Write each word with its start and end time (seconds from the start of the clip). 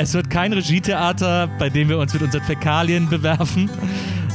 Es 0.00 0.14
wird 0.14 0.30
kein 0.30 0.52
Regietheater, 0.52 1.48
bei 1.58 1.70
dem 1.70 1.88
wir 1.88 1.98
uns 1.98 2.12
mit 2.14 2.22
unseren 2.22 2.44
Fäkalien 2.44 3.08
bewerfen 3.08 3.68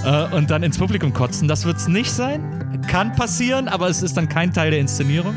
äh, 0.03 0.25
und 0.35 0.51
dann 0.51 0.61
ins 0.61 0.77
Publikum 0.77 1.13
kotzen. 1.13 1.47
Das 1.47 1.63
wird 1.63 1.77
es 1.77 1.87
nicht 1.87 2.11
sein. 2.11 2.81
Kann 2.89 3.15
passieren, 3.15 3.69
aber 3.69 3.87
es 3.87 4.03
ist 4.03 4.17
dann 4.17 4.27
kein 4.27 4.51
Teil 4.51 4.71
der 4.71 4.81
Inszenierung. 4.81 5.33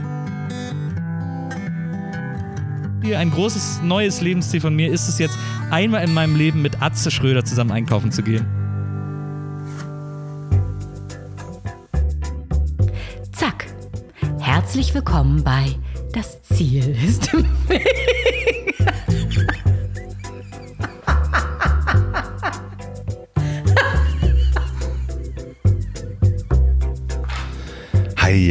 Ein 3.05 3.31
großes 3.31 3.83
neues 3.85 4.21
Lebensziel 4.21 4.61
von 4.61 4.75
mir 4.75 4.91
ist 4.91 5.09
es 5.09 5.21
jetzt, 5.21 5.39
einmal 5.71 6.03
in 6.03 6.13
meinem 6.13 6.35
Leben 6.35 6.61
mit 6.61 6.83
Atze 6.83 7.13
Schröder 7.13 7.45
zusammen 7.45 7.71
einkaufen 7.71 8.11
zu 8.11 8.25
gehen. 8.25 8.45
Zack. 13.31 13.67
Herzlich 14.41 14.93
willkommen 14.93 15.45
bei 15.45 15.67
Das 16.13 16.43
Ziel 16.43 16.97
ist 17.07 17.33
im 17.33 17.45
Weg. 17.69 18.76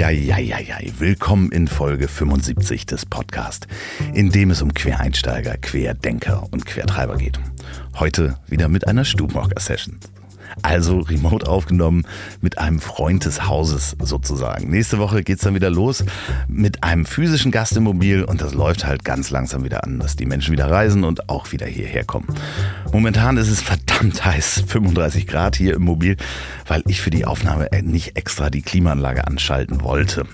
Eieieiei, 0.04 0.92
willkommen 0.98 1.54
in 1.54 1.70
Folge 1.70 2.10
75 2.10 2.86
des 2.86 3.06
Podcasts, 3.06 3.66
in 4.14 4.30
dem 4.30 4.52
es 4.52 4.62
um 4.62 4.74
Quereinsteiger, 4.74 5.56
Querdenker 5.56 6.46
und 6.52 6.66
Quertreiber 6.66 7.16
geht. 7.16 7.40
Heute 7.98 8.38
wieder 8.48 8.68
mit 8.68 8.88
einer 8.88 9.06
Stubenhocker-Session 9.06 9.98
also 10.62 11.00
remote 11.00 11.48
aufgenommen 11.48 12.06
mit 12.42 12.58
einem 12.58 12.80
Freund 12.80 13.26
des 13.26 13.48
Hauses 13.48 13.96
sozusagen. 14.02 14.70
Nächste 14.70 15.00
Woche 15.00 15.24
geht 15.24 15.38
es 15.38 15.44
dann 15.44 15.56
wieder 15.56 15.70
los 15.70 16.04
mit 16.48 16.84
einem 16.84 17.06
physischen 17.06 17.52
Gast 17.52 17.76
im 17.78 17.84
Mobil 17.84 18.24
und 18.24 18.42
das 18.42 18.54
läuft 18.54 18.86
halt 18.86 19.04
ganz 19.04 19.30
langsam 19.30 19.64
wieder 19.64 19.84
an, 19.84 20.00
dass 20.00 20.16
die 20.16 20.26
Menschen 20.26 20.52
wieder 20.52 20.70
reisen 20.70 21.04
und 21.04 21.30
auch 21.30 21.52
wieder 21.52 21.66
hierher 21.66 22.04
kommen. 22.04 22.28
Momentan 22.92 23.38
ist 23.38 23.50
es 23.50 23.62
verdammt 23.62 24.24
heiß, 24.24 24.64
35 24.68 25.28
Grad 25.28 25.56
hier 25.56 25.76
im 25.76 25.84
Mobil, 25.84 26.18
weil 26.68 26.84
ich 26.88 27.02
für 27.02 27.10
die 27.10 27.26
Aufnahme 27.26 27.70
nicht 27.84 28.18
extra 28.18 28.50
die 28.50 28.62
Klimaanlage 28.62 29.28
anschalten 29.28 29.82
wollte. 29.82 30.26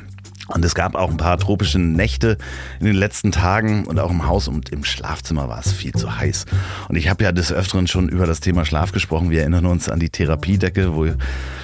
Und 0.47 0.65
es 0.65 0.75
gab 0.75 0.95
auch 0.95 1.09
ein 1.09 1.17
paar 1.17 1.37
tropische 1.37 1.79
Nächte 1.79 2.37
in 2.79 2.85
den 2.85 2.95
letzten 2.95 3.31
Tagen 3.31 3.85
und 3.85 3.99
auch 3.99 4.11
im 4.11 4.27
Haus 4.27 4.47
und 4.47 4.69
im 4.69 4.83
Schlafzimmer 4.83 5.47
war 5.47 5.59
es 5.59 5.71
viel 5.71 5.93
zu 5.93 6.17
heiß. 6.17 6.45
Und 6.89 6.95
ich 6.95 7.09
habe 7.09 7.23
ja 7.23 7.31
des 7.31 7.53
Öfteren 7.53 7.87
schon 7.87 8.09
über 8.09 8.25
das 8.25 8.39
Thema 8.39 8.65
Schlaf 8.65 8.91
gesprochen. 8.91 9.29
Wir 9.29 9.41
erinnern 9.41 9.65
uns 9.65 9.87
an 9.87 9.99
die 9.99 10.09
Therapiedecke, 10.09 10.95
wo 10.95 11.07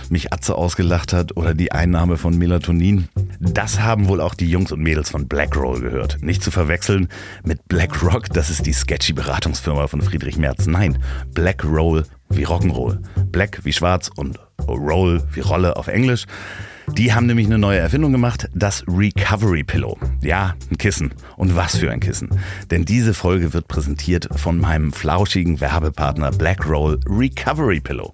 mich 0.09 0.31
Atze 0.31 0.55
ausgelacht 0.55 1.13
hat 1.13 1.35
oder 1.35 1.53
die 1.53 1.71
Einnahme 1.71 2.17
von 2.17 2.37
Melatonin. 2.37 3.09
Das 3.39 3.81
haben 3.81 4.07
wohl 4.07 4.21
auch 4.21 4.35
die 4.35 4.49
Jungs 4.49 4.71
und 4.71 4.81
Mädels 4.81 5.09
von 5.09 5.27
Blackroll 5.27 5.81
gehört. 5.81 6.19
Nicht 6.21 6.43
zu 6.43 6.51
verwechseln 6.51 7.09
mit 7.43 7.67
BlackRock, 7.67 8.29
das 8.29 8.49
ist 8.49 8.65
die 8.65 8.73
sketchy 8.73 9.13
Beratungsfirma 9.13 9.87
von 9.87 10.01
Friedrich 10.01 10.37
Merz. 10.37 10.65
Nein, 10.65 10.97
Blackroll 11.33 12.05
wie 12.29 12.45
Rock'n'Roll. 12.45 12.99
Black 13.31 13.59
wie 13.63 13.73
schwarz 13.73 14.09
und 14.15 14.39
Roll 14.67 15.23
wie 15.33 15.41
Rolle 15.41 15.75
auf 15.75 15.87
Englisch. 15.87 16.25
Die 16.93 17.13
haben 17.13 17.25
nämlich 17.25 17.47
eine 17.47 17.57
neue 17.57 17.79
Erfindung 17.79 18.13
gemacht, 18.13 18.49
das 18.55 18.83
Recovery 18.87 19.63
Pillow. 19.63 19.97
Ja, 20.21 20.55
ein 20.71 20.77
Kissen. 20.77 21.13
Und 21.35 21.55
was 21.55 21.75
für 21.77 21.91
ein 21.91 21.99
Kissen. 21.99 22.29
Denn 22.71 22.85
diese 22.85 23.13
Folge 23.13 23.53
wird 23.53 23.67
präsentiert 23.67 24.29
von 24.37 24.57
meinem 24.57 24.93
flauschigen 24.93 25.59
Werbepartner 25.59 26.31
Blackroll 26.31 26.99
Recovery 27.05 27.81
Pillow. 27.81 28.13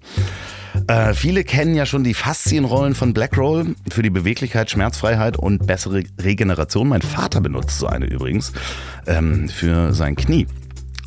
Äh, 0.88 1.14
viele 1.14 1.44
kennen 1.44 1.76
ja 1.76 1.86
schon 1.86 2.02
die 2.02 2.14
Faszienrollen 2.14 2.96
von 2.96 3.14
Blackroll 3.14 3.76
für 3.90 4.02
die 4.02 4.10
Beweglichkeit, 4.10 4.70
Schmerzfreiheit 4.70 5.36
und 5.36 5.66
bessere 5.66 6.02
Regeneration. 6.20 6.88
Mein 6.88 7.02
Vater 7.02 7.40
benutzt 7.40 7.78
so 7.78 7.86
eine 7.86 8.06
übrigens 8.06 8.52
ähm, 9.06 9.48
für 9.48 9.92
sein 9.92 10.16
Knie. 10.16 10.46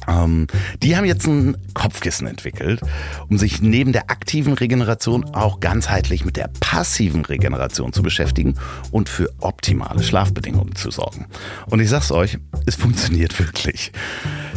Ähm, 0.08 0.48
die 0.82 0.96
haben 0.96 1.06
jetzt 1.06 1.28
ein 1.28 1.58
Kopfkissen 1.74 2.28
entwickelt, 2.28 2.82
um 3.30 3.38
sich 3.38 3.62
neben 3.62 3.92
der 3.92 4.10
aktiven 4.10 4.54
Regeneration 4.54 5.26
auch 5.34 5.60
ganzheitlich 5.60 6.26
mit 6.26 6.38
der 6.38 6.50
passiven 6.60 7.26
Regeneration 7.26 7.94
zu 7.94 8.02
beschäftigen 8.04 8.56
und 8.92 9.10
für 9.10 9.30
optimale 9.40 10.04
Schlafbedingungen 10.04 10.76
zu 10.76 10.92
sorgen. 10.92 11.28
Und 11.68 11.80
ich 11.80 11.90
sag's 11.90 12.12
euch, 12.12 12.38
es 12.66 12.76
funktioniert 12.76 13.38
wirklich. 13.40 13.92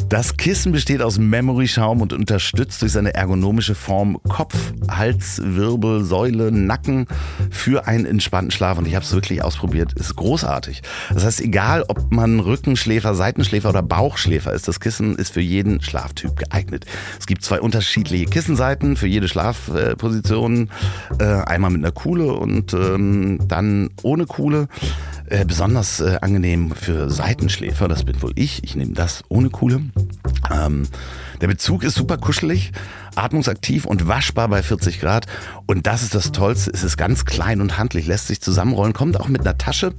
Das 0.09 0.37
Kissen 0.37 0.73
besteht 0.73 1.03
aus 1.03 1.19
Memory-Schaum 1.19 2.01
und 2.01 2.13
unterstützt 2.13 2.83
durch 2.83 2.91
seine 2.91 3.15
ergonomische 3.15 3.77
Form 3.77 4.19
Kopf, 4.29 4.57
Hals, 4.91 5.41
Wirbel, 5.45 6.05
Säule, 6.05 6.51
Nacken 6.51 7.07
für 7.51 7.87
einen 7.87 8.07
entspannten 8.07 8.51
Schlaf. 8.51 8.77
Und 8.77 8.89
ich 8.89 8.97
habe 8.97 9.05
es 9.05 9.13
wirklich 9.13 9.45
ausprobiert. 9.45 9.93
Ist 9.93 10.17
großartig. 10.17 10.83
Das 11.15 11.25
heißt, 11.25 11.41
egal 11.41 11.85
ob 11.87 12.11
man 12.11 12.41
Rückenschläfer, 12.41 13.15
Seitenschläfer 13.15 13.69
oder 13.69 13.83
Bauchschläfer 13.83 14.53
ist, 14.53 14.67
das 14.67 14.81
Kissen 14.81 15.15
ist 15.15 15.33
für 15.33 15.40
jeden 15.41 15.81
Schlaftyp 15.81 16.37
geeignet. 16.37 16.87
Es 17.19 17.27
gibt 17.27 17.43
zwei 17.43 17.61
unterschiedliche 17.61 18.27
Kissenseiten 18.27 18.97
für 18.97 19.07
jede 19.07 19.29
Schlafposition. 19.29 20.71
Äh, 21.19 21.25
einmal 21.25 21.71
mit 21.71 21.81
einer 21.81 21.93
Kuhle 21.93 22.33
und 22.33 22.75
ähm, 22.75 23.39
dann 23.47 23.91
ohne 24.03 24.27
Kuhle. 24.27 24.69
Äh, 25.31 25.45
besonders 25.45 26.01
äh, 26.01 26.19
angenehm 26.23 26.73
für 26.73 27.09
Seitenschläfer, 27.09 27.87
das 27.87 28.03
bin 28.03 28.21
wohl 28.21 28.33
ich. 28.35 28.65
Ich 28.65 28.75
nehme 28.75 28.95
das 28.95 29.23
ohne 29.29 29.49
Kuhle. 29.49 29.81
Ähm, 30.53 30.89
der 31.41 31.47
Bezug 31.47 31.85
ist 31.85 31.95
super 31.95 32.19
kuschelig, 32.19 32.73
atmungsaktiv 33.15 33.85
und 33.85 34.09
waschbar 34.09 34.49
bei 34.49 34.61
40 34.61 34.99
Grad. 34.99 35.27
Und 35.67 35.87
das 35.87 36.03
ist 36.03 36.17
das 36.17 36.33
Tollste. 36.33 36.73
Es 36.75 36.83
ist 36.83 36.97
ganz 36.97 37.25
klein 37.27 37.61
und 37.61 37.79
handlich, 37.79 38.09
lässt 38.09 38.27
sich 38.27 38.41
zusammenrollen, 38.41 38.93
kommt 38.93 39.21
auch 39.21 39.29
mit 39.29 39.43
einer 39.43 39.57
Tasche. 39.57 39.95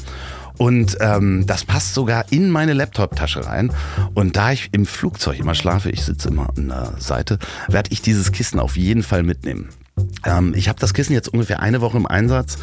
Und 0.61 0.95
ähm, 0.99 1.47
das 1.47 1.65
passt 1.65 1.95
sogar 1.95 2.31
in 2.31 2.51
meine 2.51 2.73
Laptop-Tasche 2.73 3.47
rein. 3.47 3.73
Und 4.13 4.37
da 4.37 4.51
ich 4.51 4.69
im 4.73 4.85
Flugzeug 4.85 5.39
immer 5.39 5.55
schlafe, 5.55 5.89
ich 5.89 6.03
sitze 6.03 6.27
immer 6.27 6.49
an 6.55 6.67
der 6.67 6.93
Seite, 6.99 7.39
werde 7.67 7.89
ich 7.91 8.03
dieses 8.03 8.31
Kissen 8.31 8.59
auf 8.59 8.77
jeden 8.77 9.01
Fall 9.01 9.23
mitnehmen. 9.23 9.69
Ähm, 10.25 10.53
ich 10.55 10.69
habe 10.69 10.79
das 10.79 10.93
Kissen 10.93 11.13
jetzt 11.13 11.29
ungefähr 11.29 11.61
eine 11.61 11.81
Woche 11.81 11.97
im 11.97 12.05
Einsatz. 12.05 12.57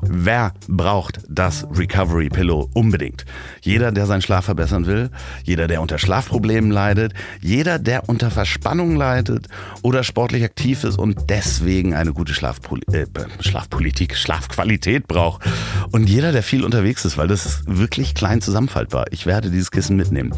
Wer 0.00 0.52
braucht 0.68 1.20
das 1.28 1.66
Recovery 1.74 2.28
Pillow 2.28 2.70
unbedingt? 2.74 3.24
Jeder, 3.60 3.92
der 3.92 4.06
seinen 4.06 4.22
Schlaf 4.22 4.46
verbessern 4.46 4.86
will, 4.86 5.10
jeder, 5.44 5.68
der 5.68 5.80
unter 5.82 5.98
Schlafproblemen 5.98 6.70
leidet, 6.70 7.14
jeder, 7.40 7.78
der 7.78 8.08
unter 8.08 8.30
Verspannung 8.30 8.96
leidet 8.96 9.48
oder 9.82 10.04
sportlich 10.04 10.44
aktiv 10.44 10.84
ist 10.84 10.98
und 10.98 11.30
deswegen 11.30 11.94
eine 11.94 12.12
gute 12.12 12.34
Schlafpoli 12.34 12.82
äh, 12.92 13.06
Schlafpolitik, 13.40 14.16
Schlafqualität 14.16 15.06
braucht 15.06 15.42
und 15.90 16.08
jeder, 16.08 16.32
der 16.32 16.42
viel 16.42 16.64
unterwegs 16.64 17.04
ist, 17.04 17.18
weil 17.18 17.28
das 17.28 17.46
ist 17.46 17.62
wirklich 17.66 18.14
klein 18.14 18.40
zusammenfaltbar. 18.40 19.06
Ich 19.10 19.26
werde 19.26 19.50
dieses 19.50 19.70
Kissen 19.70 19.96
mitnehmen. 19.96 20.32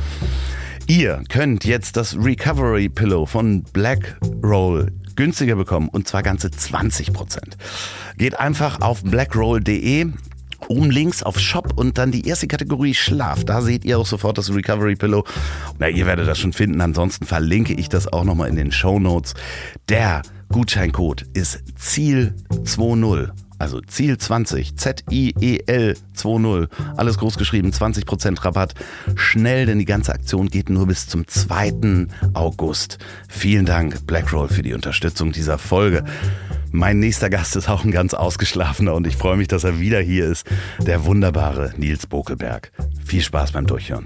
Ihr 0.87 1.23
könnt 1.31 1.65
jetzt 1.65 1.97
das 1.97 2.15
Recovery 2.15 2.91
Pillow 2.91 3.25
von 3.25 3.63
Black 3.63 4.19
Roll 4.43 4.93
günstiger 5.17 5.57
bekommen 5.57 5.89
und 5.89 6.09
zwar 6.09 6.23
ganze 6.23 6.51
20 6.51 7.13
Prozent. 7.13 7.57
Geht 8.17 8.39
einfach 8.39 8.81
auf 8.81 9.03
blackroll.de 9.03 10.13
oben 10.69 10.91
links 10.91 11.23
auf 11.23 11.39
Shop 11.39 11.75
und 11.77 11.99
dann 11.99 12.11
die 12.11 12.27
erste 12.27 12.47
Kategorie 12.47 12.95
Schlaf. 12.95 13.45
Da 13.45 13.61
seht 13.61 13.85
ihr 13.85 13.99
auch 13.99 14.07
sofort 14.07 14.39
das 14.39 14.55
Recovery 14.55 14.97
Pillow. 14.97 15.25
Na, 15.79 15.89
ihr 15.89 16.07
werdet 16.07 16.27
das 16.27 16.39
schon 16.39 16.53
finden. 16.53 16.81
Ansonsten 16.81 17.27
verlinke 17.27 17.75
ich 17.75 17.89
das 17.89 18.13
auch 18.13 18.25
nochmal 18.25 18.49
in 18.49 18.57
den 18.57 18.73
Show 18.73 18.99
Notes. 18.99 19.35
Der 19.89 20.23
Gutscheincode 20.51 21.27
ist 21.35 21.63
Ziel20. 21.79 23.44
Also 23.65 23.81
Ziel 23.81 24.19
20, 24.19 24.77
Z-I-E-L 24.77 25.97
20, 26.13 26.69
alles 26.99 27.17
groß 27.17 27.39
geschrieben, 27.39 27.71
20% 27.71 28.45
Rabatt. 28.45 28.75
Schnell, 29.15 29.65
denn 29.65 29.79
die 29.79 29.87
ganze 29.87 30.13
Aktion 30.13 30.51
geht 30.51 30.69
nur 30.69 30.87
bis 30.87 31.09
zum 31.09 31.27
2. 31.27 32.09
August. 32.35 32.99
Vielen 33.27 33.65
Dank, 33.65 34.07
Blackroll, 34.07 34.51
für 34.51 34.63
die 34.63 34.75
Unterstützung 34.75 35.33
dieser 35.33 35.57
Folge. 35.57 36.05
Mein 36.73 36.99
nächster 36.99 37.31
Gast 37.31 37.57
ist 37.57 37.71
auch 37.71 37.85
ein 37.85 37.91
ganz 37.91 38.13
ausgeschlafener 38.13 38.93
und 38.93 39.07
ich 39.07 39.17
freue 39.17 39.39
mich, 39.39 39.49
dass 39.49 39.65
er 39.65 39.81
wieder 39.81 40.01
hier 40.03 40.27
ist, 40.27 40.47
der 40.81 41.07
wunderbare 41.07 41.73
Nils 41.79 42.07
Bokelberg. 42.07 42.71
Viel 43.03 43.23
Spaß 43.23 43.53
beim 43.53 43.67
Durchhören. 43.67 44.05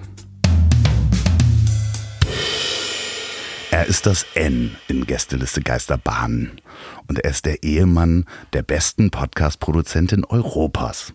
Er 3.72 3.86
ist 3.86 4.06
das 4.06 4.24
N 4.34 4.76
in 4.86 5.04
Gästeliste 5.04 5.62
Geisterbahnen 5.62 6.52
und 7.08 7.18
er 7.18 7.30
ist 7.30 7.46
der 7.46 7.62
Ehemann 7.62 8.26
der 8.52 8.62
besten 8.62 9.10
Podcast-Produzentin 9.10 10.24
Europas. 10.24 11.12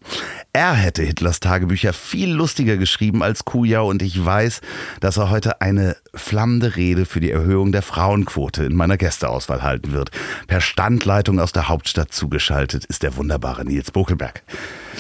Er 0.52 0.74
hätte 0.74 1.04
Hitlers 1.04 1.40
Tagebücher 1.40 1.94
viel 1.94 2.32
lustiger 2.32 2.78
geschrieben 2.78 3.24
als 3.24 3.46
Kujau 3.46 3.88
und 3.88 4.02
ich 4.02 4.24
weiß, 4.24 4.62
dass 5.00 5.18
er 5.18 5.30
heute 5.30 5.62
eine 5.62 5.96
flammende 6.14 6.76
Rede 6.76 7.06
für 7.06 7.20
die 7.20 7.32
Erhöhung 7.32 7.72
der 7.72 7.84
Frauenquote 7.84 8.64
in 8.64 8.76
meiner 8.76 8.98
Gästeauswahl 8.98 9.62
halten 9.62 9.94
wird. 9.94 10.12
Per 10.48 10.62
Standleitung 10.62 11.40
aus 11.40 11.52
der 11.52 11.70
Hauptstadt 11.70 12.12
zugeschaltet 12.12 12.86
ist 12.86 13.04
der 13.04 13.16
wunderbare 13.16 13.64
Nils 13.64 13.92
Bokelberg. 13.92 14.44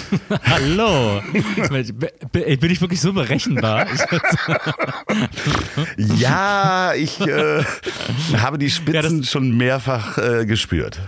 Hallo. 0.45 1.21
Bin 2.31 2.71
ich 2.71 2.81
wirklich 2.81 3.01
so 3.01 3.13
berechenbar? 3.13 3.87
ja, 5.97 6.93
ich 6.95 7.19
äh, 7.21 7.63
habe 8.37 8.57
die 8.57 8.69
Spitzen 8.69 9.19
ja, 9.19 9.23
schon 9.23 9.55
mehrfach 9.55 10.17
äh, 10.17 10.45
gespürt. 10.45 10.99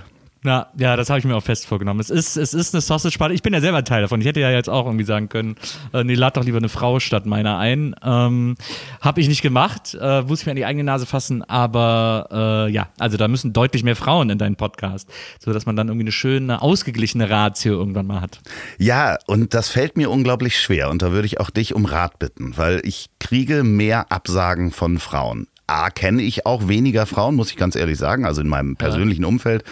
Ja, 0.45 0.67
ja, 0.77 0.95
das 0.95 1.09
habe 1.09 1.19
ich 1.19 1.25
mir 1.25 1.35
auch 1.35 1.43
fest 1.43 1.65
vorgenommen. 1.65 1.99
Es 1.99 2.09
ist, 2.09 2.37
es 2.37 2.53
ist 2.53 2.75
eine 2.75 2.81
Sausage-Party. 2.81 3.33
Ich 3.33 3.41
bin 3.41 3.53
ja 3.53 3.61
selber 3.61 3.83
Teil 3.83 4.01
davon. 4.01 4.21
Ich 4.21 4.27
hätte 4.27 4.39
ja 4.39 4.51
jetzt 4.51 4.69
auch 4.69 4.85
irgendwie 4.85 5.03
sagen 5.03 5.27
können, 5.27 5.55
äh, 5.91 6.03
nee, 6.03 6.13
lad 6.13 6.37
doch 6.37 6.43
lieber 6.43 6.59
eine 6.59 6.69
Frau 6.69 6.99
statt 6.99 7.25
meiner 7.25 7.57
ein. 7.57 7.95
Ähm, 8.03 8.55
habe 9.01 9.21
ich 9.21 9.27
nicht 9.27 9.41
gemacht, 9.41 9.97
äh, 9.99 10.21
muss 10.21 10.41
ich 10.41 10.45
mir 10.45 10.51
an 10.51 10.57
die 10.57 10.65
eigene 10.65 10.83
Nase 10.83 11.07
fassen. 11.07 11.43
Aber 11.43 12.67
äh, 12.67 12.71
ja, 12.71 12.89
also 12.99 13.17
da 13.17 13.27
müssen 13.27 13.53
deutlich 13.53 13.83
mehr 13.83 13.95
Frauen 13.95 14.29
in 14.29 14.37
deinen 14.37 14.55
Podcast, 14.55 15.09
sodass 15.39 15.65
man 15.65 15.75
dann 15.75 15.87
irgendwie 15.87 16.03
eine 16.03 16.11
schöne, 16.11 16.61
ausgeglichene 16.61 17.29
Ratio 17.29 17.73
irgendwann 17.73 18.05
mal 18.05 18.21
hat. 18.21 18.39
Ja, 18.77 19.17
und 19.25 19.53
das 19.55 19.69
fällt 19.69 19.97
mir 19.97 20.11
unglaublich 20.11 20.59
schwer. 20.59 20.89
Und 20.91 21.01
da 21.01 21.11
würde 21.11 21.25
ich 21.25 21.39
auch 21.39 21.49
dich 21.49 21.73
um 21.73 21.85
Rat 21.85 22.19
bitten, 22.19 22.55
weil 22.55 22.81
ich 22.83 23.09
kriege 23.19 23.63
mehr 23.63 24.11
Absagen 24.11 24.71
von 24.71 24.99
Frauen. 24.99 25.47
A, 25.67 25.89
kenne 25.89 26.21
ich 26.21 26.45
auch 26.45 26.67
weniger 26.67 27.07
Frauen, 27.07 27.35
muss 27.35 27.49
ich 27.49 27.57
ganz 27.57 27.75
ehrlich 27.75 27.97
sagen, 27.97 28.25
also 28.25 28.41
in 28.41 28.47
meinem 28.47 28.75
persönlichen 28.75 29.23
ja. 29.23 29.27
Umfeld 29.27 29.63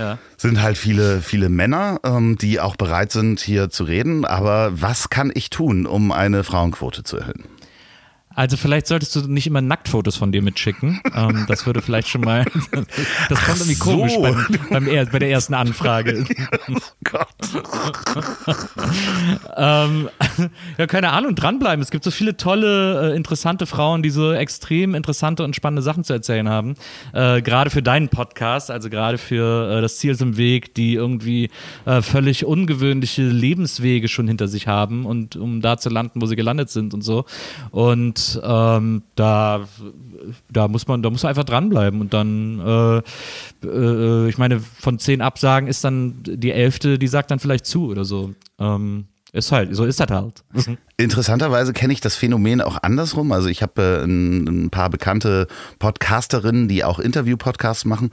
ja. 0.00 0.18
sind 0.36 0.62
halt 0.62 0.78
viele, 0.78 1.20
viele 1.20 1.48
Männer, 1.48 2.00
ähm, 2.04 2.36
die 2.36 2.60
auch 2.60 2.76
bereit 2.76 3.12
sind, 3.12 3.40
hier 3.40 3.70
zu 3.70 3.84
reden. 3.84 4.24
Aber 4.24 4.80
was 4.80 5.10
kann 5.10 5.30
ich 5.32 5.50
tun, 5.50 5.86
um 5.86 6.10
eine 6.10 6.42
Frauenquote 6.42 7.04
zu 7.04 7.18
erhöhen? 7.18 7.44
Also 8.32 8.56
vielleicht 8.56 8.86
solltest 8.86 9.16
du 9.16 9.20
nicht 9.22 9.48
immer 9.48 9.60
Nacktfotos 9.60 10.16
von 10.16 10.32
dir 10.32 10.42
mitschicken. 10.42 11.00
Ähm, 11.12 11.44
das 11.48 11.66
würde 11.66 11.82
vielleicht 11.82 12.08
schon 12.08 12.20
mal. 12.20 12.44
Das 13.28 13.40
kommt 13.44 13.58
irgendwie 13.58 13.74
so. 13.74 13.84
komisch 13.84 14.12
beim, 14.20 14.46
beim, 14.70 15.08
bei 15.10 15.18
der 15.18 15.28
ersten 15.30 15.54
Anfrage. 15.54 16.24
Oh 16.68 16.78
Gott. 17.04 17.26
ähm, 19.56 20.08
ja, 20.78 20.86
keine 20.86 21.10
Ahnung, 21.10 21.34
dranbleiben. 21.34 21.82
Es 21.82 21.90
gibt 21.90 22.04
so 22.04 22.12
viele 22.12 22.36
tolle, 22.36 23.12
äh, 23.12 23.16
interessante 23.16 23.66
Frauen, 23.66 24.02
die 24.02 24.10
so 24.10 24.32
extrem 24.32 24.94
interessante 24.94 25.42
und 25.42 25.56
spannende 25.56 25.82
Sachen 25.82 26.04
zu 26.04 26.12
erzählen 26.12 26.48
haben. 26.48 26.76
Äh, 27.12 27.42
gerade 27.42 27.70
für 27.70 27.82
deinen 27.82 28.08
Podcast, 28.08 28.70
also 28.70 28.88
gerade 28.88 29.18
für 29.18 29.78
äh, 29.78 29.80
das 29.80 29.96
Ziel 29.96 30.12
ist 30.12 30.22
im 30.22 30.36
Weg, 30.36 30.74
die 30.74 30.94
irgendwie 30.94 31.50
äh, 31.86 32.02
völlig 32.02 32.44
ungewöhnliche 32.44 33.22
Lebenswege 33.22 34.06
schon 34.06 34.28
hinter 34.28 34.46
sich 34.46 34.68
haben 34.68 35.06
und 35.06 35.34
um 35.34 35.60
da 35.60 35.78
zu 35.78 35.88
landen, 35.88 36.20
wo 36.20 36.26
sie 36.26 36.36
gelandet 36.36 36.70
sind 36.70 36.94
und 36.94 37.02
so. 37.02 37.24
Und 37.72 38.19
ähm, 38.42 39.02
da, 39.14 39.66
da 40.50 40.68
muss 40.68 40.86
man, 40.86 41.02
da 41.02 41.10
muss 41.10 41.22
man 41.22 41.30
einfach 41.30 41.44
dranbleiben 41.44 42.00
und 42.00 42.12
dann, 42.12 42.60
äh, 42.60 43.66
äh, 43.66 44.28
ich 44.28 44.38
meine, 44.38 44.60
von 44.60 44.98
zehn 44.98 45.20
Absagen 45.20 45.68
ist 45.68 45.84
dann 45.84 46.14
die 46.22 46.50
elfte, 46.50 46.98
die 46.98 47.08
sagt 47.08 47.30
dann 47.30 47.38
vielleicht 47.38 47.66
zu 47.66 47.88
oder 47.88 48.04
so. 48.04 48.34
Ähm, 48.58 49.06
ist 49.32 49.52
halt, 49.52 49.74
so 49.74 49.84
ist 49.84 50.00
das 50.00 50.08
halt. 50.10 50.42
Interessanterweise 50.96 51.72
kenne 51.72 51.92
ich 51.92 52.00
das 52.00 52.16
Phänomen 52.16 52.60
auch 52.60 52.82
andersrum. 52.82 53.32
Also 53.32 53.48
ich 53.48 53.62
habe 53.62 53.82
äh, 53.82 54.04
ein, 54.04 54.64
ein, 54.64 54.70
paar 54.70 54.90
bekannte 54.90 55.46
Podcasterinnen, 55.78 56.68
die 56.68 56.84
auch 56.84 56.98
Interview-Podcasts 56.98 57.84
machen. 57.84 58.10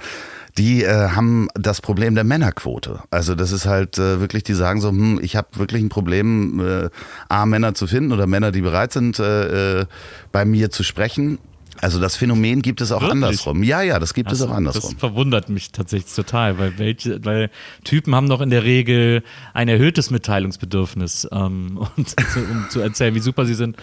Die 0.57 0.83
äh, 0.83 1.09
haben 1.09 1.47
das 1.55 1.81
Problem 1.81 2.15
der 2.15 2.23
Männerquote. 2.23 3.01
Also 3.09 3.35
das 3.35 3.51
ist 3.51 3.65
halt 3.65 3.97
äh, 3.97 4.19
wirklich, 4.19 4.43
die 4.43 4.53
sagen 4.53 4.79
so, 4.79 4.89
hm, 4.89 5.19
ich 5.21 5.35
habe 5.35 5.47
wirklich 5.53 5.83
ein 5.83 5.89
Problem, 5.89 6.59
äh, 6.59 6.89
A, 7.29 7.45
Männer 7.45 7.73
zu 7.73 7.87
finden 7.87 8.11
oder 8.11 8.27
Männer, 8.27 8.51
die 8.51 8.61
bereit 8.61 8.93
sind, 8.93 9.19
äh, 9.19 9.81
äh 9.81 9.85
bei 10.31 10.45
mir 10.45 10.69
zu 10.69 10.83
sprechen. 10.83 11.39
Also 11.81 11.99
das 11.99 12.15
Phänomen 12.15 12.61
gibt 12.61 12.81
es 12.81 12.91
auch 12.91 13.01
Wirklich? 13.01 13.23
andersrum. 13.23 13.63
Ja, 13.63 13.81
ja, 13.81 13.99
das 13.99 14.13
gibt 14.13 14.29
also, 14.29 14.45
es 14.45 14.51
auch 14.51 14.55
andersrum. 14.55 14.91
Das 14.91 14.99
verwundert 14.99 15.49
mich 15.49 15.71
tatsächlich 15.71 16.13
total, 16.13 16.57
weil 16.57 16.77
welche, 16.77 17.23
weil 17.23 17.49
Typen 17.83 18.15
haben 18.15 18.29
doch 18.29 18.41
in 18.41 18.49
der 18.49 18.63
Regel 18.63 19.23
ein 19.53 19.67
erhöhtes 19.67 20.09
Mitteilungsbedürfnis, 20.09 21.27
ähm, 21.31 21.77
und, 21.95 22.15
um 22.35 22.65
zu 22.69 22.79
erzählen, 22.79 23.13
wie 23.15 23.19
super 23.19 23.45
sie 23.45 23.53
sind. 23.53 23.77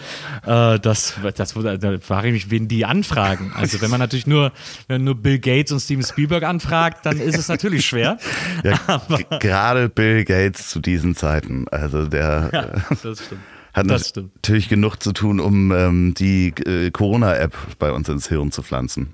Äh, 0.45 0.79
das, 0.79 1.15
das, 1.35 1.53
da 1.53 1.97
frage 1.99 2.27
ich 2.27 2.33
mich, 2.33 2.51
wen 2.51 2.67
die 2.67 2.85
anfragen. 2.85 3.51
Also 3.55 3.81
wenn 3.81 3.89
man 3.89 3.99
natürlich 3.99 4.27
nur, 4.27 4.51
wenn 4.87 5.03
nur 5.03 5.15
Bill 5.15 5.39
Gates 5.39 5.71
und 5.71 5.79
Steven 5.79 6.03
Spielberg 6.03 6.43
anfragt, 6.43 7.05
dann 7.05 7.19
ist 7.19 7.37
es 7.37 7.47
natürlich 7.47 7.85
schwer. 7.85 8.17
Ja, 8.63 9.01
gerade 9.39 9.89
Bill 9.89 10.25
Gates 10.25 10.69
zu 10.69 10.79
diesen 10.79 11.15
Zeiten. 11.15 11.67
Also 11.69 12.07
der. 12.07 12.49
Ja, 12.51 12.95
das 13.03 13.25
stimmt. 13.25 13.41
Hat 13.75 13.87
natürlich 13.87 14.69
genug 14.69 14.95
zu 15.03 15.11
tun, 15.11 15.41
um 15.41 15.71
ähm, 15.73 16.13
die 16.13 16.53
äh, 16.65 16.91
Corona-App 16.91 17.53
bei 17.77 17.91
uns 17.91 18.07
ins 18.07 18.29
Hirn 18.29 18.53
zu 18.53 18.63
pflanzen. 18.63 19.13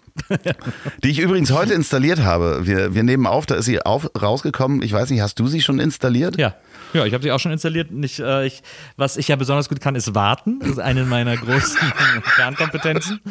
Die 1.03 1.09
ich 1.09 1.19
übrigens 1.19 1.51
heute 1.51 1.73
installiert 1.73 2.19
habe. 2.19 2.61
Wir, 2.65 2.93
wir 2.93 3.03
nehmen 3.03 3.27
auf, 3.27 3.45
da 3.45 3.55
ist 3.55 3.65
sie 3.65 3.81
auf, 3.81 4.09
rausgekommen. 4.19 4.81
Ich 4.81 4.93
weiß 4.93 5.09
nicht, 5.09 5.21
hast 5.21 5.39
du 5.39 5.47
sie 5.47 5.61
schon 5.61 5.79
installiert? 5.79 6.37
Ja. 6.37 6.55
Ja, 6.93 7.05
ich 7.05 7.13
habe 7.13 7.23
sie 7.23 7.31
auch 7.31 7.39
schon 7.39 7.53
installiert. 7.53 7.91
Nicht, 7.91 8.19
äh, 8.19 8.45
ich, 8.45 8.63
was 8.97 9.15
ich 9.15 9.29
ja 9.29 9.37
besonders 9.37 9.69
gut 9.69 9.79
kann, 9.79 9.95
ist 9.95 10.13
warten. 10.13 10.59
Das 10.59 10.71
ist 10.71 10.79
eine 10.79 11.05
meiner 11.05 11.37
großen 11.37 11.79
Kernkompetenzen. 12.35 13.21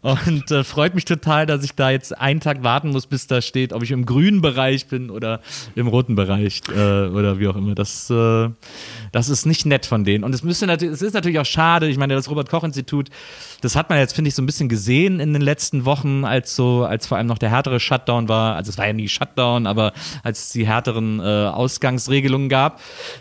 Und 0.00 0.50
äh, 0.50 0.64
freut 0.64 0.94
mich 0.94 1.04
total, 1.04 1.46
dass 1.46 1.62
ich 1.62 1.74
da 1.74 1.90
jetzt 1.90 2.18
einen 2.18 2.40
Tag 2.40 2.64
warten 2.64 2.90
muss, 2.90 3.06
bis 3.06 3.26
da 3.26 3.40
steht, 3.40 3.72
ob 3.72 3.82
ich 3.82 3.92
im 3.92 4.04
grünen 4.04 4.40
Bereich 4.40 4.86
bin 4.86 5.10
oder 5.10 5.40
im 5.76 5.86
roten 5.86 6.16
Bereich 6.16 6.60
äh, 6.74 7.06
oder 7.06 7.38
wie 7.38 7.46
auch 7.46 7.56
immer. 7.56 7.74
Das, 7.74 8.10
äh, 8.10 8.48
das 9.12 9.28
ist 9.28 9.46
nicht 9.46 9.64
nett 9.64 9.86
von 9.86 10.04
denen. 10.04 10.24
Und 10.24 10.34
es 10.34 10.42
müsste 10.42 10.66
natürlich, 10.66 10.94
es 10.94 11.02
ist 11.02 11.14
natürlich 11.14 11.38
auch 11.38 11.46
schade. 11.46 11.86
Ich 11.88 11.98
meine, 11.98 12.14
das 12.14 12.28
Robert-Koch-Institut, 12.28 13.10
das 13.64 13.76
hat 13.76 13.88
man 13.88 13.98
jetzt, 13.98 14.14
finde 14.14 14.28
ich, 14.28 14.34
so 14.34 14.42
ein 14.42 14.46
bisschen 14.46 14.68
gesehen 14.68 15.20
in 15.20 15.32
den 15.32 15.40
letzten 15.40 15.86
Wochen, 15.86 16.24
als 16.24 16.54
so, 16.54 16.84
als 16.84 17.06
vor 17.06 17.16
allem 17.16 17.26
noch 17.26 17.38
der 17.38 17.48
härtere 17.50 17.80
Shutdown 17.80 18.28
war. 18.28 18.56
Also 18.56 18.70
es 18.70 18.78
war 18.78 18.86
ja 18.86 18.92
nie 18.92 19.08
Shutdown, 19.08 19.66
aber 19.66 19.92
als 20.22 20.44
es 20.44 20.50
die 20.50 20.66
härteren 20.66 21.18
äh, 21.20 21.22
Ausgangsregelungen 21.22 22.50
gab, 22.50 22.80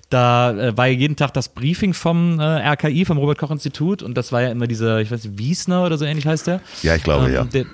da 0.10 0.52
äh, 0.52 0.78
war 0.78 0.88
ja 0.88 0.94
jeden 0.94 1.16
Tag 1.16 1.34
das 1.34 1.50
Briefing 1.50 1.94
vom 1.94 2.40
äh, 2.40 2.44
RKI, 2.44 3.06
vom 3.06 3.18
Robert-Koch-Institut. 3.18 4.04
Und 4.04 4.16
das 4.16 4.34
war 4.34 4.42
ja 4.42 4.50
immer 4.50 4.68
dieser, 4.68 5.00
ich 5.00 5.10
weiß 5.10 5.24
nicht, 5.24 5.38
Wiesner 5.38 5.86
oder 5.86 5.98
so 5.98 6.04
ähnlich 6.04 6.28
heißt 6.28 6.48
der. 6.48 6.60
Ja, 6.82 6.96
ich 6.96 7.04
glaube, 7.04 7.28
ähm, 7.28 7.34
ja. 7.34 7.44
Der, 7.46 7.66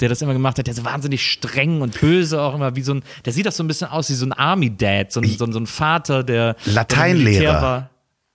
der 0.00 0.08
das 0.08 0.22
immer 0.22 0.32
gemacht 0.32 0.58
hat, 0.58 0.66
der 0.66 0.74
so 0.74 0.84
wahnsinnig 0.84 1.30
streng 1.30 1.82
und 1.82 2.00
böse 2.00 2.40
auch 2.40 2.54
immer, 2.54 2.74
wie 2.74 2.82
so 2.82 2.94
ein, 2.94 3.02
der 3.24 3.32
sieht 3.32 3.46
auch 3.46 3.52
so 3.52 3.62
ein 3.62 3.68
bisschen 3.68 3.88
aus 3.88 4.08
wie 4.08 4.14
so 4.14 4.26
ein 4.26 4.32
Army-Dad, 4.32 5.12
so 5.12 5.20
ein, 5.20 5.28
so, 5.28 5.50
so 5.52 5.58
ein 5.58 5.66
Vater, 5.66 6.24
der 6.24 6.56
Lateinlehrer. 6.64 7.62
war. 7.62 7.90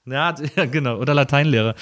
Ja, 0.56 0.66
genau, 0.66 0.98
oder 0.98 1.14
Lateinlehrer. 1.14 1.76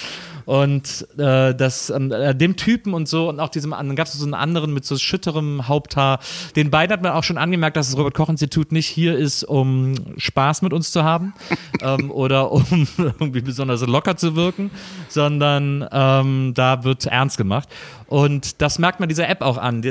Und 0.48 1.06
äh, 1.18 1.54
das, 1.54 1.90
äh, 1.90 2.34
dem 2.34 2.56
Typen 2.56 2.94
und 2.94 3.06
so 3.06 3.28
und 3.28 3.38
auch 3.38 3.50
diesem 3.50 3.74
anderen, 3.74 3.96
gab 3.96 4.06
es 4.06 4.14
so 4.14 4.24
einen 4.24 4.32
anderen 4.32 4.72
mit 4.72 4.82
so 4.84 4.96
schütterem 4.96 5.68
Haupthaar. 5.68 6.20
Den 6.56 6.70
beiden 6.70 6.90
hat 6.90 7.02
man 7.02 7.12
auch 7.12 7.22
schon 7.22 7.36
angemerkt, 7.36 7.76
dass 7.76 7.90
das 7.90 7.98
Robert-Koch-Institut 7.98 8.72
nicht 8.72 8.86
hier 8.86 9.14
ist, 9.14 9.44
um 9.44 9.94
Spaß 10.16 10.62
mit 10.62 10.72
uns 10.72 10.90
zu 10.90 11.04
haben 11.04 11.34
ähm, 11.82 12.10
oder 12.10 12.50
um 12.50 12.64
irgendwie 12.96 13.42
besonders 13.42 13.86
locker 13.86 14.16
zu 14.16 14.36
wirken, 14.36 14.70
sondern 15.08 15.86
ähm, 15.92 16.52
da 16.54 16.82
wird 16.82 17.04
ernst 17.04 17.36
gemacht. 17.36 17.68
Und 18.06 18.62
das 18.62 18.78
merkt 18.78 19.00
man 19.00 19.10
dieser 19.10 19.28
App 19.28 19.42
auch 19.42 19.58
an. 19.58 19.82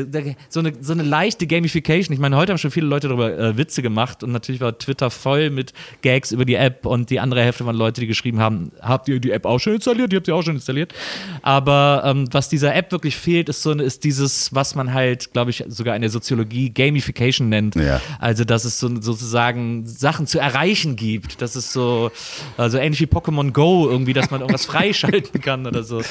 So 0.50 0.62
eine, 0.62 0.74
so 0.82 0.92
eine 0.92 1.04
leichte 1.04 1.46
Gamification. 1.46 2.16
Ich 2.16 2.20
meine, 2.20 2.36
heute 2.36 2.52
haben 2.52 2.58
schon 2.58 2.72
viele 2.72 2.88
Leute 2.88 3.10
darüber 3.10 3.38
äh, 3.38 3.58
Witze 3.58 3.84
gemacht 3.84 4.24
und 4.24 4.32
natürlich 4.32 4.60
war 4.60 4.76
Twitter 4.76 5.12
voll 5.12 5.52
mit 5.52 5.72
Gags 6.02 6.32
über 6.32 6.44
die 6.44 6.56
App 6.56 6.88
und 6.88 7.12
die 7.12 7.20
andere 7.20 7.44
Hälfte 7.44 7.64
waren 7.68 7.76
Leute, 7.76 8.02
die 8.02 8.08
geschrieben 8.08 8.27
haben, 8.36 8.72
habt 8.82 9.08
ihr 9.08 9.20
die 9.20 9.32
App 9.32 9.46
auch 9.46 9.60
schon 9.60 9.76
installiert? 9.76 10.12
Die 10.12 10.18
habt 10.18 10.28
ihr 10.28 10.36
auch 10.36 10.44
schon 10.44 10.56
installiert. 10.56 10.94
Aber 11.42 12.04
ähm, 12.06 12.28
was 12.32 12.50
dieser 12.50 12.76
App 12.76 12.92
wirklich 12.92 13.16
fehlt, 13.16 13.50
ist 13.50 13.62
so 13.62 13.74
ist 13.74 14.04
dieses, 14.04 14.54
was 14.54 14.76
man 14.76 14.94
halt, 14.94 15.34
glaube 15.34 15.52
ich, 15.52 15.64
sogar 15.68 15.96
in 15.96 16.02
der 16.02 16.12
Soziologie 16.12 16.70
Gamification 16.70 17.50
nennt. 17.50 17.76
Ja. 17.76 18.02
Also, 18.20 18.44
dass 18.44 18.66
es 18.66 18.80
so, 18.80 18.90
sozusagen 19.02 19.86
Sachen 19.86 20.28
zu 20.28 20.40
erreichen 20.40 20.96
gibt. 20.96 21.42
Das 21.42 21.56
ist 21.56 21.74
so, 21.74 22.12
also 22.58 22.78
ähnlich 22.78 23.02
wie 23.02 23.06
Pokémon 23.06 23.52
Go 23.52 23.90
irgendwie, 23.90 24.14
dass 24.14 24.32
man 24.32 24.42
irgendwas 24.42 24.66
freischalten 24.68 25.42
kann 25.42 25.66
oder 25.66 25.84
so. 25.84 26.02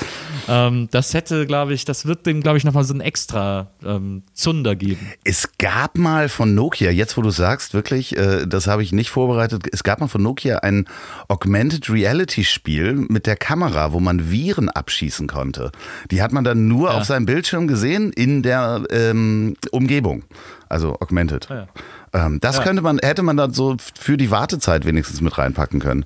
Ähm, 0.49 0.88
das 0.90 1.14
hätte, 1.14 1.47
glaube 1.47 1.75
ich, 1.75 1.85
das 1.85 2.07
wird 2.07 2.26
dem, 2.26 2.43
glaube 2.43 2.59
ich, 2.59 2.64
nochmal 2.64 2.85
so 2.85 2.95
ein 2.95 3.00
extra 3.00 3.71
ähm, 3.85 4.23
Zunder 4.33 4.76
geben. 4.76 5.12
Es 5.25 5.49
gab 5.59 5.99
mal 5.99 6.29
von 6.29 6.55
Nokia, 6.55 6.90
jetzt 6.90 7.17
wo 7.17 7.23
du 7.23 7.31
sagst, 7.31 7.75
wirklich, 7.75 8.17
äh, 8.17 8.47
das 8.47 8.67
habe 8.67 8.83
ich 8.83 8.93
nicht 8.93 9.11
vorbereitet, 9.11 9.67
es 9.73 9.83
gab 9.83 10.00
mal 10.00 10.09
von 10.09 10.23
Nokia 10.23 10.59
ein 10.59 10.87
Augmented 11.29 11.90
Reality 11.97 12.45
Spiel 12.45 12.93
mit 13.09 13.26
der 13.26 13.37
Kamera, 13.37 13.93
wo 13.93 14.00
man 14.00 14.31
Viren 14.31 14.69
abschießen 14.69 15.26
konnte. 15.26 15.73
Die 16.11 16.21
hat 16.21 16.31
man 16.31 16.45
dann 16.45 16.69
nur 16.69 16.91
ja. 16.91 16.99
auf 16.99 17.05
seinem 17.05 17.25
Bildschirm 17.25 17.67
gesehen 17.67 18.12
in 18.12 18.43
der 18.43 18.83
ähm, 18.91 19.57
Umgebung. 19.71 20.25
Also 20.69 20.99
augmented. 21.00 21.49
Ja. 21.49 21.67
Ähm, 22.12 22.38
das 22.41 22.61
könnte 22.61 22.83
man, 22.83 22.99
hätte 22.99 23.23
man 23.23 23.38
dann 23.38 23.55
so 23.55 23.76
für 23.99 24.19
die 24.19 24.31
Wartezeit 24.31 24.85
wenigstens 24.85 25.23
mit 25.23 25.38
reinpacken 25.38 25.81
können. 25.81 26.05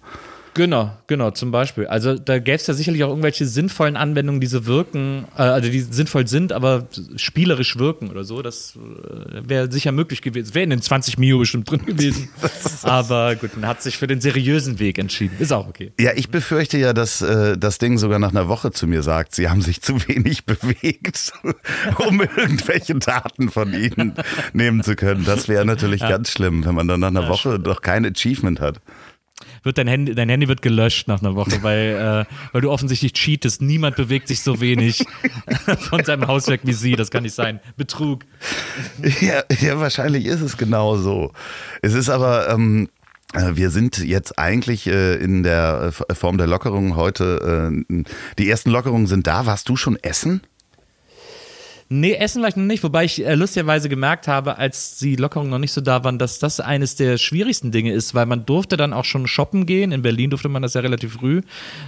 Genau, 0.55 0.91
genau, 1.07 1.31
zum 1.31 1.53
Beispiel. 1.53 1.87
Also 1.87 2.17
da 2.17 2.39
gäbe 2.39 2.57
es 2.57 2.67
ja 2.67 2.75
sicherlich 2.75 3.05
auch 3.05 3.11
irgendwelche 3.11 3.47
sinnvollen 3.47 3.97
Anwendungen, 3.97 4.41
die 4.41 4.47
so 4.47 4.67
wirken, 4.67 5.27
äh, 5.37 5.43
also 5.43 5.71
die 5.71 5.81
sinnvoll 5.81 6.27
sind, 6.27 6.53
aber 6.53 6.89
spielerisch 7.17 7.79
wirken 7.79 8.11
oder 8.11 8.25
so. 8.25 8.43
Das 8.43 8.77
äh, 8.77 9.49
wäre 9.49 9.71
sicher 9.71 9.93
möglich 9.93 10.23
gewesen. 10.23 10.55
Wäre 10.55 10.65
in 10.65 10.71
den 10.71 10.83
20 10.83 11.19
Mio 11.19 11.39
bestimmt 11.39 11.71
drin 11.71 11.87
gewesen. 11.87 12.31
aber 12.83 13.37
gut, 13.37 13.57
man 13.57 13.69
hat 13.69 13.83
sich 13.83 13.97
für 13.97 14.07
den 14.07 14.21
seriösen 14.21 14.79
Weg 14.79 14.99
entschieden. 14.99 15.37
Ist 15.39 15.53
auch 15.53 15.69
okay. 15.69 15.93
Ja, 16.01 16.13
ich 16.15 16.31
befürchte 16.31 16.79
ja, 16.79 16.93
dass 16.93 17.23
äh, 17.23 17.57
das 17.57 17.79
Ding 17.79 17.99
sogar 17.99 18.19
nach 18.19 18.31
einer 18.31 18.49
Woche 18.49 18.73
zu 18.73 18.87
mir 18.87 19.03
sagt, 19.03 19.35
sie 19.35 19.49
haben 19.49 19.63
sich 19.63 19.83
zu 19.83 20.09
wenig 20.09 20.45
bewegt, 20.47 21.33
um 22.09 22.21
irgendwelche 22.21 22.97
Daten 22.97 23.51
von 23.51 23.73
ihnen 23.73 24.15
nehmen 24.53 24.83
zu 24.83 24.97
können. 24.97 25.25
Das 25.25 25.49
wäre 25.49 25.65
natürlich 25.65 26.01
ja. 26.01 26.09
ganz 26.09 26.31
schlimm, 26.31 26.65
wenn 26.65 26.75
man 26.75 26.89
dann 26.89 27.01
nach 27.01 27.09
einer 27.09 27.23
ja, 27.23 27.29
Woche 27.29 27.61
doch 27.61 27.83
kein 27.83 28.05
Achievement 28.05 28.61
hat 28.61 28.81
wird 29.63 29.79
dein 29.79 29.87
Handy, 29.87 30.15
dein 30.15 30.29
Handy 30.29 30.49
wird 30.49 30.63
gelöscht 30.63 31.09
nach 31.09 31.21
einer 31.21 31.35
Woche, 31.35 31.63
weil, 31.63 32.27
äh, 32.29 32.53
weil 32.53 32.61
du 32.61 32.71
offensichtlich 32.71 33.13
cheatest. 33.13 33.63
Niemand 33.63 33.97
bewegt 33.97 34.29
sich 34.29 34.43
so 34.43 34.61
wenig 34.61 35.05
von 35.79 36.05
seinem 36.05 36.27
Hauswerk 36.27 36.61
wie 36.65 36.73
sie. 36.73 36.97
Das 36.97 37.11
kann 37.11 37.23
nicht 37.23 37.35
sein. 37.35 37.61
Betrug. 37.77 38.25
Ja, 39.21 39.43
ja, 39.61 39.79
wahrscheinlich 39.79 40.27
ist 40.27 40.41
es 40.41 40.57
genau 40.57 40.97
so. 40.97 41.33
Es 41.83 41.95
ist 41.95 42.09
aber, 42.09 42.49
ähm, 42.49 42.89
äh, 43.35 43.55
wir 43.55 43.71
sind 43.71 43.99
jetzt 43.99 44.39
eigentlich 44.39 44.87
äh, 44.87 45.17
in 45.17 45.43
der 45.43 45.93
Form 45.93 46.39
der 46.39 46.47
Lockerung 46.47 46.97
heute. 46.97 47.83
Äh, 47.89 48.05
die 48.39 48.51
ersten 48.51 48.71
Lockerungen 48.71 49.07
sind 49.07 49.27
da. 49.27 49.47
Warst 49.47 49.69
du 49.69 49.77
schon 49.77 49.97
essen? 49.97 50.43
Nee, 51.93 52.15
Essen 52.15 52.45
ich 52.45 52.55
noch 52.55 52.63
nicht, 52.63 52.85
wobei 52.85 53.05
ich 53.05 53.27
äh, 53.27 53.35
lustigerweise 53.35 53.89
gemerkt 53.89 54.29
habe, 54.29 54.59
als 54.59 54.99
die 54.99 55.17
Lockerungen 55.17 55.51
noch 55.51 55.59
nicht 55.59 55.73
so 55.73 55.81
da 55.81 56.05
waren, 56.05 56.21
dass 56.21 56.39
das 56.39 56.61
eines 56.61 56.95
der 56.95 57.19
schwierigsten 57.19 57.73
Dinge 57.73 57.93
ist, 57.93 58.15
weil 58.15 58.27
man 58.27 58.47
durfte 58.47 58.77
dann 58.77 58.93
auch 58.93 59.05
schon 59.05 59.27
shoppen 59.27 59.67
gehen. 59.67 59.91
In 59.91 60.01
Berlin 60.01 60.31
durfte 60.31 60.49
man 60.49 60.63
das 60.63 60.75
ja 60.75 60.83
relativ 60.83 61.15
früh. 61.15 61.41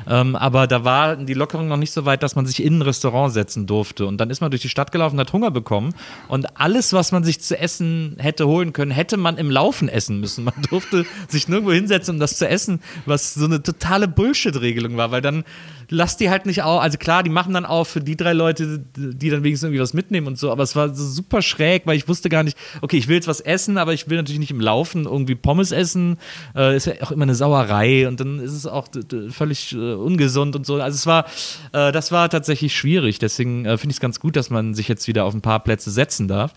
Ähm, 0.09 0.35
aber 0.35 0.67
da 0.67 0.83
war 0.83 1.15
die 1.15 1.35
Lockerung 1.35 1.69
noch 1.69 1.77
nicht 1.77 1.93
so 1.93 2.05
weit, 2.05 2.25
dass 2.25 2.35
man 2.35 2.47
sich 2.47 2.65
in 2.65 2.79
ein 2.79 2.83
Restaurant 2.83 3.33
setzen 3.33 3.69
durfte. 3.69 4.07
Und 4.07 4.19
dann 4.19 4.29
ist 4.31 4.41
man 4.41 4.51
durch 4.51 4.63
die 4.63 4.69
Stadt 4.69 4.91
gelaufen, 4.91 5.21
hat 5.21 5.33
Hunger 5.33 5.53
bekommen. 5.53 5.95
Und 6.27 6.59
alles, 6.59 6.93
was 6.93 7.13
man 7.13 7.23
sich 7.23 7.41
zu 7.41 7.57
essen 7.57 8.17
hätte 8.19 8.49
holen 8.49 8.73
können, 8.73 8.91
hätte 8.91 9.17
man 9.17 9.39
im 9.39 9.53
Laufen 9.53 9.89
essen 9.89 10.19
müssen. 10.19 10.43
Man 10.43 10.55
durfte 10.69 11.07
sich 11.29 11.47
nirgendwo 11.47 11.75
hinsetzen, 11.75 12.17
um 12.17 12.19
das 12.19 12.39
zu 12.39 12.49
essen, 12.49 12.81
was 13.07 13.35
so 13.35 13.45
eine 13.45 13.63
totale 13.63 14.09
Bullshit-Regelung 14.09 14.97
war, 14.97 15.13
weil 15.13 15.23
dann 15.23 15.45
lass 15.93 16.17
die 16.17 16.29
halt 16.29 16.47
nicht 16.47 16.63
auf. 16.63 16.81
Also 16.81 16.99
klar, 16.99 17.23
die 17.23 17.31
machen 17.31 17.55
dann 17.55 17.67
auf 17.67 17.87
für 17.87 18.01
die 18.01 18.17
drei 18.17 18.33
Leute, 18.33 18.83
die 18.97 19.31
dann 19.31 19.45
wenigstens 19.45 19.69
irgendwie 19.69 19.81
was 19.81 19.92
mitnehmen 19.95 20.27
und 20.27 20.39
so. 20.39 20.51
Aber 20.51 20.63
es 20.63 20.77
war 20.77 20.95
so 20.95 21.05
super 21.05 21.43
schräg, 21.43 21.83
weil 21.87 21.97
ich 21.97 22.09
wusste 22.09 22.29
gar 22.29 22.43
nicht, 22.43 22.57
okay, 22.81 22.97
ich 22.97 23.09
will 23.09 23.17
jetzt 23.17 23.29
was 23.29 23.41
essen, 23.41 23.79
aber 23.79 23.93
ich 23.93 24.09
will 24.09 24.17
natürlich 24.17 24.39
nicht 24.39 24.51
im 24.51 24.61
Laufen 24.61 25.05
irgendwie 25.05 25.35
Pommes 25.35 25.73
essen. 25.73 26.19
Äh, 26.55 26.77
ist 26.77 26.87
ja 26.87 26.95
auch 27.03 27.11
immer 27.11 27.25
eine 27.25 27.35
Sauerei 27.35 28.09
und 28.09 28.21
dann 28.21 28.39
ist 28.39 28.53
es 28.53 28.67
auch 28.67 28.89
völlig 29.31 29.73
äh, 29.73 29.95
ungesund 29.95 30.57
und 30.57 30.67
so. 30.67 30.75
Also 30.81 30.97
es 30.97 31.07
war, 31.07 31.27
äh, 31.73 31.93
das 31.93 32.13
war 32.13 32.29
tatsächlich 32.29 32.77
schwierig. 32.77 33.19
Deswegen 33.19 33.65
äh, 33.65 33.79
finde 33.79 33.93
ich 33.93 33.97
es 33.97 34.01
ganz 34.01 34.21
gut, 34.21 34.37
dass 34.37 34.51
man 34.51 34.75
sich 34.75 34.89
jetzt 34.89 35.09
wieder 35.09 35.25
auf 35.25 35.35
ein 35.35 35.43
paar 35.43 35.61
Plätze 35.61 35.91
setzen 35.91 36.29
darf. 36.29 36.53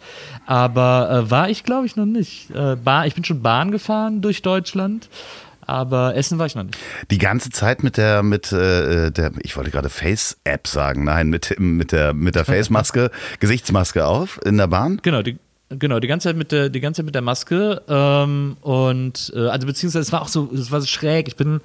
Aber 0.45 1.25
äh, 1.25 1.31
war 1.31 1.49
ich, 1.49 1.63
glaube 1.63 1.85
ich, 1.85 1.95
noch 1.95 2.05
nicht. 2.05 2.49
Äh, 2.51 2.75
ich 3.07 3.15
bin 3.15 3.23
schon 3.23 3.41
Bahn 3.41 3.71
gefahren 3.71 4.21
durch 4.21 4.41
Deutschland. 4.41 5.09
Aber 5.65 6.15
Essen 6.15 6.39
war 6.39 6.45
ich 6.45 6.55
noch 6.55 6.63
nicht. 6.63 6.77
Die 7.11 7.17
ganze 7.17 7.49
Zeit 7.49 7.83
mit 7.83 7.97
der, 7.97 8.23
mit 8.23 8.51
äh, 8.51 9.11
der, 9.11 9.31
ich 9.41 9.55
wollte 9.57 9.71
gerade 9.71 9.89
Face-App 9.89 10.67
sagen, 10.67 11.03
nein, 11.03 11.29
mit, 11.29 11.59
mit 11.59 11.91
der, 11.91 12.13
mit 12.13 12.35
der 12.35 12.45
Face-Maske, 12.45 13.11
Gesichtsmaske 13.39 14.05
auf 14.05 14.39
in 14.45 14.57
der 14.57 14.67
Bahn? 14.67 14.99
Genau, 15.01 15.21
die, 15.21 15.37
Genau, 15.69 15.99
die 15.99 16.07
ganze 16.07 16.29
Zeit 16.29 16.37
mit 16.37 16.51
der, 16.51 16.69
die 16.69 16.79
ganze 16.79 16.99
Zeit 16.99 17.05
mit 17.07 17.15
der 17.15 17.23
Maske. 17.23 17.81
Ähm, 17.87 18.55
und 18.61 19.33
äh, 19.35 19.47
also 19.47 19.65
beziehungsweise 19.65 20.03
es 20.03 20.11
war 20.11 20.21
auch 20.21 20.27
so, 20.27 20.51
es 20.53 20.71
war 20.71 20.79
so 20.79 20.85
schräg. 20.85 21.27
Ich 21.27 21.35
bin 21.35 21.59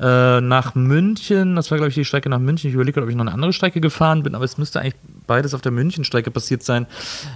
äh, 0.00 0.40
nach 0.40 0.74
München, 0.74 1.54
das 1.54 1.70
war, 1.70 1.78
glaube 1.78 1.90
ich, 1.90 1.94
die 1.94 2.04
Strecke 2.04 2.28
nach 2.28 2.40
München. 2.40 2.68
Ich 2.68 2.74
überlege, 2.74 3.00
ob 3.00 3.08
ich 3.08 3.14
noch 3.14 3.24
eine 3.24 3.32
andere 3.32 3.52
Strecke 3.52 3.80
gefahren 3.80 4.24
bin, 4.24 4.34
aber 4.34 4.44
es 4.44 4.58
müsste 4.58 4.80
eigentlich 4.80 4.96
beides 5.26 5.54
auf 5.54 5.60
der 5.60 5.72
München-Strecke 5.72 6.30
passiert 6.30 6.62
sein. 6.62 6.86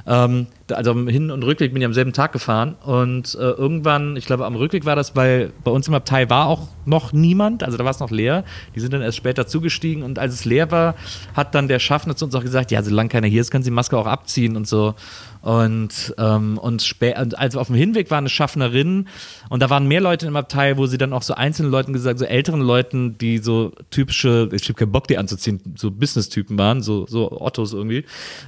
Ähm, 0.06 0.46
also 0.70 0.94
Hin- 1.08 1.30
und 1.30 1.42
Rückweg 1.42 1.72
bin 1.72 1.82
ich 1.82 1.86
am 1.86 1.94
selben 1.94 2.12
Tag 2.12 2.32
gefahren. 2.32 2.76
Und 2.84 3.34
äh, 3.34 3.38
irgendwann, 3.38 4.16
ich 4.16 4.26
glaube, 4.26 4.46
am 4.46 4.56
Rückweg 4.56 4.84
war 4.84 4.96
das, 4.96 5.16
weil 5.16 5.52
bei 5.64 5.70
uns 5.70 5.88
im 5.88 5.94
Abteil 5.94 6.30
war 6.30 6.46
auch 6.46 6.68
noch 6.86 7.12
niemand, 7.12 7.62
also 7.62 7.76
da 7.76 7.84
war 7.84 7.90
es 7.90 8.00
noch 8.00 8.10
leer. 8.10 8.44
Die 8.74 8.80
sind 8.80 8.92
dann 8.92 9.02
erst 9.02 9.16
später 9.16 9.46
zugestiegen 9.46 10.02
und 10.02 10.18
als 10.18 10.34
es 10.34 10.44
leer 10.44 10.70
war, 10.70 10.94
hat 11.34 11.54
dann 11.54 11.68
der 11.68 11.78
Schaffner 11.78 12.16
zu 12.16 12.24
uns 12.24 12.34
auch 12.34 12.42
gesagt, 12.42 12.70
ja, 12.70 12.82
solange 12.82 13.08
keiner 13.08 13.26
hier 13.26 13.40
ist, 13.40 13.50
können 13.50 13.64
Sie 13.64 13.70
die 13.70 13.74
Maske 13.74 13.96
auch 13.96 14.06
abziehen 14.06 14.56
und 14.56 14.66
so. 14.66 14.94
Und, 15.42 16.14
ähm, 16.18 16.58
und, 16.58 16.94
und 17.00 17.38
also 17.38 17.60
auf 17.60 17.68
dem 17.68 17.76
Hinweg 17.76 18.10
war 18.10 18.18
eine 18.18 18.28
Schaffnerin 18.28 19.08
und 19.48 19.62
da 19.62 19.70
waren 19.70 19.88
mehr 19.88 20.02
Leute 20.02 20.26
im 20.26 20.36
Abteil, 20.36 20.76
wo 20.76 20.86
sie 20.86 20.98
dann 20.98 21.14
auch 21.14 21.22
so 21.22 21.32
einzelnen 21.32 21.70
Leuten 21.70 21.94
gesagt, 21.94 22.18
so 22.18 22.26
älteren 22.26 22.60
Leuten, 22.60 23.16
die 23.16 23.38
so 23.38 23.72
typische, 23.90 24.50
ich 24.52 24.64
habe 24.64 24.74
keinen 24.74 24.92
Bock, 24.92 25.08
die 25.08 25.16
anzuziehen, 25.16 25.60
so 25.76 25.90
Business-Typen 25.90 26.58
waren, 26.58 26.82
so, 26.82 27.06
so 27.06 27.40
Ottos 27.40 27.72
irgendwie. 27.80 28.04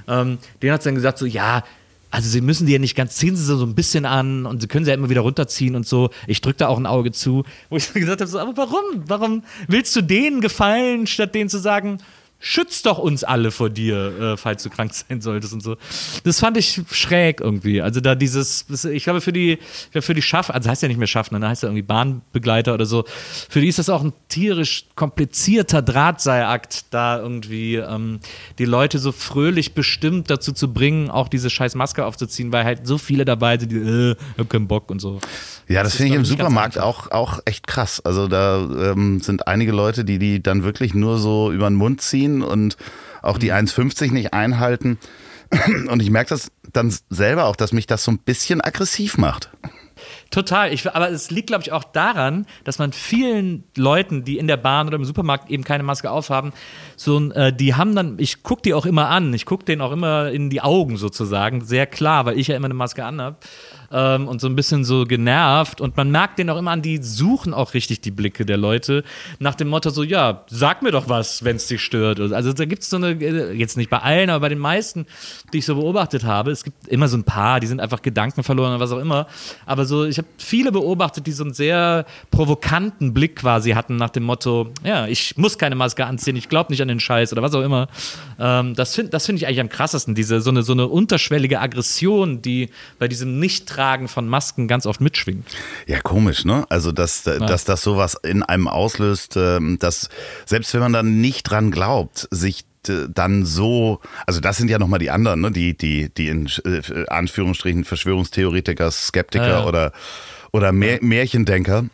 Ähm, 0.07 0.37
denen 0.61 0.73
hat 0.73 0.83
sie 0.83 0.87
dann 0.87 0.95
gesagt, 0.95 1.17
so, 1.17 1.25
ja, 1.25 1.63
also 2.13 2.29
sie 2.29 2.41
müssen 2.41 2.67
die 2.67 2.73
ja 2.73 2.79
nicht 2.79 2.95
ganz, 2.95 3.15
ziehen 3.15 3.35
sie 3.35 3.43
so 3.43 3.65
ein 3.65 3.73
bisschen 3.73 4.05
an 4.05 4.45
und 4.45 4.61
sie 4.61 4.67
können 4.67 4.85
sie 4.85 4.91
ja 4.91 4.95
immer 4.95 5.09
wieder 5.09 5.21
runterziehen 5.21 5.75
und 5.75 5.87
so. 5.87 6.11
Ich 6.27 6.41
drücke 6.41 6.57
da 6.59 6.67
auch 6.67 6.77
ein 6.77 6.85
Auge 6.85 7.11
zu. 7.11 7.43
Wo 7.69 7.77
ich 7.77 7.91
gesagt 7.91 8.21
habe, 8.21 8.29
so, 8.29 8.37
aber 8.37 8.55
warum? 8.55 9.03
Warum 9.07 9.43
willst 9.67 9.95
du 9.95 10.01
denen 10.01 10.39
gefallen, 10.39 11.07
statt 11.07 11.33
denen 11.33 11.49
zu 11.49 11.57
sagen, 11.57 11.97
schützt 12.43 12.85
doch 12.85 12.97
uns 12.97 13.23
alle 13.23 13.51
vor 13.51 13.69
dir, 13.69 14.19
äh, 14.19 14.37
falls 14.37 14.63
du 14.63 14.69
krank 14.69 14.93
sein 14.93 15.21
solltest 15.21 15.53
und 15.53 15.63
so. 15.63 15.77
Das 16.25 16.41
fand 16.41 16.57
ich 16.57 16.81
schräg 16.91 17.39
irgendwie. 17.39 17.81
Also 17.81 18.01
da 18.01 18.15
dieses, 18.15 18.65
ich 18.83 19.05
glaube 19.05 19.21
für 19.21 19.31
die, 19.31 19.59
für 19.93 20.13
die 20.13 20.21
Schaff, 20.21 20.49
also 20.49 20.69
heißt 20.69 20.81
ja 20.81 20.89
nicht 20.89 20.97
mehr 20.97 21.07
Schaffner, 21.07 21.39
ne? 21.39 21.47
heißt 21.47 21.63
ja 21.63 21.69
irgendwie 21.69 21.83
Bahnbegleiter 21.83 22.73
oder 22.73 22.85
so. 22.85 23.05
Für 23.49 23.61
die 23.61 23.69
ist 23.69 23.79
das 23.79 23.89
auch 23.89 24.03
ein 24.03 24.11
tierisch 24.27 24.85
komplizierter 24.95 25.81
Drahtseilakt, 25.81 26.93
da 26.93 27.17
irgendwie 27.17 27.77
ähm, 27.77 28.19
die 28.59 28.65
Leute 28.65 28.99
so 28.99 29.13
fröhlich 29.13 29.73
bestimmt 29.73 30.29
dazu 30.29 30.51
zu 30.51 30.73
bringen, 30.73 31.09
auch 31.09 31.29
diese 31.29 31.49
scheiß 31.49 31.75
Maske 31.75 32.05
aufzuziehen, 32.05 32.51
weil 32.51 32.65
halt 32.65 32.85
so 32.85 32.97
viele 32.97 33.23
dabei 33.23 33.57
sind, 33.57 33.71
die, 33.71 33.77
äh, 33.77 34.15
hab 34.37 34.49
keinen 34.49 34.67
Bock 34.67 34.91
und 34.91 34.99
so. 34.99 35.21
Ja, 35.69 35.81
das, 35.81 35.93
das 35.93 35.95
finde 35.95 36.11
ich 36.11 36.17
im 36.17 36.25
Supermarkt 36.25 36.77
auch, 36.77 37.09
auch 37.09 37.39
echt 37.45 37.67
krass. 37.67 38.01
Also 38.03 38.27
da 38.27 38.57
ähm, 38.91 39.21
sind 39.21 39.47
einige 39.47 39.71
Leute, 39.71 40.03
die 40.03 40.19
die 40.19 40.43
dann 40.43 40.65
wirklich 40.65 40.93
nur 40.93 41.19
so 41.19 41.49
über 41.49 41.69
den 41.69 41.75
Mund 41.75 42.01
ziehen 42.01 42.32
und 42.41 42.77
auch 43.21 43.37
die 43.37 43.53
1,50 43.53 44.07
mhm. 44.07 44.13
nicht 44.13 44.33
einhalten. 44.33 44.97
Und 45.87 46.01
ich 46.01 46.09
merke 46.09 46.29
das 46.29 46.51
dann 46.71 46.93
selber 47.09 47.45
auch, 47.45 47.55
dass 47.55 47.73
mich 47.73 47.85
das 47.85 48.03
so 48.03 48.11
ein 48.11 48.17
bisschen 48.17 48.59
aggressiv 48.59 49.17
macht. 49.17 49.51
Total. 50.31 50.73
Ich, 50.73 50.91
aber 50.91 51.11
es 51.11 51.29
liegt, 51.29 51.47
glaube 51.47 51.61
ich, 51.63 51.71
auch 51.71 51.83
daran, 51.83 52.47
dass 52.63 52.79
man 52.79 52.91
vielen 52.91 53.63
Leuten, 53.77 54.23
die 54.23 54.37
in 54.39 54.47
der 54.47 54.57
Bahn 54.57 54.87
oder 54.87 54.95
im 54.95 55.05
Supermarkt 55.05 55.51
eben 55.51 55.63
keine 55.63 55.83
Maske 55.83 56.09
aufhaben, 56.09 56.53
so 56.95 57.31
äh, 57.31 57.53
die 57.53 57.75
haben 57.75 57.95
dann, 57.95 58.15
ich 58.17 58.43
gucke 58.43 58.61
die 58.61 58.73
auch 58.73 58.85
immer 58.85 59.09
an, 59.09 59.33
ich 59.33 59.45
gucke 59.45 59.65
denen 59.65 59.81
auch 59.81 59.91
immer 59.91 60.31
in 60.31 60.49
die 60.49 60.61
Augen 60.61 60.97
sozusagen, 60.97 61.61
sehr 61.61 61.85
klar, 61.85 62.25
weil 62.25 62.39
ich 62.39 62.47
ja 62.47 62.55
immer 62.55 62.65
eine 62.65 62.73
Maske 62.73 63.05
anhabe 63.05 63.37
ähm, 63.93 64.27
und 64.27 64.41
so 64.41 64.47
ein 64.47 64.55
bisschen 64.55 64.83
so 64.83 65.05
genervt. 65.05 65.79
Und 65.79 65.95
man 65.95 66.11
merkt 66.11 66.39
den 66.39 66.49
auch 66.49 66.57
immer 66.57 66.71
an, 66.71 66.81
die 66.81 66.97
suchen 67.01 67.53
auch 67.53 67.73
richtig 67.73 68.01
die 68.01 68.11
Blicke 68.11 68.45
der 68.45 68.57
Leute 68.57 69.03
nach 69.39 69.55
dem 69.55 69.69
Motto 69.69 69.91
so, 69.91 70.03
ja, 70.03 70.43
sag 70.47 70.81
mir 70.81 70.91
doch 70.91 71.07
was, 71.07 71.43
wenn 71.43 71.55
es 71.55 71.67
dich 71.67 71.81
stört. 71.81 72.19
Also 72.19 72.51
da 72.51 72.65
gibt 72.65 72.83
es 72.83 72.89
so 72.89 72.97
eine, 72.97 73.11
äh, 73.11 73.53
jetzt 73.53 73.77
nicht 73.77 73.89
bei 73.89 73.99
allen, 73.99 74.29
aber 74.29 74.41
bei 74.41 74.49
den 74.49 74.59
meisten, 74.59 75.05
die 75.53 75.59
ich 75.59 75.65
so 75.65 75.75
beobachtet 75.75 76.23
habe, 76.23 76.51
es 76.51 76.63
gibt 76.63 76.87
immer 76.87 77.07
so 77.07 77.17
ein 77.17 77.23
paar, 77.23 77.59
die 77.59 77.67
sind 77.67 77.79
einfach 77.79 78.01
Gedanken 78.01 78.43
verloren 78.43 78.71
oder 78.71 78.79
was 78.79 78.91
auch 78.91 78.99
immer. 78.99 79.27
Aber 79.65 79.85
so, 79.85 80.05
ich 80.05 80.17
habe 80.17 80.27
viele 80.37 80.71
beobachtet, 80.71 81.27
die 81.27 81.31
so 81.31 81.43
einen 81.43 81.53
sehr 81.53 82.05
provokanten 82.31 83.13
Blick 83.13 83.37
quasi 83.37 83.71
hatten 83.71 83.95
nach 83.95 84.09
dem 84.09 84.23
Motto, 84.23 84.71
ja, 84.83 85.07
ich 85.07 85.37
muss 85.37 85.57
keine 85.57 85.75
Maske 85.75 86.05
anziehen, 86.05 86.35
ich 86.35 86.49
glaube 86.49 86.71
nicht 86.71 86.81
an 86.83 86.89
den 86.89 86.99
Scheiß 86.99 87.31
oder 87.31 87.41
was 87.41 87.53
auch 87.55 87.63
immer. 87.63 87.87
Ähm, 88.39 88.75
das 88.75 88.95
finde 88.95 89.11
das 89.11 89.25
find 89.25 89.39
ich 89.39 89.47
eigentlich 89.47 89.61
am 89.61 89.69
krassesten, 89.69 90.15
diese 90.15 90.41
so 90.41 90.49
eine, 90.49 90.63
so 90.63 90.73
eine 90.73 90.87
unterschwellige 90.87 91.59
Aggression, 91.59 92.41
die 92.41 92.69
bei 92.99 93.07
diesem 93.07 93.39
Nicht-Tragen 93.39 93.83
Tragen 93.83 94.07
von 94.07 94.27
Masken 94.27 94.67
ganz 94.67 94.85
oft 94.85 95.01
mitschwingt. 95.01 95.45
Ja, 95.87 95.99
komisch, 96.01 96.45
ne? 96.45 96.65
Also, 96.69 96.91
dass, 96.91 97.25
ja. 97.25 97.39
dass 97.39 97.65
das 97.65 97.81
sowas 97.81 98.15
in 98.23 98.43
einem 98.43 98.67
auslöst, 98.67 99.35
ähm, 99.35 99.77
dass 99.79 100.09
selbst 100.45 100.73
wenn 100.73 100.81
man 100.81 100.93
dann 100.93 101.21
nicht 101.21 101.43
dran 101.43 101.71
glaubt, 101.71 102.27
sich 102.31 102.65
dann 102.83 103.45
so, 103.45 104.01
also 104.25 104.41
das 104.41 104.57
sind 104.57 104.69
ja 104.69 104.77
nochmal 104.77 104.99
die 104.99 105.09
anderen, 105.09 105.39
ne? 105.39 105.51
die, 105.51 105.77
die, 105.77 106.13
die 106.13 106.27
in 106.27 106.47
äh, 106.65 107.05
Anführungsstrichen 107.07 107.85
Verschwörungstheoretiker, 107.85 108.91
Skeptiker 108.91 109.47
ja, 109.47 109.59
ja. 109.59 109.65
oder, 109.65 109.93
oder 110.51 110.73
Mär 110.73 110.99
Märchendenker. 111.01 111.85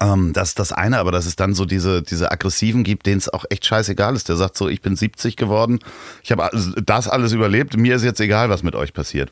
Ähm, 0.00 0.32
das 0.32 0.50
ist 0.50 0.58
das 0.58 0.72
eine, 0.72 0.98
aber 0.98 1.12
dass 1.12 1.26
es 1.26 1.36
dann 1.36 1.54
so 1.54 1.64
diese, 1.64 2.02
diese 2.02 2.30
Aggressiven 2.30 2.84
gibt, 2.84 3.06
denen 3.06 3.18
es 3.18 3.28
auch 3.28 3.44
echt 3.50 3.66
scheißegal 3.66 4.14
ist. 4.14 4.28
Der 4.28 4.36
sagt 4.36 4.56
so, 4.56 4.68
ich 4.68 4.80
bin 4.80 4.96
70 4.96 5.36
geworden, 5.36 5.80
ich 6.22 6.32
habe 6.32 6.50
das 6.84 7.08
alles 7.08 7.32
überlebt, 7.32 7.76
mir 7.76 7.96
ist 7.96 8.04
jetzt 8.04 8.20
egal, 8.20 8.50
was 8.50 8.62
mit 8.62 8.74
euch 8.74 8.92
passiert. 8.92 9.30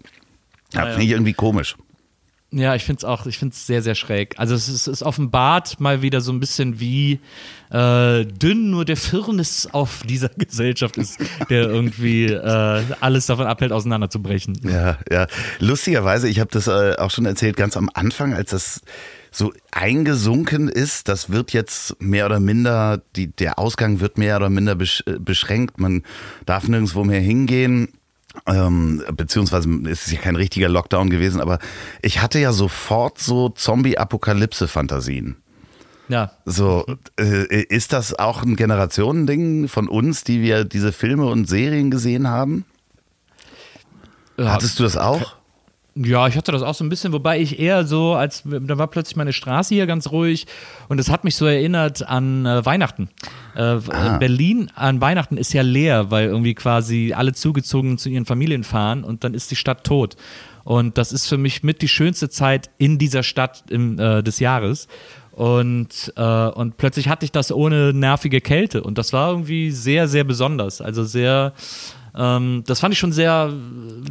Ja, 0.73 0.85
ja. 0.85 0.91
finde 0.91 1.05
ich 1.05 1.11
irgendwie 1.13 1.35
komisch. 1.35 1.77
Ja, 2.53 2.77
ich 2.77 2.85
finde 2.85 3.01
es 3.01 3.05
auch, 3.05 3.27
ich 3.27 3.39
finde 3.39 3.55
es 3.55 3.67
sehr, 3.67 3.83
sehr 3.83 3.97
schräg. 3.97 4.39
Also 4.39 4.55
es 4.55 4.69
ist, 4.69 4.87
es 4.87 5.03
offenbart 5.03 5.81
mal 5.81 6.01
wieder 6.01 6.21
so 6.21 6.33
ein 6.33 6.39
bisschen 6.39 6.79
wie 6.79 7.19
äh, 7.71 8.25
dünn 8.25 8.71
nur 8.71 8.85
der 8.85 8.97
Firnis 8.97 9.69
auf 9.73 10.03
dieser 10.05 10.29
Gesellschaft 10.39 10.97
ist, 10.97 11.19
der 11.51 11.69
irgendwie 11.69 12.27
äh, 12.27 12.83
alles 13.01 13.27
davon 13.27 13.47
abhält, 13.47 13.73
auseinanderzubrechen. 13.73 14.61
Ja, 14.63 14.99
ja. 15.11 15.27
Lustigerweise, 15.59 16.29
ich 16.29 16.39
habe 16.39 16.51
das 16.53 16.69
äh, 16.69 16.95
auch 16.99 17.11
schon 17.11 17.27
erzählt, 17.27 17.57
ganz 17.57 17.77
am 17.77 17.91
Anfang, 17.93 18.33
als 18.33 18.51
das 18.51 18.81
so 19.37 19.53
eingesunken 19.71 20.69
ist, 20.69 21.09
das 21.09 21.31
wird 21.31 21.53
jetzt 21.53 22.01
mehr 22.01 22.25
oder 22.27 22.41
minder, 22.41 23.03
die, 23.17 23.27
der 23.29 23.59
Ausgang 23.59 24.01
wird 24.01 24.17
mehr 24.17 24.37
oder 24.37 24.49
minder 24.49 24.77
äh, 24.81 25.19
beschränkt. 25.19 25.79
Man 25.79 26.05
darf 26.47 26.69
nirgendwo 26.69 27.05
mehr 27.05 27.21
hingehen 27.21 27.89
ähm, 28.47 29.03
beziehungsweise 29.13 29.69
es 29.91 30.07
ist 30.07 30.13
ja 30.13 30.21
kein 30.21 30.37
richtiger 30.37 30.69
Lockdown 30.69 31.11
gewesen, 31.11 31.41
aber 31.41 31.59
ich 32.03 32.21
hatte 32.21 32.39
ja 32.39 32.53
sofort 32.53 33.19
so 33.19 33.49
Zombie-Apokalypse-Fantasien. 33.49 35.37
Ja. 36.09 36.33
So, 36.45 36.87
äh, 37.19 37.63
ist 37.65 37.93
das 37.93 38.19
auch 38.19 38.43
ein 38.43 38.57
Generationending 38.57 39.69
von 39.69 39.89
uns, 39.89 40.23
die 40.23 40.41
wir 40.41 40.65
diese 40.65 40.93
Filme 40.93 41.27
und 41.27 41.49
Serien 41.49 41.91
gesehen 41.91 42.29
haben? 42.29 42.65
Ja. 44.37 44.53
Hattest 44.53 44.79
du 44.79 44.83
das 44.83 44.97
auch? 44.97 45.36
Ja, 45.99 46.29
ich 46.29 46.37
hatte 46.37 46.53
das 46.53 46.63
auch 46.63 46.75
so 46.75 46.85
ein 46.85 46.91
bisschen, 46.91 47.15
wobei 47.15 47.41
ich 47.41 47.59
eher 47.59 47.87
so, 47.87 48.13
als 48.13 48.43
da 48.45 48.77
war 48.77 48.87
plötzlich 48.89 49.17
meine 49.17 49.33
Straße 49.33 49.75
hier 49.75 49.87
ganz 49.87 50.11
ruhig 50.11 50.47
und 50.89 50.99
es 50.99 51.11
hat 51.11 51.25
mich 51.25 51.37
so 51.37 51.47
erinnert 51.47 52.07
an 52.07 52.45
äh, 52.45 52.67
Weihnachten. 52.67 53.09
Äh, 53.55 53.61
ah. 53.63 54.19
Berlin 54.19 54.71
an 54.75 55.01
Weihnachten 55.01 55.39
ist 55.39 55.55
ja 55.55 55.63
leer, 55.63 56.11
weil 56.11 56.27
irgendwie 56.27 56.55
quasi 56.55 57.15
alle 57.17 57.33
zugezogen 57.33 57.97
zu 57.97 58.11
ihren 58.11 58.27
Familien 58.27 58.63
fahren 58.63 59.05
und 59.05 59.25
dann 59.25 59.33
ist 59.33 59.51
die 59.51 59.57
Stadt 59.57 59.85
tot. 59.85 60.17
Und 60.65 60.99
das 60.99 61.13
ist 61.13 61.29
für 61.29 61.39
mich 61.39 61.63
mit 61.63 61.81
die 61.81 61.89
schönste 61.89 62.29
Zeit 62.29 62.69
in 62.77 62.99
dieser 62.99 63.23
Stadt 63.23 63.65
im, 63.71 63.99
äh, 63.99 64.23
des 64.23 64.39
Jahres. 64.39 64.89
Und, 65.33 66.13
äh, 66.17 66.49
und 66.49 66.77
plötzlich 66.77 67.09
hatte 67.09 67.25
ich 67.25 67.33
das 67.33 67.53
ohne 67.53 67.95
nervige 67.95 68.43
Kälte. 68.43 68.83
Und 68.83 68.99
das 68.99 69.15
war 69.15 69.31
irgendwie 69.31 69.71
sehr, 69.71 70.09
sehr 70.09 70.25
besonders. 70.25 70.81
Also 70.81 71.05
sehr, 71.05 71.55
ähm, 72.15 72.65
das 72.67 72.81
fand 72.81 72.93
ich 72.93 72.99
schon 72.99 73.13
sehr 73.13 73.53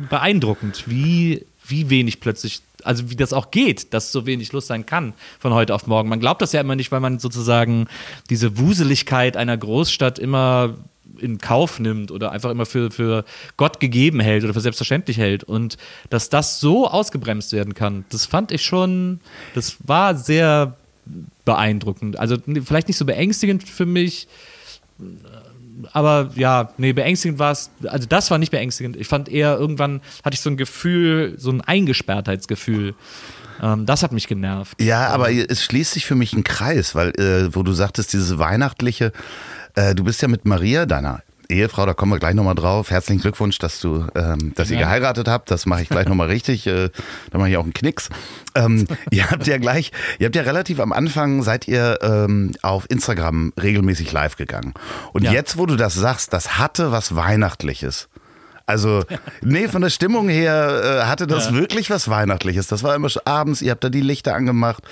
beeindruckend, 0.10 0.86
wie, 0.88 1.46
wie 1.68 1.90
wenig 1.90 2.20
plötzlich, 2.20 2.62
also 2.84 3.10
wie 3.10 3.16
das 3.16 3.34
auch 3.34 3.52
geht, 3.52 3.94
dass 3.94 4.12
so 4.12 4.26
wenig 4.26 4.52
Lust 4.52 4.68
sein 4.68 4.86
kann 4.86 5.14
von 5.40 5.54
heute 5.54 5.74
auf 5.74 5.88
morgen. 5.88 6.10
Man 6.10 6.20
glaubt 6.20 6.42
das 6.42 6.52
ja 6.52 6.62
immer 6.62 6.76
nicht, 6.76 6.92
weil 6.92 7.00
man 7.00 7.20
sozusagen 7.20 7.88
diese 8.30 8.58
Wuseligkeit 8.58 9.38
einer 9.38 9.58
Großstadt 9.58 10.20
immer 10.20 10.76
in 11.20 11.38
Kauf 11.38 11.80
nimmt 11.80 12.12
oder 12.12 12.32
einfach 12.32 12.50
immer 12.50 12.66
für, 12.66 12.92
für 12.92 13.26
Gott 13.58 13.80
gegeben 13.80 14.20
hält 14.20 14.44
oder 14.44 14.54
für 14.54 14.62
selbstverständlich 14.62 15.18
hält. 15.18 15.44
Und 15.44 15.78
dass 16.10 16.30
das 16.30 16.60
so 16.60 16.88
ausgebremst 16.88 17.54
werden 17.54 17.74
kann, 17.74 18.06
das 18.10 18.26
fand 18.26 18.52
ich 18.52 18.64
schon, 18.64 19.20
das 19.54 19.78
war 19.86 20.16
sehr 20.16 20.76
beeindruckend. 21.46 22.20
Also 22.20 22.38
vielleicht 22.64 22.88
nicht 22.88 22.98
so 22.98 23.06
beängstigend 23.06 23.68
für 23.68 23.86
mich, 23.86 24.28
aber 25.92 26.32
ja, 26.36 26.70
nee, 26.78 26.94
beängstigend 26.94 27.40
war 27.40 27.52
es, 27.52 27.70
also 27.86 28.08
das 28.08 28.32
war 28.32 28.38
nicht 28.38 28.52
beängstigend. 28.52 28.96
Ich 28.96 29.08
fand 29.08 29.30
eher, 29.30 29.58
irgendwann 29.58 30.02
hatte 30.24 30.36
ich 30.36 30.42
so 30.42 30.50
ein 30.50 30.58
Gefühl, 30.58 31.36
so 31.38 31.52
ein 31.52 31.62
Eingesperrtheitsgefühl. 31.62 32.96
Ähm, 33.62 33.86
das 33.86 34.04
hat 34.04 34.12
mich 34.12 34.28
genervt. 34.28 34.82
Ja, 34.82 35.08
aber 35.10 35.32
es 35.32 35.64
schließt 35.64 35.94
sich 35.94 36.06
für 36.06 36.16
mich 36.16 36.34
ein 36.34 36.44
Kreis, 36.44 36.96
weil, 36.96 37.10
äh, 37.20 37.54
wo 37.56 37.64
du 37.64 37.74
sagtest, 37.74 38.14
dieses 38.14 38.38
Weihnachtliche, 38.38 39.12
äh, 39.76 39.96
du 39.96 40.04
bist 40.04 40.22
ja 40.22 40.28
mit 40.28 40.46
Maria, 40.46 40.86
deiner 40.86 41.22
Ehefrau, 41.50 41.86
da 41.86 41.94
kommen 41.94 42.12
wir 42.12 42.20
gleich 42.20 42.34
nochmal 42.34 42.56
drauf. 42.56 42.92
Herzlichen 42.92 43.22
Glückwunsch, 43.22 43.60
dass 43.60 43.80
du, 43.80 44.08
ähm, 44.16 44.54
dass 44.56 44.70
ja. 44.70 44.76
ihr 44.76 44.84
geheiratet 44.84 45.28
habt. 45.28 45.52
Das 45.52 45.66
mache 45.66 45.82
ich 45.82 45.90
gleich 45.90 46.08
nochmal 46.08 46.28
richtig. 46.28 46.68
Äh, 46.68 46.90
da 47.32 47.38
mache 47.38 47.50
ich 47.50 47.58
auch 47.58 47.64
einen 47.64 47.74
Knicks. 47.74 48.10
Ähm, 48.56 48.88
ihr 49.12 49.30
habt 49.30 49.48
ja 49.48 49.58
gleich, 49.58 49.92
ihr 50.20 50.26
habt 50.26 50.36
ja 50.36 50.44
relativ 50.44 50.80
am 50.80 50.92
Anfang 50.92 51.44
seid 51.44 51.68
ihr 51.68 52.00
ähm, 52.02 52.54
auf 52.62 52.90
Instagram 52.90 53.54
regelmäßig 53.62 54.12
live 54.12 54.36
gegangen. 54.36 54.74
Und 55.14 55.24
ja. 55.24 55.32
jetzt, 55.32 55.58
wo 55.58 55.66
du 55.66 55.76
das 55.76 55.94
sagst, 55.94 56.34
das 56.34 56.58
hatte 56.58 56.92
was 56.92 57.16
Weihnachtliches. 57.16 58.10
Also, 58.68 59.04
nee, 59.42 59.68
von 59.68 59.84
der 59.84 59.92
Stimmung 59.92 60.28
her 60.28 61.04
äh, 61.04 61.06
hatte 61.06 61.28
das 61.28 61.48
ja. 61.48 61.54
wirklich 61.54 61.92
was 61.92 62.10
Weihnachtliches. 62.10 62.66
Das 62.66 62.82
war 62.82 62.96
immer 62.96 63.10
abends, 63.26 63.62
ihr 63.62 63.72
habt 63.72 63.84
da 63.84 63.90
die 63.90 64.02
Lichter 64.02 64.34
angemacht 64.34 64.84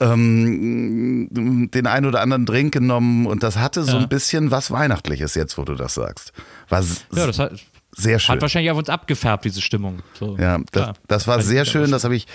ähm, 0.00 1.28
den 1.30 1.86
einen 1.86 2.06
oder 2.06 2.20
anderen 2.20 2.46
Drink 2.46 2.72
genommen 2.72 3.26
und 3.26 3.42
das 3.42 3.58
hatte 3.58 3.84
so 3.84 3.92
ja. 3.92 3.98
ein 3.98 4.08
bisschen 4.08 4.50
was 4.50 4.70
Weihnachtliches 4.70 5.34
jetzt, 5.34 5.58
wo 5.58 5.64
du 5.64 5.74
das 5.74 5.94
sagst. 5.94 6.32
War 6.68 6.82
ja, 7.12 7.26
das 7.26 7.38
hat, 7.38 7.52
sehr 7.92 8.18
schön. 8.18 8.34
Hat 8.34 8.42
wahrscheinlich 8.42 8.70
auf 8.70 8.78
uns 8.78 8.88
abgefärbt, 8.88 9.44
diese 9.44 9.60
Stimmung. 9.60 10.00
So, 10.18 10.36
ja, 10.38 10.58
das, 10.72 10.92
das 11.06 11.28
war 11.28 11.42
sehr 11.42 11.64
schön, 11.64 11.90
das 11.90 12.04
habe 12.04 12.16
ich 12.16 12.26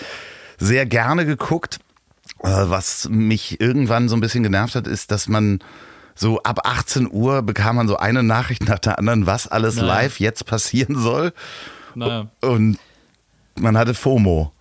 sehr 0.58 0.86
gerne 0.86 1.26
geguckt. 1.26 1.78
Äh, 2.42 2.48
was 2.48 3.08
mich 3.08 3.60
irgendwann 3.60 4.08
so 4.08 4.16
ein 4.16 4.20
bisschen 4.20 4.42
genervt 4.42 4.74
hat, 4.74 4.86
ist, 4.86 5.10
dass 5.10 5.28
man 5.28 5.60
so 6.14 6.42
ab 6.42 6.60
18 6.64 7.10
Uhr 7.10 7.42
bekam 7.42 7.76
man 7.76 7.88
so 7.88 7.96
eine 7.96 8.22
Nachricht 8.22 8.68
nach 8.68 8.78
der 8.78 8.98
anderen, 8.98 9.26
was 9.26 9.48
alles 9.48 9.76
naja. 9.76 9.88
live 9.88 10.20
jetzt 10.20 10.46
passieren 10.46 10.96
soll. 10.96 11.32
Naja. 11.94 12.28
Und 12.40 12.78
man 13.58 13.76
hatte 13.76 13.94
FOMO. 13.94 14.52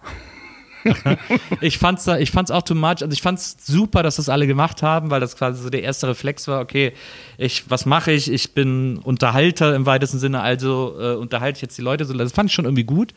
ich 1.61 1.77
fand's 1.77 2.07
ich 2.07 2.31
fand's 2.31 2.51
auch 2.51 2.61
too 2.61 2.75
much. 2.75 3.01
Also 3.01 3.11
ich 3.11 3.21
fand's 3.21 3.57
super, 3.65 4.03
dass 4.03 4.17
das 4.17 4.29
alle 4.29 4.47
gemacht 4.47 4.83
haben, 4.83 5.09
weil 5.09 5.19
das 5.19 5.35
quasi 5.35 5.61
so 5.61 5.69
der 5.69 5.83
erste 5.83 6.07
Reflex 6.07 6.47
war, 6.47 6.61
okay, 6.61 6.93
ich, 7.37 7.69
was 7.69 7.85
mache 7.85 8.11
ich? 8.11 8.31
Ich 8.31 8.53
bin 8.53 8.97
Unterhalter 8.99 9.75
im 9.75 9.85
weitesten 9.85 10.19
Sinne, 10.19 10.41
also 10.41 10.95
äh, 10.99 11.15
unterhalte 11.15 11.57
ich 11.57 11.61
jetzt 11.61 11.77
die 11.77 11.81
Leute 11.81 12.05
so. 12.05 12.13
Das 12.13 12.31
fand 12.31 12.49
ich 12.49 12.55
schon 12.55 12.65
irgendwie 12.65 12.83
gut. 12.83 13.13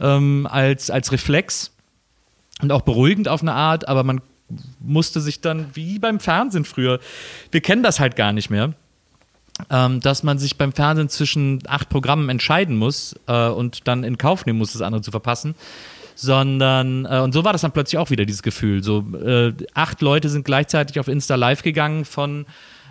Ähm, 0.00 0.48
als, 0.50 0.90
als 0.90 1.12
Reflex 1.12 1.70
und 2.62 2.72
auch 2.72 2.82
beruhigend 2.82 3.28
auf 3.28 3.42
eine 3.42 3.52
Art, 3.52 3.86
aber 3.88 4.02
man 4.02 4.20
musste 4.80 5.20
sich 5.20 5.40
dann, 5.40 5.66
wie 5.74 5.98
beim 5.98 6.20
Fernsehen 6.20 6.64
früher, 6.64 7.00
wir 7.50 7.60
kennen 7.60 7.82
das 7.82 8.00
halt 8.00 8.16
gar 8.16 8.32
nicht 8.32 8.50
mehr. 8.50 8.74
Ähm, 9.70 10.00
dass 10.00 10.24
man 10.24 10.36
sich 10.40 10.58
beim 10.58 10.72
Fernsehen 10.72 11.08
zwischen 11.08 11.60
acht 11.68 11.88
Programmen 11.88 12.28
entscheiden 12.28 12.76
muss 12.76 13.14
äh, 13.28 13.46
und 13.46 13.86
dann 13.86 14.02
in 14.02 14.18
Kauf 14.18 14.46
nehmen 14.46 14.58
muss, 14.58 14.72
das 14.72 14.82
andere 14.82 15.00
zu 15.00 15.12
verpassen 15.12 15.54
sondern 16.14 17.06
äh, 17.06 17.18
und 17.20 17.32
so 17.32 17.44
war 17.44 17.52
das 17.52 17.62
dann 17.62 17.72
plötzlich 17.72 17.98
auch 17.98 18.10
wieder 18.10 18.24
dieses 18.24 18.42
Gefühl. 18.42 18.82
So 18.82 19.04
äh, 19.14 19.52
acht 19.74 20.00
Leute 20.00 20.28
sind 20.28 20.44
gleichzeitig 20.44 21.00
auf 21.00 21.08
Insta 21.08 21.34
Live 21.34 21.62
gegangen 21.62 22.04
von 22.04 22.46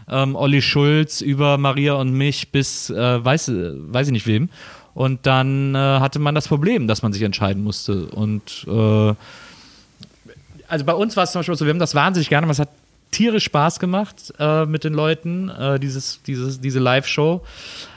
ähm, 0.09 0.35
Olli 0.35 0.61
Schulz 0.61 1.21
über 1.21 1.57
Maria 1.57 1.93
und 1.93 2.11
mich 2.11 2.51
bis 2.51 2.89
äh, 2.89 3.23
weiß, 3.23 3.51
weiß 3.53 4.07
ich 4.07 4.13
nicht 4.13 4.27
wem. 4.27 4.49
Und 4.93 5.25
dann 5.25 5.73
äh, 5.73 5.77
hatte 5.77 6.19
man 6.19 6.35
das 6.35 6.47
Problem, 6.47 6.87
dass 6.87 7.01
man 7.01 7.13
sich 7.13 7.23
entscheiden 7.23 7.63
musste. 7.63 8.05
Und 8.07 8.65
äh, 8.67 9.13
also 10.67 10.85
bei 10.85 10.93
uns 10.93 11.17
war 11.17 11.23
es 11.23 11.31
zum 11.31 11.39
Beispiel 11.39 11.55
so, 11.55 11.65
wir 11.65 11.71
haben 11.71 11.79
das 11.79 11.95
wahnsinnig 11.95 12.29
gerne, 12.29 12.49
es 12.49 12.59
hat 12.59 12.69
tierisch 13.11 13.45
Spaß 13.45 13.79
gemacht 13.79 14.33
äh, 14.39 14.65
mit 14.65 14.83
den 14.83 14.93
Leuten, 14.93 15.51
dieses, 15.79 16.21
dieses, 16.23 16.61
diese 16.61 16.79
Live-Show. 16.79 17.41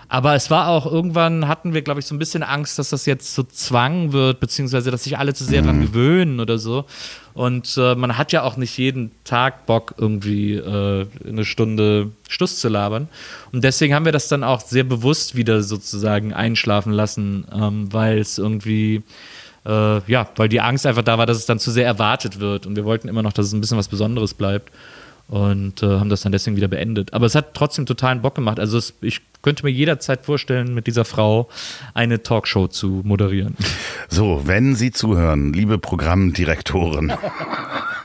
Aber 0.09 0.35
es 0.35 0.51
war 0.51 0.69
auch 0.69 0.87
irgendwann 0.87 1.49
hatten 1.49 1.75
wir, 1.75 1.83
glaube 1.83 2.01
ich, 2.01 2.07
so 2.07 2.15
ein 2.15 2.19
bisschen 2.19 2.43
Angst, 2.43 2.79
dass 2.79 2.91
das 2.91 3.07
jetzt 3.07 3.35
so 3.35 3.43
Zwang 3.43 4.13
wird, 4.13 4.39
beziehungsweise 4.39 4.91
dass 4.91 5.05
sich 5.05 5.19
alle 5.19 5.35
zu 5.35 5.45
sehr 5.45 5.63
mhm. 5.63 5.67
dran 5.67 5.81
gewöhnen 5.81 6.41
oder 6.41 6.59
so. 6.59 6.85
Und 7.35 7.77
äh, 7.77 7.95
man 7.95 8.17
hat 8.17 8.33
ja 8.33 8.43
auch 8.43 8.57
nicht 8.57 8.79
jeden 8.79 9.11
Tag 9.25 9.67
Bock, 9.67 9.95
irgendwie 9.99 10.55
äh, 10.55 11.07
eine 11.27 11.45
Stunde 11.45 12.13
Schluss 12.29 12.61
zu 12.61 12.69
labern. 12.69 13.09
Und 13.53 13.65
deswegen 13.65 13.95
haben 13.95 14.05
wir 14.05 14.13
das 14.13 14.29
dann 14.29 14.45
auch 14.45 14.61
sehr 14.61 14.85
bewusst 14.85 15.35
wieder 15.35 15.63
sozusagen 15.63 16.33
einschlafen 16.33 16.93
lassen, 16.93 17.47
ähm, 17.53 17.93
weil 17.93 18.19
es 18.19 18.39
irgendwie 18.39 19.03
äh, 19.67 20.11
ja, 20.11 20.29
weil 20.37 20.49
die 20.49 20.61
Angst 20.61 20.87
einfach 20.87 21.03
da 21.03 21.19
war, 21.19 21.27
dass 21.27 21.37
es 21.37 21.47
dann 21.47 21.59
zu 21.59 21.73
sehr 21.73 21.87
erwartet 21.87 22.39
wird. 22.39 22.67
Und 22.67 22.77
wir 22.77 22.85
wollten 22.85 23.09
immer 23.09 23.23
noch, 23.23 23.33
dass 23.33 23.47
es 23.47 23.53
ein 23.53 23.61
bisschen 23.61 23.79
was 23.79 23.89
Besonderes 23.89 24.35
bleibt 24.35 24.71
und 25.29 25.83
äh, 25.83 25.87
haben 25.87 26.09
das 26.09 26.23
dann 26.23 26.33
deswegen 26.33 26.57
wieder 26.57 26.69
beendet. 26.69 27.13
Aber 27.13 27.27
es 27.27 27.35
hat 27.35 27.55
trotzdem 27.55 27.87
totalen 27.87 28.23
Bock 28.23 28.35
gemacht. 28.35 28.61
Also 28.61 28.79
es, 28.79 28.95
ich 29.01 29.21
könnte 29.43 29.65
mir 29.65 29.71
jederzeit 29.71 30.25
vorstellen, 30.25 30.75
mit 30.75 30.87
dieser 30.87 31.05
Frau 31.05 31.49
eine 31.95 32.23
Talkshow 32.23 32.69
zu 32.69 33.03
moderieren. 33.05 33.57
So, 34.09 34.43
wenn 34.45 34.75
Sie 34.75 34.93
zuhören, 34.93 35.53
liebe 35.53 35.79
Programmdirektoren. 35.79 37.13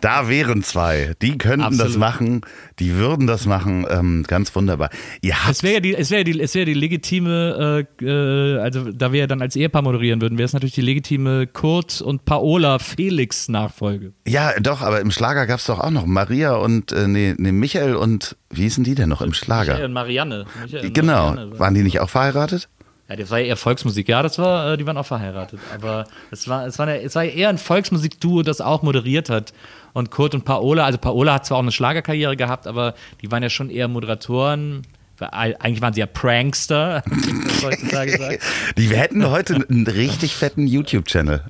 Da 0.00 0.28
wären 0.28 0.62
zwei. 0.62 1.14
Die 1.22 1.38
könnten 1.38 1.62
Absolut. 1.62 1.86
das 1.86 1.96
machen. 1.96 2.40
Die 2.78 2.94
würden 2.94 3.26
das 3.26 3.46
machen. 3.46 3.86
Ähm, 3.90 4.24
ganz 4.26 4.54
wunderbar. 4.54 4.90
Ihr 5.20 5.44
habt 5.44 5.56
es 5.56 5.62
wäre 5.62 5.74
ja 5.74 5.80
die, 5.80 5.94
es 5.94 6.10
wäre 6.10 6.24
die, 6.24 6.40
es 6.40 6.54
wäre 6.54 6.64
die 6.64 6.74
legitime, 6.74 7.86
äh, 8.00 8.04
äh, 8.04 8.58
also 8.58 8.92
da 8.92 9.12
wir 9.12 9.20
ja 9.20 9.26
dann 9.26 9.42
als 9.42 9.56
Ehepaar 9.56 9.82
moderieren 9.82 10.20
würden, 10.20 10.38
wäre 10.38 10.46
es 10.46 10.52
natürlich 10.52 10.74
die 10.74 10.82
legitime 10.82 11.46
Kurt 11.46 12.00
und 12.00 12.24
Paola 12.24 12.78
Felix 12.78 13.48
Nachfolge. 13.48 14.12
Ja, 14.26 14.58
doch, 14.60 14.82
aber 14.82 15.00
im 15.00 15.10
Schlager 15.10 15.46
gab 15.46 15.58
es 15.58 15.66
doch 15.66 15.80
auch 15.80 15.90
noch 15.90 16.06
Maria 16.06 16.54
und, 16.54 16.92
äh, 16.92 17.08
nee, 17.08 17.34
nee, 17.36 17.52
Michael 17.52 17.96
und, 17.96 18.36
wie 18.50 18.62
hießen 18.62 18.84
die 18.84 18.94
denn 18.94 19.08
noch 19.08 19.22
im 19.22 19.34
Schlager? 19.34 19.72
Michael 19.72 19.86
und 19.86 19.92
Marianne. 19.92 20.46
Michael 20.62 20.86
und 20.86 20.94
genau. 20.94 21.30
Marianne. 21.30 21.58
Waren 21.58 21.74
die 21.74 21.82
nicht 21.82 22.00
auch 22.00 22.10
verheiratet? 22.10 22.68
Ja, 23.08 23.16
das 23.16 23.30
war 23.30 23.38
ja 23.38 23.46
eher 23.46 23.56
Volksmusik. 23.56 24.08
Ja, 24.08 24.22
das 24.22 24.38
war, 24.38 24.72
äh, 24.72 24.76
die 24.76 24.86
waren 24.86 24.98
auch 24.98 25.06
verheiratet. 25.06 25.58
Aber 25.74 26.04
es 26.30 26.46
war, 26.46 26.66
es 26.66 26.78
war, 26.78 26.86
eine, 26.86 27.00
es 27.00 27.14
war 27.14 27.24
eher 27.24 27.48
ein 27.48 27.56
Volksmusikduo, 27.56 28.42
das 28.42 28.60
auch 28.60 28.82
moderiert 28.82 29.30
hat. 29.30 29.54
Und 29.92 30.10
Kurt 30.10 30.34
und 30.34 30.44
Paola, 30.44 30.84
also 30.84 30.98
Paola 30.98 31.34
hat 31.34 31.46
zwar 31.46 31.58
auch 31.58 31.62
eine 31.62 31.72
Schlagerkarriere 31.72 32.36
gehabt, 32.36 32.66
aber 32.66 32.94
die 33.22 33.30
waren 33.30 33.42
ja 33.42 33.50
schon 33.50 33.70
eher 33.70 33.88
Moderatoren. 33.88 34.82
Eigentlich 35.20 35.82
waren 35.82 35.92
sie 35.92 36.00
ja 36.00 36.06
Prankster, 36.06 37.02
heutzutage 37.62 38.16
sagt. 38.16 38.42
Die 38.76 38.88
hätten 38.96 39.28
heute 39.28 39.66
einen 39.68 39.86
richtig 39.86 40.36
fetten 40.36 40.68
YouTube-Channel. 40.68 41.42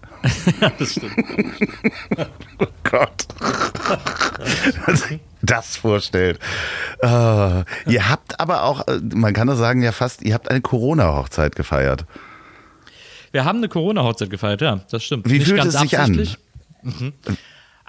ja, 0.60 0.72
das 0.78 0.92
stimmt. 0.92 1.12
oh 2.58 2.66
Gott. 2.84 3.26
das 5.42 5.76
vorstellt. 5.76 6.38
Uh, 7.04 7.64
ihr 7.86 8.08
habt 8.08 8.40
aber 8.40 8.62
auch, 8.62 8.86
man 9.14 9.34
kann 9.34 9.48
das 9.48 9.58
sagen, 9.58 9.82
ja 9.82 9.92
fast, 9.92 10.22
ihr 10.22 10.32
habt 10.32 10.50
eine 10.50 10.62
Corona-Hochzeit 10.62 11.54
gefeiert. 11.54 12.06
Wir 13.32 13.44
haben 13.44 13.58
eine 13.58 13.68
Corona-Hochzeit 13.68 14.30
gefeiert, 14.30 14.62
ja, 14.62 14.80
das 14.90 15.04
stimmt. 15.04 15.28
Wie 15.28 15.38
Nicht 15.38 15.48
fühlt 15.48 15.64
es 15.64 15.78
sich 15.78 15.98
an? 15.98 16.26
Mhm. 16.82 17.12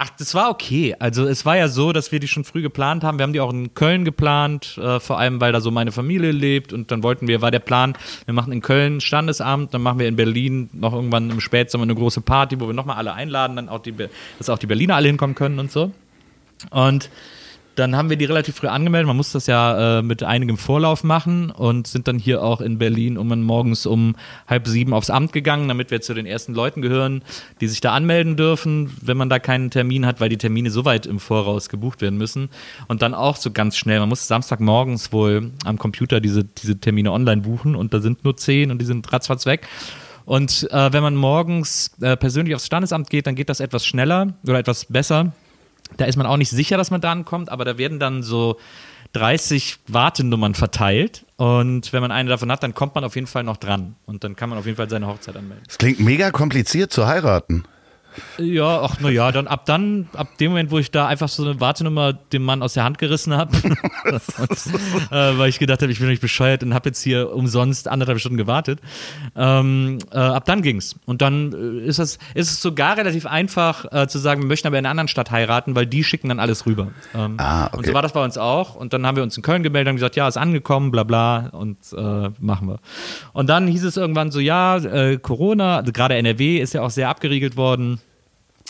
Ach, 0.02 0.10
das 0.18 0.34
war 0.34 0.50
okay. 0.50 0.96
Also 0.98 1.28
es 1.28 1.46
war 1.46 1.58
ja 1.58 1.68
so, 1.68 1.92
dass 1.92 2.14
wir 2.14 2.22
die 2.22 2.30
schon 2.30 2.46
früh 2.46 2.62
geplant 2.62 3.04
haben. 3.04 3.20
Wir 3.20 3.24
haben 3.24 3.34
die 3.34 3.42
auch 3.42 3.52
in 3.52 3.74
Köln 3.74 4.06
geplant, 4.06 4.80
äh, 4.82 4.98
vor 5.02 5.20
allem 5.20 5.42
weil 5.42 5.52
da 5.52 5.60
so 5.60 5.72
meine 5.72 5.92
Familie 5.92 6.32
lebt. 6.32 6.72
Und 6.72 6.90
dann 6.90 7.04
wollten 7.04 7.28
wir, 7.28 7.42
war 7.42 7.52
der 7.52 7.60
Plan, 7.60 7.98
wir 8.24 8.34
machen 8.34 8.54
in 8.54 8.62
Köln 8.62 9.02
Standesamt, 9.02 9.74
dann 9.74 9.82
machen 9.82 10.00
wir 10.00 10.08
in 10.08 10.16
Berlin 10.16 10.70
noch 10.72 10.94
irgendwann 10.94 11.30
im 11.30 11.42
Spätsommer 11.42 11.84
eine 11.84 11.96
große 11.96 12.22
Party, 12.22 12.62
wo 12.62 12.68
wir 12.68 12.74
nochmal 12.74 12.96
alle 12.96 13.12
einladen, 13.12 13.58
dann 13.58 13.68
auch 13.68 13.82
die, 13.82 13.94
dass 14.38 14.50
auch 14.50 14.58
die 14.58 14.68
Berliner 14.68 14.96
alle 14.96 15.10
hinkommen 15.10 15.36
können 15.36 15.60
und 15.60 15.70
so. 15.70 15.92
Und 16.70 17.10
dann 17.80 17.96
haben 17.96 18.10
wir 18.10 18.18
die 18.18 18.26
relativ 18.26 18.58
früh 18.58 18.68
angemeldet. 18.68 19.08
Man 19.08 19.18
muss 19.18 19.32
das 19.32 19.48
ja 19.48 20.00
äh, 20.00 20.02
mit 20.02 20.22
einigem 20.22 20.58
Vorlauf 20.58 21.04
machen 21.04 21.50
und 21.50 21.88
sind 21.88 22.08
dann 22.08 22.20
hier 22.20 22.44
auch 22.44 22.62
in 22.62 22.78
Berlin 22.78 23.18
um 23.18 23.30
morgens 23.42 23.86
um 23.86 24.15
halb 24.48 24.68
sieben 24.68 24.94
aufs 24.94 25.10
Amt 25.10 25.32
gegangen, 25.32 25.68
damit 25.68 25.89
wir 25.89 26.02
zu 26.02 26.13
den 26.13 26.26
ersten 26.26 26.54
Leuten 26.54 26.82
gehören, 26.82 27.24
die 27.62 27.68
sich 27.68 27.80
da 27.80 27.94
anmelden 27.94 28.36
dürfen, 28.36 28.96
wenn 29.02 29.18
man 29.18 29.30
da 29.30 29.39
keinen 29.39 29.72
Termin 29.72 30.06
hat, 30.06 30.20
weil 30.20 30.30
die 30.30 30.38
Termine 30.38 30.72
so 30.72 30.84
weit 30.84 31.06
im 31.06 31.20
Voraus 31.20 31.70
gebucht 31.70 32.02
werden 32.02 32.18
müssen. 32.18 32.50
Und 32.88 33.02
dann 33.02 33.13
auch 33.13 33.38
so 33.38 33.52
ganz 33.52 33.78
schnell. 33.78 34.00
Man 34.00 34.10
muss 34.10 34.28
Samstagmorgens 34.28 35.13
wohl 35.13 35.52
am 35.63 35.78
Computer 35.78 36.20
diese, 36.20 36.44
diese 36.44 36.80
Termine 36.80 37.13
online 37.13 37.42
buchen 37.42 37.76
und 37.76 37.94
da 37.94 38.02
sind 38.02 38.26
nur 38.26 38.36
zehn 38.36 38.72
und 38.72 38.80
die 38.80 38.86
sind 38.86 39.12
ratzfatz 39.12 39.46
weg. 39.46 39.68
Und 40.26 40.68
äh, 40.72 40.94
wenn 40.94 41.02
man 41.02 41.15
morgens 41.15 41.92
äh, 42.02 42.18
persönlich 42.18 42.54
aufs 42.56 42.65
Standesamt 42.65 43.10
geht, 43.10 43.26
dann 43.26 43.36
geht 43.36 43.50
das 43.50 43.62
etwas 43.62 43.86
schneller 43.86 44.34
oder 44.44 44.60
etwas 44.60 44.86
besser. 44.86 45.32
Da 45.97 46.06
ist 46.06 46.15
man 46.15 46.25
auch 46.25 46.38
nicht 46.38 46.49
sicher, 46.49 46.78
dass 46.78 46.91
man 46.91 47.02
da 47.02 47.12
ankommt, 47.12 47.49
aber 47.49 47.65
da 47.65 47.78
werden 47.78 47.99
dann 47.99 48.23
so 48.23 48.58
30 49.13 49.80
Wartenummern 49.88 50.54
verteilt. 50.56 51.25
Und 51.38 51.91
wenn 51.93 52.02
man 52.02 52.12
eine 52.12 52.30
davon 52.30 52.52
hat, 52.52 52.63
dann 52.63 52.75
kommt 52.75 52.95
man 52.95 53.04
auf 53.04 53.15
jeden 53.15 53.28
Fall 53.28 53.43
noch 53.43 53.58
dran. 53.58 53.95
Und 54.06 54.23
dann 54.23 54.36
kann 54.36 54.49
man 54.49 54.60
auf 54.60 54.65
jeden 54.65 54.78
Fall 54.78 54.89
seine 54.89 55.08
Hochzeit 55.08 55.36
anmelden. 55.36 55.63
Das 55.65 55.78
klingt 55.78 55.99
mega 55.99 56.32
kompliziert 56.32 56.91
zu 56.91 57.08
heiraten. 57.08 57.63
Ja, 58.38 58.82
ach 58.82 58.98
na 59.00 59.10
ja, 59.10 59.32
dann 59.32 59.48
ab 59.48 59.66
dann, 59.66 60.10
ab 60.14 60.38
dem 60.38 60.52
Moment, 60.52 60.72
wo 60.72 60.80
ich 60.80 60.92
da 60.92 61.08
einfach 61.08 61.30
so 61.30 61.44
eine 61.44 61.60
Wartenummer 61.60 62.14
dem 62.14 62.44
Mann 62.44 62.62
aus 62.62 62.74
der 62.74 62.84
Hand 62.84 62.98
gerissen 62.98 63.34
habe, 63.34 63.58
äh, 64.06 65.38
weil 65.38 65.50
ich 65.50 65.60
gedacht 65.60 65.82
habe, 65.82 65.92
ich 65.92 66.00
bin 66.00 66.08
nicht 66.08 66.22
bescheuert 66.22 66.64
und 66.64 66.74
habe 66.74 66.90
jetzt 66.90 67.02
hier 67.02 67.34
umsonst 67.34 67.88
anderthalb 67.88 68.20
Stunden 68.20 68.38
gewartet. 68.38 68.80
Ähm, 69.36 70.00
äh, 70.12 70.18
ab 70.18 70.46
dann 70.46 70.62
ging's. 70.62 70.96
Und 71.06 71.22
dann 71.22 71.54
äh, 71.54 71.86
ist 71.86 72.00
es, 72.00 72.20
ist 72.34 72.52
es 72.52 72.62
sogar 72.62 72.98
relativ 72.98 73.26
einfach 73.26 73.86
äh, 73.92 74.08
zu 74.08 74.20
sagen, 74.20 74.42
wir 74.42 74.48
möchten 74.48 74.68
aber 74.68 74.78
in 74.78 74.86
einer 74.86 74.92
anderen 74.92 75.08
Stadt 75.08 75.32
heiraten, 75.32 75.76
weil 75.76 75.86
die 75.86 76.04
schicken 76.04 76.30
dann 76.30 76.40
alles 76.40 76.66
rüber. 76.66 76.88
Ähm, 77.16 77.38
Ah, 77.38 77.68
okay. 77.68 77.78
Und 77.78 77.86
so 77.88 77.94
war 77.94 78.02
das 78.02 78.12
bei 78.14 78.24
uns 78.24 78.38
auch. 78.38 78.76
Und 78.76 78.94
dann 78.94 79.06
haben 79.06 79.16
wir 79.16 79.24
uns 79.24 79.38
in 79.38 79.44
Köln 79.44 79.64
gemeldet 79.64 79.92
und 79.92 79.96
gesagt, 79.96 80.16
ja, 80.16 80.28
ist 80.28 80.38
angekommen, 80.38 80.92
bla 80.92 81.04
bla 81.04 81.48
und 81.52 81.78
äh, 81.96 82.30
machen 82.40 82.68
wir. 82.68 82.80
Und 83.34 83.50
dann 83.50 83.68
hieß 83.68 83.84
es 83.86 83.98
irgendwann 83.98 84.32
so, 84.32 84.40
ja, 84.40 84.78
äh, 84.78 85.18
Corona, 85.18 85.78
also 85.78 85.92
gerade 85.92 86.16
NRW 86.16 86.58
ist 86.58 86.74
ja 86.74 86.82
auch 86.82 86.90
sehr 86.90 87.10
abgeriegelt 87.10 87.56
worden. 87.56 88.00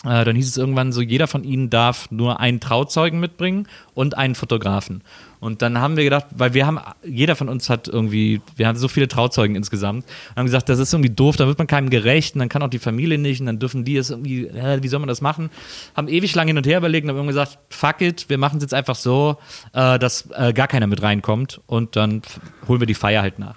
Äh, 0.04 0.24
dann 0.24 0.34
hieß 0.34 0.48
es 0.48 0.56
irgendwann 0.56 0.92
so, 0.92 1.02
jeder 1.02 1.26
von 1.26 1.44
ihnen 1.44 1.68
darf 1.68 2.10
nur 2.10 2.40
einen 2.40 2.58
Trauzeugen 2.60 3.20
mitbringen 3.20 3.68
und 3.92 4.16
einen 4.16 4.34
Fotografen. 4.34 5.02
Und 5.40 5.60
dann 5.60 5.78
haben 5.78 5.96
wir 5.96 6.04
gedacht, 6.04 6.26
weil 6.30 6.54
wir 6.54 6.66
haben, 6.66 6.78
jeder 7.04 7.36
von 7.36 7.48
uns 7.48 7.68
hat 7.68 7.86
irgendwie, 7.88 8.40
wir 8.56 8.66
haben 8.66 8.76
so 8.76 8.88
viele 8.88 9.08
Trauzeugen 9.08 9.56
insgesamt, 9.56 10.04
und 10.04 10.36
haben 10.36 10.46
gesagt, 10.46 10.68
das 10.70 10.78
ist 10.78 10.92
irgendwie 10.92 11.10
doof, 11.10 11.36
da 11.36 11.46
wird 11.46 11.58
man 11.58 11.66
keinem 11.66 11.90
gerecht 11.90 12.34
und 12.34 12.40
dann 12.40 12.48
kann 12.48 12.62
auch 12.62 12.68
die 12.68 12.78
Familie 12.78 13.18
nicht 13.18 13.40
und 13.40 13.46
dann 13.46 13.58
dürfen 13.58 13.84
die 13.84 13.96
es 13.96 14.10
irgendwie, 14.10 14.46
äh, 14.46 14.82
wie 14.82 14.88
soll 14.88 15.00
man 15.00 15.08
das 15.08 15.20
machen? 15.20 15.50
Haben 15.94 16.08
ewig 16.08 16.34
lang 16.34 16.46
hin 16.46 16.56
und 16.56 16.66
her 16.66 16.78
überlegt 16.78 17.08
und 17.08 17.16
haben 17.16 17.26
gesagt, 17.26 17.58
fuck 17.68 18.00
it, 18.00 18.28
wir 18.28 18.38
machen 18.38 18.56
es 18.58 18.64
jetzt 18.64 18.74
einfach 18.74 18.96
so, 18.96 19.36
äh, 19.74 19.98
dass 19.98 20.30
äh, 20.34 20.52
gar 20.54 20.68
keiner 20.68 20.86
mit 20.86 21.02
reinkommt 21.02 21.60
und 21.66 21.96
dann 21.96 22.22
holen 22.68 22.80
wir 22.80 22.86
die 22.86 22.94
Feier 22.94 23.22
halt 23.22 23.38
nach. 23.38 23.56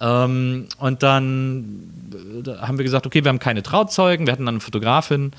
Ähm, 0.00 0.66
und 0.78 1.02
dann 1.02 2.44
haben 2.60 2.78
wir 2.78 2.84
gesagt, 2.84 3.06
okay, 3.06 3.24
wir 3.24 3.28
haben 3.28 3.38
keine 3.38 3.62
Trauzeugen, 3.62 4.26
wir 4.26 4.32
hatten 4.32 4.44
dann 4.44 4.56
eine 4.56 4.60
Fotografin, 4.60 5.32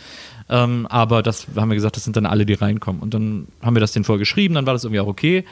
ähm, 0.50 0.88
aber 0.88 1.22
das 1.22 1.48
haben 1.56 1.70
wir 1.70 1.76
gesagt, 1.76 1.96
das 1.96 2.04
sind 2.04 2.16
dann 2.16 2.26
alle, 2.26 2.46
die 2.46 2.54
reinkommen. 2.54 3.02
Und 3.02 3.14
dann 3.14 3.48
haben 3.62 3.76
wir 3.76 3.80
das 3.80 3.92
denen 3.92 4.06
vorgeschrieben, 4.06 4.56
dann 4.56 4.66
war 4.66 4.74
das 4.74 4.84
irgendwie 4.84 5.02
auch 5.02 5.08
okay. 5.08 5.46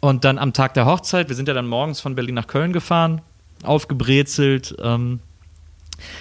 Und 0.00 0.24
dann 0.24 0.38
am 0.38 0.52
Tag 0.52 0.74
der 0.74 0.86
Hochzeit, 0.86 1.28
wir 1.28 1.36
sind 1.36 1.48
ja 1.48 1.54
dann 1.54 1.66
morgens 1.66 2.00
von 2.00 2.14
Berlin 2.14 2.36
nach 2.36 2.46
Köln 2.46 2.72
gefahren, 2.72 3.20
aufgebrezelt. 3.64 4.76
Ähm, 4.80 5.20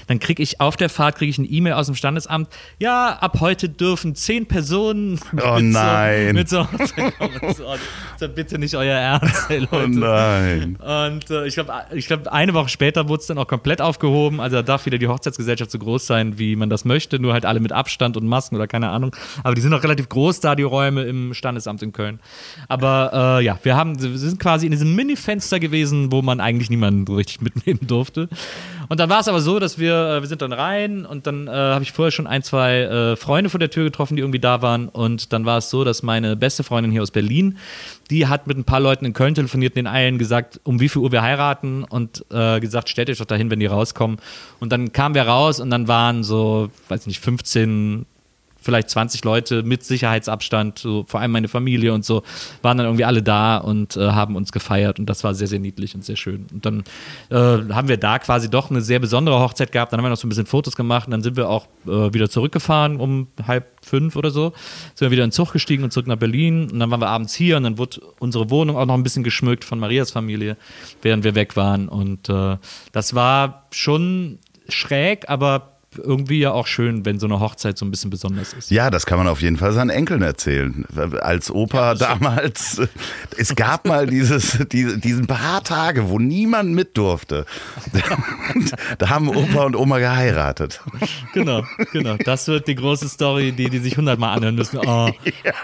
dann 0.08 0.20
kriege 0.20 0.42
ich 0.42 0.60
auf 0.60 0.78
der 0.78 0.90
Fahrt 0.90 1.16
kriege 1.16 1.30
ich 1.30 1.38
eine 1.38 1.48
E-Mail 1.48 1.74
aus 1.74 1.88
dem 1.88 1.96
Standesamt. 1.96 2.50
Ja, 2.80 3.18
ab 3.20 3.40
heute 3.40 3.70
dürfen 3.70 4.16
zehn 4.16 4.46
Personen 4.46 5.20
Oh 5.44 5.56
mit 5.56 5.66
nein. 5.66 6.28
So, 6.28 6.34
mit 6.34 6.50
so 6.50 6.68
kommen. 7.18 7.56
Oh, 7.60 8.28
bitte 8.36 8.58
nicht 8.58 8.76
euer 8.76 8.98
Ernst, 8.98 9.50
ey, 9.50 9.60
Leute. 9.60 9.76
Oh 9.76 9.88
nein. 9.88 10.76
Und 10.78 11.30
äh, 11.30 11.48
ich 11.48 11.56
glaube, 11.56 11.74
ich 11.94 12.08
glaub, 12.08 12.28
eine 12.28 12.54
Woche 12.54 12.70
später 12.70 13.08
wurde 13.08 13.22
es 13.22 13.28
dann 13.28 13.38
auch 13.38 13.48
komplett 13.48 13.82
aufgehoben. 13.82 14.40
Also 14.40 14.58
da 14.58 14.64
darf 14.64 14.86
wieder 14.86 14.98
die 14.98 15.08
Hochzeitsgesellschaft 15.08 15.72
so 15.72 15.80
groß 15.80 16.08
sein, 16.08 16.40
wie 16.40 16.56
man 16.56 16.70
das 16.70 16.86
möchte, 16.86 17.20
nur 17.20 17.34
halt 17.34 17.46
alle 17.46 17.60
mit 17.60 17.72
Abstand 17.72 18.18
und 18.18 18.28
Masken 18.28 18.56
oder 18.56 18.68
keine 18.68 18.90
Ahnung. 18.90 19.16
Aber 19.44 19.56
die 19.56 19.62
sind 19.62 19.74
auch 19.74 19.84
relativ 19.84 20.10
groß 20.10 20.40
da, 20.40 20.56
die 20.56 20.64
Räume 20.64 21.04
im 21.04 21.34
Standesamt 21.34 21.82
in 21.82 21.92
Köln. 21.92 22.20
Aber 22.68 23.40
äh, 23.40 23.46
ja, 23.46 23.60
wir, 23.64 23.76
haben, 23.76 24.02
wir 24.02 24.18
sind 24.18 24.40
quasi 24.40 24.66
in 24.66 24.72
diesem 24.72 24.96
Mini-Fenster 24.96 25.60
gewesen, 25.60 26.12
wo 26.12 26.22
man 26.22 26.40
eigentlich 26.40 26.70
niemanden 26.70 27.12
richtig 27.14 27.42
mitnehmen 27.42 27.80
durfte. 27.88 28.30
Und 28.90 29.00
dann 29.00 29.10
war 29.10 29.20
es 29.20 29.28
aber 29.28 29.42
so, 29.42 29.60
dass 29.60 29.67
wir, 29.78 29.94
äh, 29.94 30.22
wir 30.22 30.28
sind 30.28 30.42
dann 30.42 30.54
rein 30.54 31.06
und 31.06 31.28
dann 31.28 31.48
äh, 31.48 31.52
habe 31.52 31.84
ich 31.84 31.92
vorher 31.92 32.12
schon 32.12 32.28
ein, 32.28 32.44
zwei 32.44 32.82
äh, 32.82 33.16
Freunde 33.16 33.50
vor 33.50 33.60
der 33.60 33.70
Tür 33.70 33.84
getroffen, 33.84 34.16
die 34.16 34.22
irgendwie 34.22 34.40
da 34.40 34.62
waren. 34.62 34.88
Und 34.88 35.34
dann 35.34 35.46
war 35.46 35.58
es 35.58 35.70
so, 35.70 35.84
dass 35.84 36.04
meine 36.04 36.36
beste 36.36 36.64
Freundin 36.64 36.92
hier 36.92 37.02
aus 37.02 37.12
Berlin, 37.12 37.58
die 38.10 38.28
hat 38.28 38.48
mit 38.48 38.58
ein 38.58 38.64
paar 38.64 38.80
Leuten 38.80 39.06
in 39.06 39.14
Köln 39.14 39.36
telefoniert, 39.36 39.76
den 39.76 39.88
allen 39.88 40.18
gesagt, 40.18 40.60
um 40.64 40.80
wie 40.80 40.90
viel 40.90 41.02
Uhr 41.02 41.12
wir 41.12 41.22
heiraten 41.22 41.84
und 41.84 42.24
äh, 42.32 42.60
gesagt, 42.60 42.90
stellt 42.90 43.10
euch 43.10 43.18
doch 43.18 43.26
dahin, 43.26 43.52
wenn 43.52 43.60
die 43.60 43.66
rauskommen. 43.66 44.18
Und 44.60 44.72
dann 44.72 44.94
kamen 44.94 45.16
wir 45.16 45.24
raus 45.24 45.60
und 45.60 45.70
dann 45.70 45.88
waren 45.88 46.24
so, 46.24 46.70
weiß 46.88 47.08
nicht, 47.08 47.20
15 47.20 48.06
vielleicht 48.68 48.90
20 48.90 49.24
Leute 49.24 49.64
mit 49.64 49.86
Sicherheitsabstand, 49.86 50.78
so, 50.78 51.06
vor 51.08 51.22
allem 51.22 51.32
meine 51.32 51.48
Familie 51.48 51.94
und 51.94 52.04
so, 52.04 52.22
waren 52.62 52.78
dann 52.78 52.86
irgendwie 52.86 53.06
alle 53.06 53.24
da 53.24 53.56
und 53.56 53.96
äh, 53.96 54.12
haben 54.12 54.36
uns 54.36 54.52
gefeiert 54.52 55.00
und 55.00 55.06
das 55.06 55.24
war 55.24 55.34
sehr, 55.34 55.48
sehr 55.48 55.60
niedlich 55.60 55.96
und 55.96 56.04
sehr 56.04 56.18
schön. 56.18 56.48
Und 56.52 56.66
dann 56.66 56.84
äh, 57.30 57.74
haben 57.74 57.88
wir 57.88 57.96
da 57.96 58.20
quasi 58.20 58.50
doch 58.50 58.70
eine 58.70 58.82
sehr 58.82 59.00
besondere 59.00 59.40
Hochzeit 59.40 59.72
gehabt, 59.72 59.94
dann 59.94 60.00
haben 60.00 60.06
wir 60.06 60.10
noch 60.10 60.18
so 60.18 60.28
ein 60.28 60.30
bisschen 60.30 60.48
Fotos 60.48 60.76
gemacht 60.76 61.08
und 61.08 61.12
dann 61.12 61.24
sind 61.24 61.38
wir 61.38 61.48
auch 61.48 61.68
äh, 61.86 62.14
wieder 62.14 62.30
zurückgefahren 62.30 62.98
um 62.98 63.28
halb 63.48 63.72
fünf 63.82 64.18
oder 64.18 64.32
so, 64.32 64.52
sind 64.96 65.08
wir 65.08 65.12
wieder 65.12 65.24
in 65.24 65.30
den 65.30 65.34
Zug 65.34 65.54
gestiegen 65.54 65.86
und 65.86 65.94
zurück 65.94 66.08
nach 66.08 66.18
Berlin 66.18 66.70
und 66.70 66.80
dann 66.80 66.92
waren 66.92 67.00
wir 67.00 67.08
abends 67.08 67.34
hier 67.34 67.56
und 67.56 67.64
dann 67.64 67.78
wurde 67.78 68.02
unsere 68.20 68.50
Wohnung 68.50 68.76
auch 68.76 68.86
noch 68.86 68.96
ein 68.96 69.04
bisschen 69.04 69.24
geschmückt 69.24 69.64
von 69.64 69.80
Marias 69.80 70.12
Familie, 70.12 70.58
während 71.02 71.24
wir 71.24 71.36
weg 71.36 71.56
waren. 71.56 71.88
Und 71.88 72.28
äh, 72.28 72.58
das 72.92 73.16
war 73.16 73.68
schon 73.72 74.40
schräg, 74.68 75.30
aber 75.30 75.77
irgendwie 75.98 76.40
ja 76.40 76.52
auch 76.52 76.68
schön, 76.68 77.06
wenn 77.06 77.20
so 77.20 77.28
eine 77.28 77.40
Hochzeit 77.40 77.78
so 77.78 77.86
ein 77.86 77.92
bisschen 77.92 78.10
besonders 78.10 78.54
ist. 78.54 78.72
Ja, 78.72 78.90
das 78.90 79.06
kann 79.06 79.18
man 79.18 79.28
auf 79.28 79.42
jeden 79.42 79.58
Fall 79.58 79.74
seinen 79.74 79.90
Enkeln 79.90 80.22
erzählen. 80.22 80.86
Als 81.22 81.52
Opa 81.52 81.96
damals, 81.96 82.80
äh, 82.80 82.88
es 83.38 83.56
gab 83.56 83.86
mal 83.88 84.08
dieses, 84.08 84.58
diese, 84.72 84.98
diesen 84.98 85.28
paar 85.28 85.64
Tage, 85.64 86.10
wo 86.10 86.20
niemand 86.20 86.72
mit 86.74 86.98
durfte. 86.98 87.46
da 88.98 89.10
haben 89.10 89.30
Opa 89.30 89.64
und 89.66 89.76
Oma 89.76 90.00
geheiratet. 90.00 90.82
Genau, 91.34 91.64
genau. 91.92 92.18
Das 92.18 92.48
wird 92.48 92.68
die 92.68 92.76
große 92.76 93.08
Story, 93.10 93.52
die 93.52 93.70
die 93.70 93.80
sich 93.80 93.98
hundertmal 93.98 94.36
anhören 94.36 94.56
müssen. 94.56 94.80
Oh, 94.80 95.10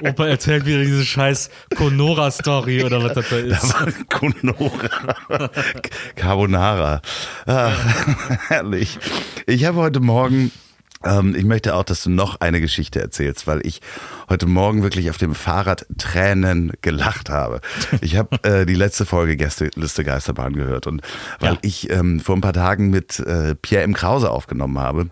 Opa 0.04 0.28
erzählt 0.28 0.66
wieder 0.66 0.84
diese 0.84 1.06
scheiß 1.06 1.50
Conora-Story 1.76 2.84
oder 2.84 3.04
was 3.04 3.14
das 3.14 3.30
da 3.30 3.38
Da 3.38 3.42
ist. 3.42 3.74
war 3.74 3.88
Conora, 4.10 5.50
Carbonara. 6.16 7.02
Ah, 7.46 7.72
herrlich. 8.48 8.98
Ich 9.48 9.66
habe 9.66 9.78
heute 9.78 10.00
Morgen, 10.00 10.23
ähm, 11.06 11.36
ich 11.36 11.44
möchte 11.44 11.76
auch, 11.76 11.84
dass 11.84 12.04
du 12.04 12.10
noch 12.10 12.40
eine 12.40 12.62
Geschichte 12.62 13.02
erzählst, 13.02 13.46
weil 13.48 13.66
ich 13.66 13.82
heute 14.30 14.46
Morgen 14.46 14.84
wirklich 14.84 15.10
auf 15.10 15.18
dem 15.18 15.36
Fahrrad 15.36 15.86
Tränen 15.98 16.72
gelacht 16.82 17.30
habe. 17.30 17.60
Ich 18.02 18.16
habe 18.16 18.42
äh, 18.44 18.66
die 18.66 18.76
letzte 18.76 19.06
Folge 19.06 19.36
Gästeliste 19.36 20.04
Geisterbahn 20.04 20.54
gehört 20.54 20.88
und 20.88 21.02
weil 21.40 21.54
Ja. 21.54 21.60
ich 21.62 21.90
ähm, 21.90 22.20
vor 22.22 22.36
ein 22.36 22.42
paar 22.42 22.54
Tagen 22.54 22.90
mit 22.90 23.20
äh, 23.20 23.56
Pierre 23.56 23.84
M. 23.84 23.94
Krause 23.94 24.32
aufgenommen 24.32 24.80
habe. 24.80 25.10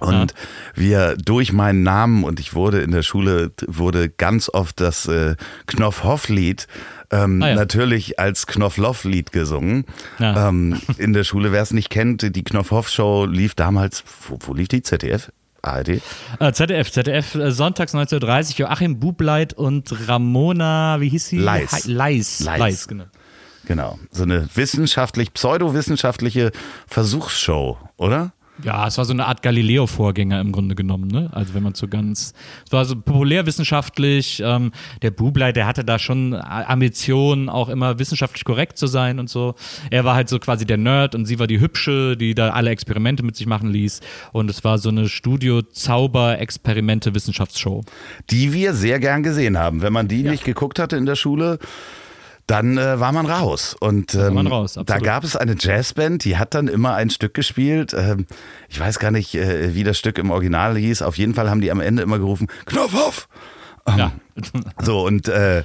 Und 0.00 0.34
wir 0.74 1.16
durch 1.16 1.52
meinen 1.52 1.82
Namen 1.82 2.24
und 2.24 2.40
ich 2.40 2.54
wurde 2.54 2.80
in 2.80 2.90
der 2.90 3.02
Schule 3.02 3.52
wurde 3.66 4.08
ganz 4.08 4.48
oft 4.48 4.80
das 4.80 5.06
äh, 5.06 5.36
Knopfhoff-Lied 5.66 6.66
ähm, 7.10 7.42
Ah 7.42 7.48
ja. 7.48 7.54
natürlich 7.54 8.18
als 8.18 8.46
Knopfloff-Lied 8.46 9.32
gesungen. 9.32 9.84
Ja. 10.18 10.48
Ähm, 10.48 10.80
in 10.98 11.12
der 11.12 11.24
Schule, 11.24 11.52
wer 11.52 11.62
es 11.62 11.72
nicht 11.72 11.90
kennt, 11.90 12.34
die 12.34 12.44
Knopfhoff-Show 12.44 13.26
lief 13.26 13.54
damals, 13.54 14.04
wo, 14.28 14.38
wo 14.40 14.54
lief 14.54 14.68
die? 14.68 14.82
ZDF? 14.82 15.30
ARD? 15.62 16.00
Äh, 16.38 16.52
ZDF, 16.52 16.90
ZDF, 16.90 17.34
äh, 17.34 17.52
sonntags 17.52 17.94
19.30 17.94 18.52
Uhr, 18.52 18.68
Joachim 18.68 18.98
Bubleit 18.98 19.52
und 19.52 20.08
Ramona, 20.08 21.00
wie 21.00 21.10
hieß 21.10 21.26
sie? 21.28 21.38
Leis. 21.38 21.86
Leis. 21.86 22.40
Leis. 22.40 22.58
Leis, 22.58 22.88
genau. 22.88 23.04
Genau. 23.66 23.98
So 24.10 24.22
eine 24.22 24.48
wissenschaftlich, 24.54 25.34
pseudowissenschaftliche 25.34 26.50
Versuchsshow, 26.86 27.78
oder? 27.98 28.32
Ja, 28.64 28.86
es 28.86 28.96
war 28.98 29.04
so 29.04 29.12
eine 29.12 29.26
Art 29.26 29.42
Galileo-Vorgänger 29.42 30.40
im 30.40 30.52
Grunde 30.52 30.74
genommen, 30.74 31.08
ne? 31.08 31.28
Also 31.32 31.54
wenn 31.54 31.62
man 31.62 31.74
so 31.74 31.88
ganz, 31.88 32.34
es 32.66 32.72
war 32.72 32.84
so 32.84 32.96
populärwissenschaftlich, 32.96 34.42
ähm, 34.44 34.72
der 35.02 35.10
Bublei, 35.10 35.52
der 35.52 35.66
hatte 35.66 35.84
da 35.84 35.98
schon 35.98 36.34
Ambitionen, 36.34 37.48
auch 37.48 37.68
immer 37.68 37.98
wissenschaftlich 37.98 38.44
korrekt 38.44 38.78
zu 38.78 38.86
sein 38.86 39.18
und 39.18 39.28
so. 39.30 39.54
Er 39.90 40.04
war 40.04 40.14
halt 40.14 40.28
so 40.28 40.38
quasi 40.38 40.66
der 40.66 40.76
Nerd 40.76 41.14
und 41.14 41.24
sie 41.26 41.38
war 41.38 41.46
die 41.46 41.60
Hübsche, 41.60 42.16
die 42.16 42.34
da 42.34 42.50
alle 42.50 42.70
Experimente 42.70 43.22
mit 43.22 43.36
sich 43.36 43.46
machen 43.46 43.70
ließ. 43.70 44.00
Und 44.32 44.50
es 44.50 44.64
war 44.64 44.78
so 44.78 44.88
eine 44.88 45.08
Studio-Zauber-Experimente-Wissenschaftsshow. 45.08 47.82
Die 48.30 48.52
wir 48.52 48.74
sehr 48.74 48.98
gern 49.00 49.22
gesehen 49.22 49.58
haben. 49.58 49.82
Wenn 49.82 49.92
man 49.92 50.08
die 50.08 50.22
nicht 50.22 50.44
geguckt 50.44 50.78
hatte 50.78 50.96
in 50.96 51.04
der 51.06 51.16
Schule, 51.16 51.58
dann 52.50 52.78
äh, 52.78 52.98
war 52.98 53.12
man 53.12 53.26
raus. 53.26 53.76
Und 53.78 54.14
ähm, 54.16 54.34
man 54.34 54.46
raus, 54.48 54.76
da 54.84 54.98
gab 54.98 55.22
es 55.22 55.36
eine 55.36 55.54
Jazzband, 55.56 56.24
die 56.24 56.36
hat 56.36 56.54
dann 56.54 56.66
immer 56.66 56.94
ein 56.94 57.08
Stück 57.08 57.32
gespielt. 57.32 57.94
Ähm, 57.96 58.26
ich 58.68 58.80
weiß 58.80 58.98
gar 58.98 59.12
nicht, 59.12 59.36
äh, 59.36 59.74
wie 59.76 59.84
das 59.84 59.98
Stück 59.98 60.18
im 60.18 60.32
Original 60.32 60.76
hieß. 60.76 61.02
Auf 61.02 61.16
jeden 61.16 61.34
Fall 61.34 61.48
haben 61.48 61.60
die 61.60 61.70
am 61.70 61.80
Ende 61.80 62.02
immer 62.02 62.18
gerufen, 62.18 62.48
Knopf 62.66 62.94
auf! 62.94 63.28
Ähm, 63.86 63.98
Ja, 63.98 64.12
So, 64.82 65.06
und 65.06 65.28
äh, 65.28 65.62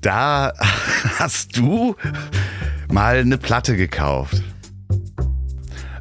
da 0.00 0.52
hast 1.18 1.56
du 1.56 1.94
mal 2.90 3.18
eine 3.18 3.38
Platte 3.38 3.76
gekauft. 3.76 4.42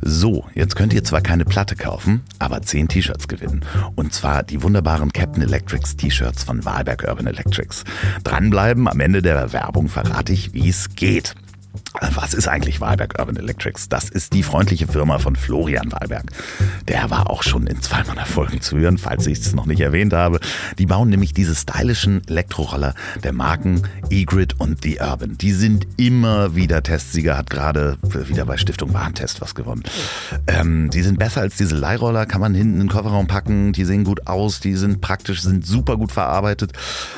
So, 0.05 0.45
jetzt 0.53 0.75
könnt 0.75 0.93
ihr 0.93 1.03
zwar 1.05 1.21
keine 1.21 1.45
Platte 1.45 1.77
kaufen, 1.77 2.23
aber 2.37 2.61
10 2.61 2.89
T-Shirts 2.89 3.29
gewinnen. 3.29 3.61
Und 3.95 4.13
zwar 4.13 4.43
die 4.43 4.61
wunderbaren 4.61 5.13
Captain 5.13 5.41
Electrics 5.41 5.95
T-Shirts 5.95 6.43
von 6.43 6.65
Wahlberg 6.65 7.05
Urban 7.07 7.27
Electrics. 7.27 7.85
Dranbleiben, 8.25 8.89
am 8.89 8.99
Ende 8.99 9.21
der 9.21 9.53
Werbung 9.53 9.87
verrate 9.87 10.33
ich, 10.33 10.53
wie 10.53 10.67
es 10.67 10.95
geht. 10.95 11.35
Was 12.15 12.33
ist 12.33 12.47
eigentlich 12.47 12.81
Wahlberg 12.81 13.19
Urban 13.19 13.37
Electrics? 13.37 13.87
Das 13.87 14.09
ist 14.09 14.33
die 14.33 14.41
freundliche 14.41 14.87
Firma 14.87 15.19
von 15.19 15.35
Florian 15.35 15.91
Wahlberg. 15.91 16.25
Der 16.87 17.11
war 17.11 17.29
auch 17.29 17.43
schon 17.43 17.67
in 17.67 17.81
zwei 17.81 18.03
meiner 18.03 18.25
Folgen 18.25 18.61
zu 18.61 18.77
hören, 18.77 18.97
falls 18.97 19.27
ich 19.27 19.39
es 19.39 19.53
noch 19.53 19.67
nicht 19.67 19.79
erwähnt 19.79 20.11
habe. 20.11 20.39
Die 20.79 20.87
bauen 20.87 21.09
nämlich 21.09 21.33
diese 21.33 21.53
stylischen 21.53 22.27
Elektroroller 22.27 22.95
der 23.23 23.31
Marken 23.31 23.83
E-Grid 24.09 24.59
und 24.59 24.81
The 24.83 24.99
Urban. 25.01 25.37
Die 25.37 25.51
sind 25.51 25.85
immer 25.97 26.55
wieder 26.55 26.81
Testsieger, 26.81 27.37
hat 27.37 27.51
gerade 27.51 27.97
wieder 28.01 28.45
bei 28.45 28.57
Stiftung 28.57 28.93
Warentest 28.93 29.39
was 29.41 29.53
gewonnen. 29.53 29.83
Ähm, 30.47 30.89
die 30.89 31.03
sind 31.03 31.19
besser 31.19 31.41
als 31.41 31.57
diese 31.57 31.75
Leihroller, 31.75 32.25
kann 32.25 32.41
man 32.41 32.55
hinten 32.55 32.73
in 32.73 32.79
den 32.87 32.89
Kofferraum 32.89 33.27
packen, 33.27 33.71
die 33.71 33.85
sehen 33.85 34.03
gut 34.03 34.25
aus, 34.25 34.59
die 34.59 34.75
sind 34.75 35.01
praktisch, 35.01 35.43
sind 35.43 35.65
super 35.65 35.97
gut 35.97 36.11
verarbeitet. 36.11 36.73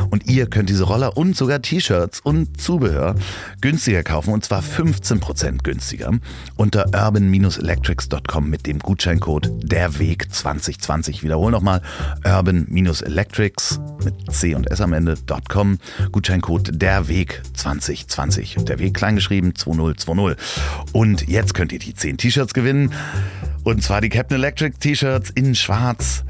Und 0.10 0.28
ihr 0.28 0.48
könnt 0.48 0.70
diese 0.70 0.84
Roller 0.84 1.16
und 1.16 1.38
sogar 1.38 1.62
T-Shirts 1.62 2.20
und 2.20 2.60
Zubehör 2.60 3.16
günstiger 3.62 4.04
kaufen 4.04 4.34
und 4.34 4.44
zwar 4.44 4.65
15% 4.66 5.64
günstiger 5.64 6.12
unter 6.56 6.88
urban-electrics.com 6.94 8.50
mit 8.50 8.66
dem 8.66 8.80
Gutscheincode 8.80 9.52
derweg 9.64 10.34
2020. 10.34 11.24
Wiederhol 11.24 11.52
nochmal 11.52 11.82
urban-electrics 12.26 13.80
mit 14.04 14.16
C 14.32 14.56
und 14.56 14.70
S 14.72 14.82
am 14.82 14.94
Ende.com. 14.94 15.78
Gutscheincode 16.12 16.72
derweg 16.74 17.42
2020. 17.54 18.58
Der 18.62 18.80
Weg 18.80 18.94
kleingeschrieben 18.94 19.56
2020. 19.56 20.38
Und 20.92 21.28
jetzt 21.28 21.54
könnt 21.54 21.72
ihr 21.72 21.80
die 21.80 21.94
10 21.94 22.18
T-Shirts 22.18 22.54
gewinnen. 22.54 22.94
Und 23.64 23.84
zwar 23.84 24.02
die 24.02 24.10
Captain 24.10 24.38
Electric 24.38 24.78
T-Shirts 24.80 25.30
in 25.30 25.56
schwarz 25.56 26.24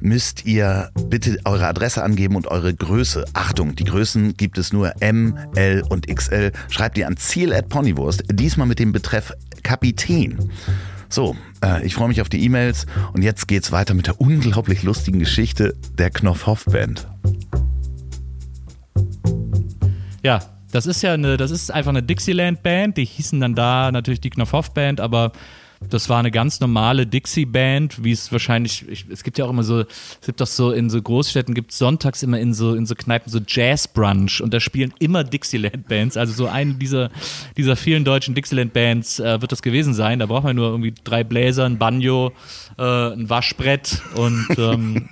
müsst 0.00 0.46
ihr 0.46 0.90
bitte 1.08 1.38
eure 1.44 1.66
Adresse 1.66 2.02
angeben 2.02 2.36
und 2.36 2.46
eure 2.46 2.74
Größe. 2.74 3.24
Achtung, 3.32 3.76
die 3.76 3.84
Größen 3.84 4.36
gibt 4.36 4.58
es 4.58 4.72
nur 4.72 5.00
M, 5.00 5.36
L 5.54 5.82
und 5.88 6.06
XL. 6.06 6.52
Schreibt 6.68 6.98
ihr 6.98 7.06
an 7.06 7.16
Ziel 7.16 7.52
at 7.52 7.68
Ponywurst, 7.68 8.24
diesmal 8.30 8.66
mit 8.66 8.78
dem 8.78 8.92
Betreff 8.92 9.32
Kapitän. 9.62 10.50
So, 11.08 11.36
äh, 11.64 11.84
ich 11.84 11.94
freue 11.94 12.08
mich 12.08 12.20
auf 12.20 12.28
die 12.28 12.44
E-Mails 12.44 12.86
und 13.12 13.22
jetzt 13.22 13.48
geht's 13.48 13.72
weiter 13.72 13.94
mit 13.94 14.06
der 14.06 14.20
unglaublich 14.20 14.82
lustigen 14.82 15.18
Geschichte 15.18 15.76
der 15.98 16.10
Knopfhoff 16.10 16.64
Band. 16.66 17.08
Ja, 20.22 20.40
das 20.70 20.86
ist 20.86 21.02
ja 21.02 21.14
eine, 21.14 21.36
das 21.36 21.50
ist 21.50 21.70
einfach 21.72 21.90
eine 21.90 22.02
Dixieland-Band. 22.02 22.96
Die 22.96 23.04
hießen 23.04 23.40
dann 23.40 23.54
da 23.54 23.90
natürlich 23.90 24.20
die 24.20 24.30
Knopfhoff-Band, 24.30 25.00
aber 25.00 25.32
das 25.88 26.10
war 26.10 26.18
eine 26.18 26.30
ganz 26.30 26.60
normale 26.60 27.06
Dixie-Band, 27.06 28.04
wie 28.04 28.12
es 28.12 28.30
wahrscheinlich, 28.30 28.86
ich, 28.86 29.06
es 29.08 29.24
gibt 29.24 29.38
ja 29.38 29.46
auch 29.46 29.50
immer 29.50 29.62
so, 29.62 29.80
es 29.80 30.26
gibt 30.26 30.40
doch 30.40 30.46
so 30.46 30.72
in 30.72 30.90
so 30.90 31.00
Großstädten 31.00 31.54
gibt 31.54 31.72
sonntags 31.72 32.22
immer 32.22 32.38
in 32.38 32.52
so, 32.52 32.74
in 32.74 32.84
so 32.84 32.94
Kneipen 32.94 33.32
so 33.32 33.40
Jazz-Brunch 33.44 34.42
und 34.42 34.52
da 34.52 34.60
spielen 34.60 34.92
immer 34.98 35.24
Dixieland-Bands. 35.24 36.18
Also 36.18 36.34
so 36.34 36.46
eine 36.46 36.74
dieser, 36.74 37.10
dieser 37.56 37.76
vielen 37.76 38.04
deutschen 38.04 38.34
Dixieland-Bands 38.34 39.20
äh, 39.20 39.40
wird 39.40 39.52
das 39.52 39.62
gewesen 39.62 39.94
sein. 39.94 40.18
Da 40.18 40.26
braucht 40.26 40.44
man 40.44 40.54
nur 40.54 40.68
irgendwie 40.68 40.92
drei 41.02 41.24
Bläser, 41.24 41.64
ein 41.64 41.78
Banjo, 41.78 42.32
ein 42.84 43.28
Waschbrett 43.28 44.02
und 44.14 44.46
ähm, 44.58 45.08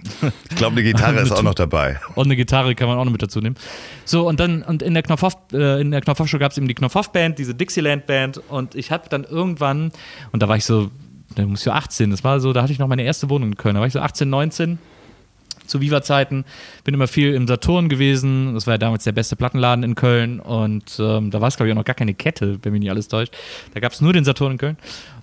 ich 0.50 0.56
glaube, 0.56 0.76
eine 0.76 0.82
Gitarre 0.82 1.20
ist 1.22 1.32
auch 1.32 1.42
noch 1.42 1.54
dabei. 1.54 2.00
Und 2.14 2.26
eine 2.26 2.36
Gitarre 2.36 2.74
kann 2.74 2.88
man 2.88 2.98
auch 2.98 3.04
noch 3.04 3.12
mit 3.12 3.22
dazu 3.22 3.40
nehmen. 3.40 3.56
So, 4.04 4.26
und 4.26 4.40
dann, 4.40 4.62
und 4.62 4.82
in 4.82 4.94
der 4.94 5.02
Knopfhoff, 5.02 5.36
äh, 5.52 5.80
in 5.80 5.90
der 5.90 6.00
Knopfhoff-Show 6.00 6.38
gab 6.38 6.52
es 6.52 6.58
eben 6.58 6.68
die 6.68 6.74
Knopfhoff-Band, 6.74 7.38
diese 7.38 7.54
Dixieland-Band 7.54 8.40
und 8.48 8.74
ich 8.74 8.90
habe 8.90 9.08
dann 9.08 9.24
irgendwann, 9.24 9.92
und 10.32 10.42
da 10.42 10.48
war 10.48 10.56
ich 10.56 10.64
so, 10.64 10.90
da 11.34 11.44
muss 11.44 11.60
ich 11.60 11.64
so 11.64 11.72
18, 11.72 12.10
das 12.10 12.24
war 12.24 12.40
so, 12.40 12.52
da 12.52 12.62
hatte 12.62 12.72
ich 12.72 12.78
noch 12.78 12.88
meine 12.88 13.02
erste 13.02 13.28
Wohnung 13.28 13.50
in 13.50 13.56
Köln, 13.56 13.74
da 13.74 13.80
war 13.80 13.86
ich 13.86 13.92
so 13.92 14.00
18, 14.00 14.28
19 14.28 14.78
zu 15.68 15.80
Viva-Zeiten. 15.80 16.44
Bin 16.84 16.94
immer 16.94 17.06
viel 17.06 17.34
im 17.34 17.46
Saturn 17.46 17.88
gewesen. 17.88 18.54
Das 18.54 18.66
war 18.66 18.74
ja 18.74 18.78
damals 18.78 19.04
der 19.04 19.12
beste 19.12 19.36
Plattenladen 19.36 19.84
in 19.84 19.94
Köln. 19.94 20.40
Und 20.40 20.98
ähm, 20.98 21.30
da 21.30 21.40
war 21.40 21.48
es, 21.48 21.56
glaube 21.56 21.68
ich, 21.68 21.72
auch 21.72 21.78
noch 21.78 21.84
gar 21.84 21.94
keine 21.94 22.14
Kette, 22.14 22.58
wenn 22.62 22.72
mich 22.72 22.80
nicht 22.80 22.90
alles 22.90 23.08
täuscht. 23.08 23.34
Da 23.74 23.80
gab 23.80 23.92
es 23.92 24.00
nur 24.00 24.12
den 24.12 24.24
Saturn 24.24 24.52
in 24.52 24.58
Köln. 24.58 24.76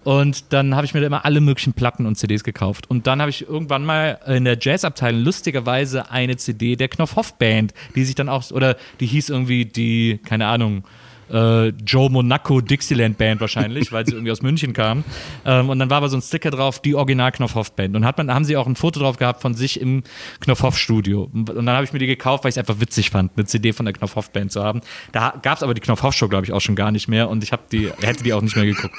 Und 0.05 0.53
dann 0.53 0.75
habe 0.75 0.85
ich 0.85 0.93
mir 0.93 1.01
da 1.01 1.07
immer 1.07 1.25
alle 1.25 1.41
möglichen 1.41 1.73
Platten 1.73 2.05
und 2.05 2.15
CDs 2.15 2.43
gekauft. 2.43 2.87
Und 2.91 3.07
dann 3.07 3.21
habe 3.21 3.31
ich 3.31 3.49
irgendwann 3.49 3.83
mal 3.83 4.19
in 4.27 4.45
der 4.45 4.55
Jazzabteilung 4.61 5.23
lustigerweise 5.23 6.11
eine 6.11 6.37
CD 6.37 6.75
der 6.75 6.89
Knopfhoff 6.89 7.39
Band, 7.39 7.73
die 7.95 8.05
sich 8.05 8.13
dann 8.13 8.29
auch, 8.29 8.51
oder 8.51 8.77
die 8.99 9.07
hieß 9.07 9.29
irgendwie 9.29 9.65
die, 9.65 10.19
keine 10.23 10.45
Ahnung, 10.45 10.83
äh, 11.31 11.69
Joe 11.69 12.09
Monaco 12.09 12.61
Dixieland 12.61 13.17
Band 13.17 13.41
wahrscheinlich, 13.41 13.91
weil 13.91 14.05
sie 14.05 14.13
irgendwie 14.13 14.31
aus 14.31 14.41
München 14.41 14.73
kam. 14.73 15.03
Ähm, 15.45 15.69
und 15.69 15.79
dann 15.79 15.89
war 15.89 15.97
aber 15.97 16.09
so 16.09 16.17
ein 16.17 16.21
Sticker 16.21 16.51
drauf, 16.51 16.81
die 16.81 16.95
Original 16.95 17.31
Knopfhoff 17.31 17.71
Band. 17.73 17.95
Und 17.95 18.05
hat 18.05 18.17
man, 18.17 18.33
haben 18.33 18.45
sie 18.45 18.57
auch 18.57 18.67
ein 18.67 18.75
Foto 18.75 18.99
drauf 18.99 19.17
gehabt 19.17 19.41
von 19.41 19.53
sich 19.53 19.79
im 19.79 20.03
Knopfhoff 20.39 20.77
Studio. 20.77 21.29
Und 21.33 21.55
dann 21.55 21.69
habe 21.69 21.83
ich 21.83 21.93
mir 21.93 21.99
die 21.99 22.07
gekauft, 22.07 22.43
weil 22.43 22.49
ich 22.49 22.55
es 22.55 22.57
einfach 22.57 22.79
witzig 22.79 23.09
fand, 23.09 23.31
eine 23.35 23.45
CD 23.45 23.73
von 23.73 23.85
der 23.85 23.93
Knopfhoff 23.93 24.31
Band 24.31 24.51
zu 24.51 24.63
haben. 24.63 24.81
Da 25.11 25.33
gab 25.41 25.57
es 25.57 25.63
aber 25.63 25.73
die 25.73 25.81
Knopfhoff 25.81 26.13
Show, 26.13 26.27
glaube 26.27 26.45
ich, 26.45 26.53
auch 26.53 26.61
schon 26.61 26.75
gar 26.75 26.91
nicht 26.91 27.07
mehr. 27.07 27.29
Und 27.29 27.43
ich 27.43 27.51
habe 27.51 27.63
die, 27.71 27.91
hätte 28.01 28.23
die 28.23 28.33
auch 28.33 28.41
nicht 28.41 28.55
mehr 28.55 28.65
geguckt. 28.65 28.95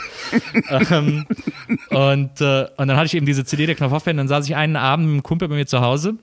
ähm, 0.90 1.26
und, 1.90 2.40
äh, 2.40 2.66
und 2.76 2.88
dann 2.88 2.96
hatte 2.96 3.06
ich 3.06 3.14
eben 3.14 3.26
diese 3.26 3.44
CD 3.44 3.66
der 3.66 3.74
Knopfhoff 3.74 4.04
Band. 4.04 4.18
Dann 4.18 4.28
saß 4.28 4.46
ich 4.46 4.56
einen 4.56 4.76
Abend 4.76 5.06
mit 5.06 5.12
einem 5.14 5.22
Kumpel 5.22 5.48
bei 5.48 5.54
mir 5.54 5.66
zu 5.66 5.80
Hause 5.80 6.16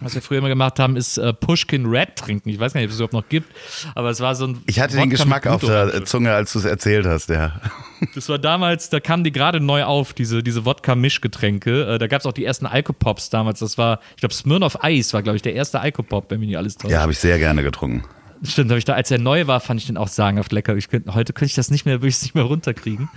was 0.00 0.14
wir 0.14 0.22
früher 0.22 0.38
immer 0.38 0.48
gemacht 0.48 0.78
haben, 0.78 0.96
ist 0.96 1.18
äh, 1.18 1.32
Pushkin 1.32 1.86
Red 1.86 2.16
trinken. 2.16 2.48
Ich 2.48 2.60
weiß 2.60 2.72
gar 2.72 2.80
nicht, 2.80 2.88
ob 2.88 2.92
es 2.92 2.96
überhaupt 2.98 3.12
noch 3.12 3.28
gibt, 3.28 3.52
aber 3.94 4.10
es 4.10 4.20
war 4.20 4.34
so 4.34 4.46
ein. 4.46 4.62
Ich 4.66 4.78
hatte 4.78 4.94
Wodka 4.94 5.04
den 5.04 5.10
Geschmack 5.10 5.46
auf 5.46 5.62
der 5.62 6.04
Zunge, 6.04 6.32
als 6.32 6.52
du 6.52 6.60
es 6.60 6.64
erzählt 6.64 7.06
hast, 7.06 7.28
ja. 7.28 7.60
Das 8.14 8.28
war 8.28 8.38
damals, 8.38 8.88
da 8.88 9.00
kamen 9.00 9.24
die 9.24 9.32
gerade 9.32 9.60
neu 9.60 9.84
auf, 9.84 10.14
diese, 10.14 10.42
diese 10.42 10.64
Wodka-Mischgetränke. 10.64 11.94
Äh, 11.94 11.98
da 11.98 12.06
gab 12.06 12.20
es 12.20 12.26
auch 12.26 12.32
die 12.32 12.44
ersten 12.44 12.66
Alkopops 12.66 13.30
damals. 13.30 13.58
Das 13.58 13.76
war, 13.76 14.00
ich 14.12 14.20
glaube, 14.20 14.34
Smirnoff 14.34 14.78
Ice 14.82 15.12
war, 15.12 15.22
glaube 15.22 15.36
ich, 15.36 15.42
der 15.42 15.54
erste 15.54 15.80
Alkopop, 15.80 16.30
wenn 16.30 16.40
mich 16.40 16.48
nicht 16.48 16.58
alles 16.58 16.76
täuscht. 16.76 16.92
Ja, 16.92 17.02
habe 17.02 17.12
ich 17.12 17.18
sehr 17.18 17.38
gerne 17.38 17.62
getrunken. 17.62 18.04
Stimmt, 18.42 18.70
habe 18.70 18.78
ich 18.78 18.86
da, 18.86 18.94
als 18.94 19.10
er 19.10 19.18
neu 19.18 19.46
war, 19.48 19.60
fand 19.60 19.80
ich 19.80 19.86
den 19.86 19.98
auch 19.98 20.08
sagenhaft 20.08 20.50
lecker. 20.52 20.74
Ich 20.76 20.88
heute 21.08 21.34
könnte 21.34 21.50
ich 21.50 21.54
das 21.54 21.70
nicht 21.70 21.84
mehr, 21.84 21.96
würde 21.96 22.08
ich 22.08 22.14
es 22.14 22.22
nicht 22.22 22.34
mehr 22.34 22.44
runterkriegen. 22.44 23.10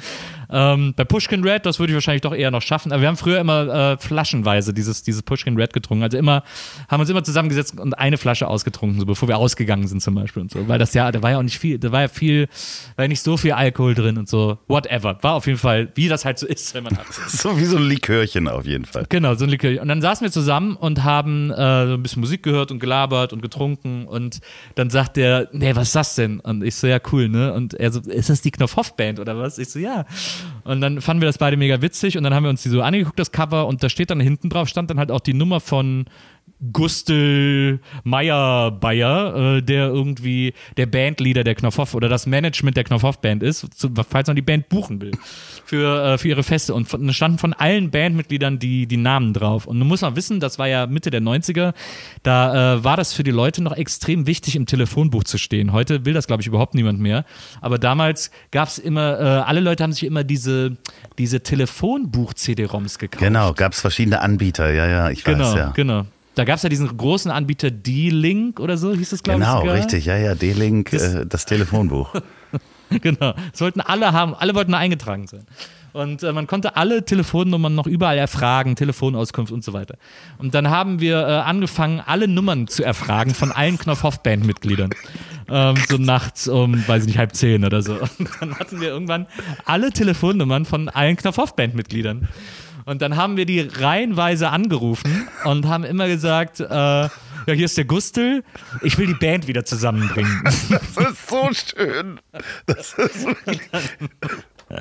Ähm, 0.54 0.94
bei 0.96 1.04
Pushkin 1.04 1.44
Red, 1.44 1.66
das 1.66 1.80
würde 1.80 1.92
ich 1.92 1.96
wahrscheinlich 1.96 2.22
doch 2.22 2.34
eher 2.34 2.52
noch 2.52 2.62
schaffen. 2.62 2.92
Aber 2.92 3.02
wir 3.02 3.08
haben 3.08 3.18
früher 3.18 3.40
immer 3.40 3.94
äh, 3.94 3.98
flaschenweise 3.98 4.74
dieses, 4.74 5.02
dieses 5.02 5.24
Pushkin 5.24 5.58
Red 5.58 5.74
getrunken. 5.74 6.04
Also 6.04 6.18
immer, 6.18 6.44
haben 6.88 7.02
uns 7.02 7.10
immer 7.10 7.24
zusammengesetzt 7.24 7.80
und 7.80 7.98
eine 7.98 8.18
Flasche 8.18 8.48
ausgetrunken, 8.48 9.00
so 9.00 9.06
bevor 9.06 9.28
wir 9.28 9.38
ausgegangen 9.38 9.88
sind 9.88 10.02
zum 10.02 10.14
Beispiel 10.16 10.44
und 10.44 10.52
so. 10.52 10.68
Weil 10.68 10.78
das 10.78 10.94
ja, 10.94 11.12
da 11.12 11.24
war 11.24 11.32
ja 11.32 11.40
auch 11.40 11.44
nicht 11.44 11.58
viel, 11.58 11.80
da 11.80 11.92
war 11.92 12.02
ja 12.02 12.08
viel, 12.08 12.48
war 12.96 13.06
ja 13.06 13.10
nicht 13.10 13.22
so 13.22 13.36
viel 13.36 13.54
Alkohol 13.54 13.96
drin 13.96 14.18
und 14.18 14.30
so. 14.30 14.60
Whatever. 14.68 15.18
War 15.22 15.34
auf 15.34 15.48
jeden 15.48 15.60
Fall, 15.60 15.92
wie 15.96 16.08
das 16.08 16.24
halt 16.24 16.38
so 16.38 16.46
ist, 16.46 16.74
wenn 16.76 16.84
man 16.84 16.98
hat. 16.98 17.08
so 17.12 17.58
wie 17.60 17.66
so 17.66 17.78
ein 17.78 17.84
Likörchen 17.84 18.48
auf 18.48 18.66
jeden 18.66 18.86
Fall. 18.86 19.06
Genau, 19.10 19.34
so 19.34 19.46
ein 19.46 19.50
Likörchen. 19.50 19.80
Und 19.80 19.88
dann 19.88 20.02
saßen 20.02 20.24
wir 20.24 20.32
zusammen 20.32 20.76
und 20.76 21.04
haben 21.04 21.50
äh, 21.50 21.88
so 21.88 21.94
ein 21.96 22.04
bisschen 22.04 22.20
Musik 22.20 22.44
gehört 22.44 22.72
und 22.72 22.80
gelabert 22.80 23.34
und 23.34 23.42
getrunken 23.42 24.06
und 24.06 24.40
dann 24.76 24.90
sagt 24.92 25.18
der, 25.18 25.50
nee, 25.52 25.76
was 25.76 25.88
ist 25.88 25.96
das 25.96 26.16
denn? 26.16 26.40
Und 26.40 26.64
ich 26.64 26.76
so, 26.76 26.88
ja, 26.88 27.00
cool, 27.12 27.28
ne? 27.28 27.54
Und 27.54 27.74
er 27.74 27.92
so, 27.92 28.00
ist 28.02 28.30
das 28.30 28.42
die 28.42 28.52
Knopfhoff-Band 28.52 29.20
oder 29.20 29.38
was? 29.38 29.58
Ich 29.58 29.70
so, 29.70 29.80
ja. 29.80 30.06
Und 30.64 30.82
dann 30.82 31.02
fanden 31.02 31.22
wir 31.22 31.28
das 31.28 31.38
beide 31.38 31.58
mega 31.58 31.82
witzig 31.82 32.18
und 32.18 32.24
dann 32.24 32.34
haben 32.34 32.44
wir 32.44 32.50
uns 32.50 32.64
die 32.64 32.70
so 32.70 32.82
angeguckt, 32.82 33.20
das 33.20 33.32
Cover, 33.32 33.68
und 33.68 33.84
da 33.84 33.90
steht 33.90 34.10
dann 34.10 34.20
hinten 34.20 34.50
drauf, 34.50 34.68
stand 34.68 34.90
dann 34.90 35.00
halt 35.00 35.12
auch 35.12 35.20
die 35.20 35.34
Nummer 35.34 35.60
von 35.60 36.06
Gustel 36.72 37.80
Meyer 38.04 38.72
Bayer, 38.72 39.58
äh, 39.58 39.62
der 39.62 39.88
irgendwie 39.88 40.54
der 40.78 40.86
Bandleader 40.86 41.44
der 41.44 41.56
Knopfhoff 41.56 41.94
oder 41.94 42.10
das 42.10 42.26
Management 42.26 42.78
der 42.78 42.84
Knopfhoff 42.84 43.20
Band 43.20 43.44
ist, 43.44 43.68
falls 44.10 44.28
man 44.28 44.36
die 44.36 44.42
Band 44.42 44.70
buchen 44.70 45.02
will 45.02 45.12
für, 45.66 46.14
äh, 46.14 46.18
für 46.18 46.30
ihre 46.30 46.44
Feste. 46.44 46.74
Und 46.74 46.94
da 46.94 47.14
standen 47.14 47.38
von 47.38 47.54
allen 47.54 47.92
Bandmitgliedern 47.92 48.60
die, 48.60 48.88
die 48.88 48.98
Namen 48.98 49.34
drauf. 49.34 49.66
Und 49.66 49.80
du 49.80 49.86
musst 49.86 50.04
mal 50.04 50.16
wissen, 50.16 50.40
das 50.40 50.60
war 50.60 50.68
ja 50.68 50.88
Mitte 50.88 51.10
der 51.10 51.22
90er, 51.22 51.74
da 52.22 52.76
äh, 52.76 52.84
war 52.84 52.98
das 52.98 53.14
für 53.14 53.24
die 53.24 53.32
Leute 53.32 53.62
noch 53.62 53.76
extrem 53.76 54.28
wichtig, 54.28 54.56
im 54.56 54.66
Telefonbuch 54.66 55.24
zu 55.24 55.38
stehen. 55.38 55.74
Heute 55.74 56.06
will 56.06 56.14
das, 56.14 56.28
glaube 56.28 56.42
ich, 56.42 56.48
überhaupt 56.48 56.76
niemand 56.76 57.00
mehr. 57.00 57.26
Aber 57.62 57.80
damals 57.80 58.32
gab 58.52 58.68
es 58.68 58.78
immer, 58.78 59.20
äh, 59.20 59.24
alle 59.24 59.60
Leute 59.60 59.84
haben 59.84 59.94
sich 59.94 60.06
immer 60.06 60.24
diese, 60.24 60.78
diese 61.18 61.42
Telefonbuch-CD-ROMs 61.42 63.00
gekauft. 63.00 63.24
Genau, 63.24 63.54
gab 63.54 63.74
es 63.74 63.82
verschiedene 63.82 64.22
Anbieter, 64.22 64.72
ja, 64.72 64.88
ja, 64.88 65.10
ich 65.10 65.24
genau, 65.24 65.52
weiß, 65.52 65.56
ja. 65.56 65.72
Genau, 65.76 66.06
da 66.36 66.46
gab 66.46 66.58
es 66.58 66.64
ja 66.64 66.70
diesen 66.70 66.96
großen 66.96 67.32
Anbieter 67.32 67.72
D-Link 67.72 68.60
oder 68.60 68.78
so, 68.78 68.94
hieß 68.94 69.12
es, 69.12 69.24
glaube 69.24 69.40
genau, 69.40 69.58
ich. 69.58 69.64
Genau, 69.64 69.74
richtig, 69.76 70.06
ja, 70.06 70.18
ja, 70.18 70.36
D-Link, 70.36 70.92
das, 70.92 71.14
äh, 71.14 71.26
das 71.26 71.46
Telefonbuch. 71.46 72.14
genau, 72.90 73.34
das 73.52 73.62
wollten 73.62 73.82
alle 73.82 74.12
haben, 74.14 74.34
alle 74.34 74.56
wollten 74.56 74.74
eingetragen 74.74 75.28
sein. 75.28 75.46
Und 75.94 76.24
äh, 76.24 76.34
man 76.34 76.48
konnte 76.48 76.76
alle 76.76 77.06
Telefonnummern 77.06 77.76
noch 77.76 77.86
überall 77.86 78.18
erfragen, 78.18 78.76
Telefonauskunft 78.76 79.54
und 79.54 79.64
so 79.64 79.74
weiter. 79.74 79.96
Und 80.40 80.56
dann 80.56 80.70
haben 80.72 81.00
wir 81.00 81.20
äh, 81.20 81.32
angefangen, 81.42 82.02
alle 82.04 82.28
Nummern 82.28 82.68
zu 82.68 82.84
erfragen 82.84 83.36
von 83.36 83.52
allen 83.52 83.78
Knopfhoff-Band-Mitgliedern. 83.78 84.90
ähm, 85.50 85.76
so 85.88 85.98
nachts 85.98 86.48
um, 86.48 86.88
weiß 86.88 87.04
ich 87.04 87.08
nicht, 87.08 87.18
halb 87.20 87.36
zehn 87.36 87.64
oder 87.64 87.84
so. 87.84 87.94
Und 87.94 88.30
dann 88.40 88.58
hatten 88.58 88.82
wir 88.82 88.90
irgendwann 88.90 89.28
alle 89.66 89.92
Telefonnummern 89.92 90.66
von 90.66 90.90
allen 90.90 91.16
Knopfhoff-Band-Mitgliedern. 91.16 92.28
Und 92.86 93.02
dann 93.02 93.16
haben 93.16 93.38
wir 93.38 93.46
die 93.46 93.62
reihenweise 93.62 94.50
angerufen 94.50 95.28
und 95.46 95.68
haben 95.68 95.84
immer 95.84 96.08
gesagt, 96.08 96.60
äh, 96.60 96.66
ja, 97.46 97.54
hier 97.54 97.66
ist 97.66 97.78
der 97.78 97.86
Gustel, 97.86 98.44
ich 98.82 98.98
will 98.98 99.08
die 99.08 99.14
Band 99.14 99.48
wieder 99.48 99.66
zusammenbringen. 99.66 100.42
Das 100.44 100.64
ist 100.64 101.30
so 101.30 101.50
schön. 101.54 102.20
Das 102.66 102.94
ist 102.94 103.26
wirklich 103.46 103.62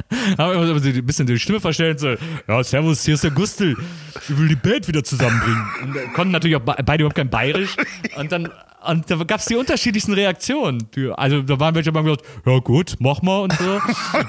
haben 0.39 0.81
so 0.81 0.89
ein 0.89 1.07
bisschen 1.07 1.27
die 1.27 1.39
Stimme 1.39 1.61
verstellt, 1.61 2.01
so, 2.01 2.15
ja, 2.49 2.65
servus, 2.65 3.05
hier 3.05 3.15
ist 3.15 3.25
der 3.25 3.31
Gustel, 3.31 3.77
ich 4.29 4.39
will 4.39 4.49
die 4.49 4.57
Band 4.57 4.89
wieder 4.89 5.05
zusammenbringen. 5.05 5.65
Und 5.83 6.15
konnten 6.15 6.33
natürlich 6.33 6.57
auch 6.57 6.61
beide 6.61 7.03
überhaupt 7.03 7.17
kein 7.17 7.31
Bayerisch. 7.31 7.77
Und 8.17 8.33
dann 8.33 8.49
und 8.85 9.11
da 9.11 9.17
gab 9.17 9.41
es 9.41 9.47
die 9.47 9.57
unterschiedlichsten 9.57 10.13
Reaktionen. 10.13 10.89
Also 11.15 11.43
da 11.43 11.61
waren 11.61 11.75
welche, 11.75 11.93
die 11.93 11.99
haben 11.99 12.05
gesagt, 12.05 12.25
ja 12.45 12.59
gut, 12.59 12.97
mach 12.99 13.23
mal 13.23 13.41
und 13.41 13.53
so. 13.53 13.81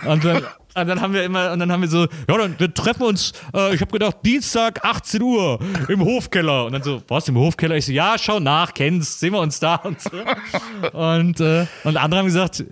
und, 0.08 0.24
dann, 0.24 0.44
und 0.76 0.88
dann 0.88 1.02
haben 1.02 1.14
wir 1.14 1.24
immer, 1.24 1.52
und 1.52 1.60
dann 1.60 1.72
haben 1.72 1.82
wir 1.82 1.88
so, 1.88 2.02
ja, 2.02 2.38
dann 2.38 2.60
wir 2.60 2.74
treffen 2.74 3.04
uns, 3.04 3.34
äh, 3.54 3.74
ich 3.74 3.82
habe 3.82 3.92
gedacht, 3.92 4.18
Dienstag 4.24 4.84
18 4.84 5.22
Uhr 5.22 5.60
im 5.88 6.04
Hofkeller. 6.04 6.66
Und 6.66 6.74
dann 6.74 6.84
so, 6.84 7.02
was, 7.08 7.28
im 7.28 7.38
Hofkeller? 7.38 7.76
Ich 7.76 7.86
so, 7.86 7.92
ja, 7.92 8.16
schau 8.20 8.40
nach, 8.40 8.74
kennst, 8.74 9.20
sehen 9.20 9.34
wir 9.34 9.40
uns 9.40 9.60
da 9.60 9.76
und 9.76 10.00
so. 10.02 10.12
Und, 10.92 11.40
äh, 11.40 11.66
und 11.84 11.98
andere 11.98 12.20
haben 12.20 12.28
gesagt, 12.28 12.64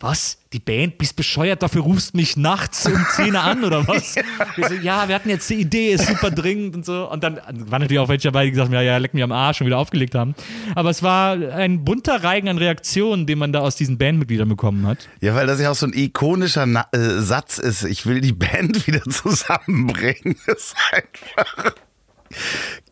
was? 0.00 0.38
Die 0.52 0.58
Band, 0.58 0.98
bist 0.98 1.16
bescheuert, 1.16 1.62
dafür 1.62 1.82
rufst 1.82 2.14
mich 2.14 2.36
nachts 2.36 2.86
um 2.86 3.06
10 3.16 3.34
Uhr 3.34 3.42
an 3.42 3.64
oder 3.64 3.86
was? 3.88 4.16
Wir 4.56 4.68
so, 4.68 4.74
ja, 4.74 5.08
wir 5.08 5.14
hatten 5.14 5.28
jetzt 5.28 5.48
die 5.50 5.54
Idee, 5.54 5.92
ist 5.92 6.06
super 6.06 6.30
dringend 6.30 6.76
und 6.76 6.84
so. 6.84 7.10
Und 7.10 7.22
dann 7.22 7.36
waren 7.36 7.82
natürlich 7.82 7.98
auch 7.98 8.08
welche 8.08 8.28
dabei, 8.28 8.44
die 8.44 8.50
gesagt 8.50 8.68
haben, 8.68 8.74
ja, 8.74 8.80
ja, 8.80 8.96
leck 8.96 9.14
mich 9.14 9.22
am 9.22 9.32
Arsch 9.32 9.60
und 9.60 9.66
wieder 9.66 9.78
aufgelegt 9.78 10.14
haben. 10.14 10.34
Aber 10.74 10.90
es 10.90 11.02
war 11.02 11.32
ein 11.32 11.84
bunter 11.84 12.22
Reigen 12.22 12.48
an 12.48 12.58
Reaktionen, 12.58 13.26
den 13.26 13.38
man 13.38 13.52
da 13.52 13.60
aus 13.60 13.76
diesen 13.76 13.98
Bandmitgliedern 13.98 14.48
bekommen 14.48 14.86
hat. 14.86 15.08
Ja, 15.20 15.34
weil 15.34 15.46
das 15.46 15.60
ja 15.60 15.70
auch 15.70 15.74
so 15.74 15.86
ein 15.86 15.92
ikonischer 15.92 16.66
Na 16.66 16.86
äh, 16.92 17.20
Satz 17.20 17.58
ist. 17.58 17.84
Ich 17.84 18.06
will 18.06 18.20
die 18.20 18.32
Band 18.32 18.86
wieder 18.86 19.02
zusammenbringen. 19.02 20.36
Das 20.46 20.58
ist 20.58 20.76
einfach 20.92 21.74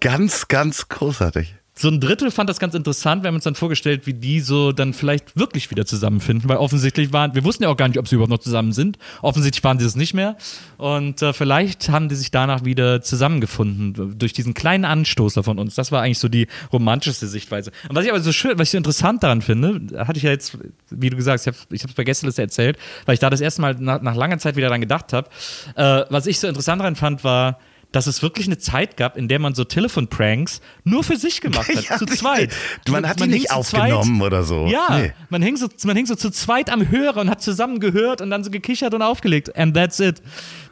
ganz, 0.01 0.49
ganz 0.49 0.89
großartig 0.89 1.55
so 1.77 1.89
ein 1.89 1.99
Drittel 2.01 2.31
fand 2.31 2.49
das 2.49 2.61
ganz 2.61 2.75
interessant. 2.75 3.25
Wir 3.25 3.29
haben 3.29 3.35
uns 3.35 3.45
dann 3.45 3.57
vorgestellt, 3.57 4.07
wie 4.07 4.15
die 4.15 4.39
so 4.39 4.71
dann 4.71 4.95
vielleicht 4.95 5.37
wirklich 5.37 5.71
wieder 5.73 5.85
zusammenfinden, 5.85 6.49
weil 6.49 6.59
offensichtlich 6.59 7.13
waren, 7.13 7.35
wir 7.35 7.43
wussten 7.43 7.65
ja 7.65 7.69
auch 7.69 7.77
gar 7.77 7.89
nicht, 7.89 7.99
ob 7.99 8.07
sie 8.07 8.15
überhaupt 8.15 8.31
noch 8.31 8.39
zusammen 8.39 8.73
sind. 8.73 8.97
Offensichtlich 9.23 9.65
waren 9.65 9.81
sie 9.81 9.85
es 9.85 9.97
nicht 9.97 10.15
mehr. 10.15 10.37
Und 10.77 11.21
äh, 11.21 11.33
vielleicht 11.33 11.89
haben 11.89 12.09
die 12.09 12.15
sich 12.15 12.31
danach 12.31 12.65
wieder 12.65 13.03
zusammengefunden 13.03 14.17
durch 14.17 14.33
diesen 14.33 14.55
kleinen 14.55 14.85
Anstoßer 14.85 15.43
von 15.43 15.59
uns. 15.59 15.75
Das 15.75 15.91
war 15.91 16.03
eigentlich 16.03 16.21
so 16.21 16.29
die 16.29 16.47
romantischste 16.73 17.27
Sichtweise. 17.27 17.73
Und 17.89 17.97
was 17.97 18.05
ich 18.05 18.11
aber 18.11 18.21
so 18.21 18.33
schön, 18.33 18.57
was 18.57 18.69
ich 18.69 18.73
so 18.73 18.79
interessant 18.79 19.25
daran 19.25 19.43
finde, 19.43 20.07
hatte 20.07 20.19
ich 20.19 20.23
ja 20.23 20.31
jetzt, 20.31 20.57
wie 20.91 21.11
du 21.11 21.17
gesagt 21.17 21.45
hast, 21.45 21.67
ich 21.71 21.83
habe 21.83 21.91
es 21.91 21.95
bei 21.95 22.05
Gästeliste 22.05 22.43
erzählt, 22.43 22.79
weil 23.05 23.15
ich 23.15 23.21
da 23.21 23.31
das 23.31 23.41
erste 23.41 23.63
Mal 23.63 23.75
nach, 23.81 24.01
nach 24.01 24.15
langer 24.15 24.39
Zeit 24.39 24.55
wieder 24.55 24.69
dran 24.69 24.81
gedacht 24.81 25.13
habe. 25.13 25.29
Äh, 25.75 26.05
was 26.09 26.27
ich 26.27 26.39
so 26.39 26.47
interessant 26.47 26.81
daran 26.81 26.95
fand, 26.95 27.25
war, 27.25 27.59
dass 27.95 28.09
es 28.09 28.23
wirklich 28.23 28.47
eine 28.47 28.59
Zeit 28.59 28.97
gab, 28.97 29.17
in 29.17 29.29
der 29.29 29.39
man 29.39 29.55
so 29.55 29.63
Telefonpranks 29.63 30.61
nur 30.83 31.05
für 31.05 31.17
sich 31.17 31.41
gemacht 31.41 31.69
hat, 31.69 31.85
ja, 31.89 31.97
zu 31.97 32.07
zweit. 32.07 32.53
Man 32.89 33.09
hat 33.09 33.21
die 33.21 33.29
nicht 33.29 33.53
aufgenommen 33.53 34.21
oder 34.21 34.43
so. 34.43 34.67
Ja, 34.67 34.99
nee. 34.99 35.13
man, 35.29 35.43
hing 35.43 35.57
so, 35.57 35.69
man 35.85 35.97
hing 35.97 36.07
so 36.07 36.17
zu 36.17 36.31
zweit 36.31 36.71
am 36.71 36.91
Hörer 36.91 37.21
und 37.21 37.31
hat 37.31 37.41
zusammen 37.41 37.79
gehört 37.79 38.21
und 38.21 38.31
dann 38.31 38.43
so 38.43 38.51
gekichert 38.51 38.95
und 38.95 39.03
aufgelegt. 39.03 39.57
And 39.57 39.75
that's 39.75 40.01
it. 40.01 40.21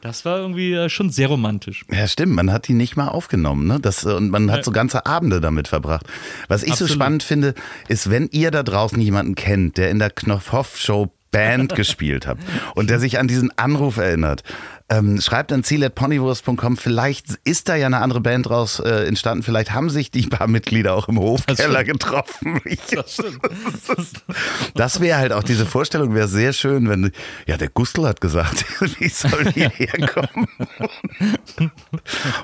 Das 0.01 0.25
war 0.25 0.39
irgendwie 0.39 0.73
äh, 0.73 0.89
schon 0.89 1.11
sehr 1.11 1.29
romantisch. 1.29 1.85
Ja, 1.93 2.09
stimmt. 2.09 2.35
Man 2.35 2.51
hat 2.51 2.67
die 2.67 2.75
nicht 2.75 2.97
mal 2.97 3.07
aufgenommen. 3.07 3.69
Ne? 3.69 3.79
Das, 3.79 4.05
und 4.05 4.31
man 4.31 4.51
hat 4.51 4.65
so 4.65 4.73
ganze 4.73 5.07
Abende 5.07 5.41
damit 5.41 5.69
verbracht. 5.69 6.07
Was 6.49 6.65
ich 6.65 6.73
Absolut. 6.73 6.89
so 6.89 6.95
spannend 6.95 7.23
finde, 7.23 7.55
ist, 7.87 8.11
wenn 8.11 8.29
ihr 8.33 8.51
da 8.51 8.65
draußen 8.65 9.01
jemanden 9.01 9.37
kennt, 9.37 9.77
der 9.77 9.91
in 9.91 10.01
der 10.01 10.11
Knopfhoff-Show 10.11 11.13
Band 11.33 11.75
gespielt 11.75 12.27
hat 12.27 12.39
und 12.77 12.91
der 12.91 13.01
sich 13.01 13.19
an 13.19 13.27
diesen 13.27 13.57
Anruf 13.59 13.97
erinnert 13.97 14.45
ähm, 14.88 15.21
schreibt 15.21 15.53
an 15.53 15.64
ziel.ponywurst.com. 15.64 16.77
Vielleicht 16.77 17.38
ist 17.45 17.68
da 17.68 17.77
ja 17.77 17.87
eine 17.87 17.99
andere 17.99 18.21
Band 18.21 18.47
draus 18.47 18.81
äh, 18.81 19.07
entstanden. 19.07 19.42
Vielleicht 19.42 19.73
haben 19.73 19.90
sich 19.90 20.11
die 20.11 20.27
paar 20.27 20.49
Mitglieder 20.49 20.95
auch 20.95 21.09
im 21.09 21.18
Hofkeller 21.18 21.85
getroffen. 21.85 22.61
Das. 22.90 23.23
Das 24.75 25.01
wäre 25.01 25.18
halt 25.18 25.33
auch 25.33 25.42
diese 25.42 25.66
Vorstellung, 25.66 26.14
wäre 26.14 26.29
sehr 26.29 26.53
schön, 26.53 26.88
wenn, 26.88 27.12
ja, 27.47 27.57
der 27.57 27.68
Gustl 27.68 28.07
hat 28.07 28.21
gesagt, 28.21 28.64
wie 28.99 29.09
soll 29.09 29.45
die 29.53 29.68
herkommen? 29.68 30.49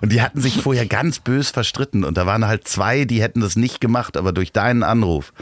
Und 0.00 0.12
die 0.12 0.22
hatten 0.22 0.40
sich 0.40 0.60
vorher 0.60 0.86
ganz 0.86 1.18
bös 1.18 1.50
verstritten 1.50 2.04
und 2.04 2.16
da 2.16 2.26
waren 2.26 2.46
halt 2.46 2.68
zwei, 2.68 3.04
die 3.04 3.22
hätten 3.22 3.40
das 3.40 3.56
nicht 3.56 3.80
gemacht, 3.80 4.16
aber 4.16 4.32
durch 4.32 4.52
deinen 4.52 4.82
Anruf 4.82 5.32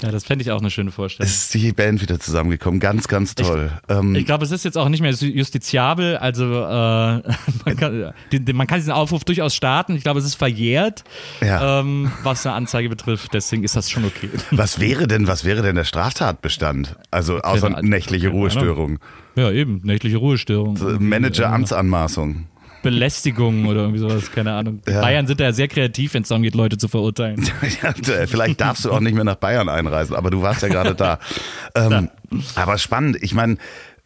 ja, 0.00 0.10
das 0.10 0.24
fände 0.24 0.42
ich 0.42 0.50
auch 0.50 0.60
eine 0.60 0.70
schöne 0.70 0.90
Vorstellung. 0.90 1.28
Es 1.28 1.44
ist 1.44 1.54
die 1.54 1.72
Band 1.72 2.00
wieder 2.00 2.18
zusammengekommen, 2.18 2.80
ganz, 2.80 3.08
ganz 3.08 3.34
toll. 3.34 3.70
Ich, 3.88 3.94
ähm, 3.94 4.14
ich 4.14 4.24
glaube, 4.24 4.44
es 4.44 4.50
ist 4.50 4.64
jetzt 4.64 4.78
auch 4.78 4.88
nicht 4.88 5.00
mehr 5.00 5.12
justiziabel, 5.12 6.16
also 6.16 6.44
äh, 6.44 6.48
man, 7.64 7.76
kann, 7.76 8.12
den, 8.32 8.56
man, 8.56 8.66
kann, 8.66 8.78
diesen 8.78 8.92
Aufruf 8.92 9.24
durchaus 9.24 9.54
starten. 9.54 9.94
Ich 9.96 10.02
glaube, 10.02 10.20
es 10.20 10.24
ist 10.24 10.36
verjährt, 10.36 11.04
ja. 11.40 11.80
ähm, 11.80 12.10
was 12.22 12.46
eine 12.46 12.54
Anzeige 12.54 12.88
betrifft, 12.88 13.34
deswegen 13.34 13.64
ist 13.64 13.76
das 13.76 13.90
schon 13.90 14.04
okay. 14.04 14.30
Was 14.50 14.80
wäre 14.80 15.06
denn, 15.06 15.26
was 15.26 15.44
wäre 15.44 15.62
denn 15.62 15.76
der 15.76 15.84
Straftatbestand? 15.84 16.96
Also 17.10 17.38
außer 17.40 17.82
nächtliche 17.82 18.28
Ruhestörung. 18.28 18.98
Ja, 19.34 19.50
eben, 19.50 19.80
nächtliche 19.82 20.18
Ruhestörung. 20.18 20.78
Manager-Amtsanmaßung. 21.00 22.46
Belästigung 22.82 23.66
oder 23.66 23.82
irgendwie 23.82 24.00
sowas, 24.00 24.30
keine 24.32 24.52
Ahnung. 24.52 24.80
Ja. 24.88 25.00
Bayern 25.00 25.26
sind 25.26 25.40
da 25.40 25.44
ja 25.44 25.52
sehr 25.52 25.68
kreativ, 25.68 26.14
wenn 26.14 26.22
es 26.22 26.28
darum 26.28 26.42
geht, 26.42 26.54
Leute 26.54 26.78
zu 26.78 26.88
verurteilen. 26.88 27.48
ja, 27.82 27.94
vielleicht 28.26 28.60
darfst 28.60 28.84
du 28.84 28.92
auch 28.92 29.00
nicht 29.00 29.14
mehr 29.14 29.24
nach 29.24 29.36
Bayern 29.36 29.68
einreisen, 29.68 30.14
aber 30.14 30.30
du 30.30 30.42
warst 30.42 30.62
ja 30.62 30.68
gerade 30.68 30.94
da. 30.94 31.18
ähm, 31.74 32.10
aber 32.54 32.78
spannend, 32.78 33.18
ich 33.22 33.34
meine, 33.34 33.56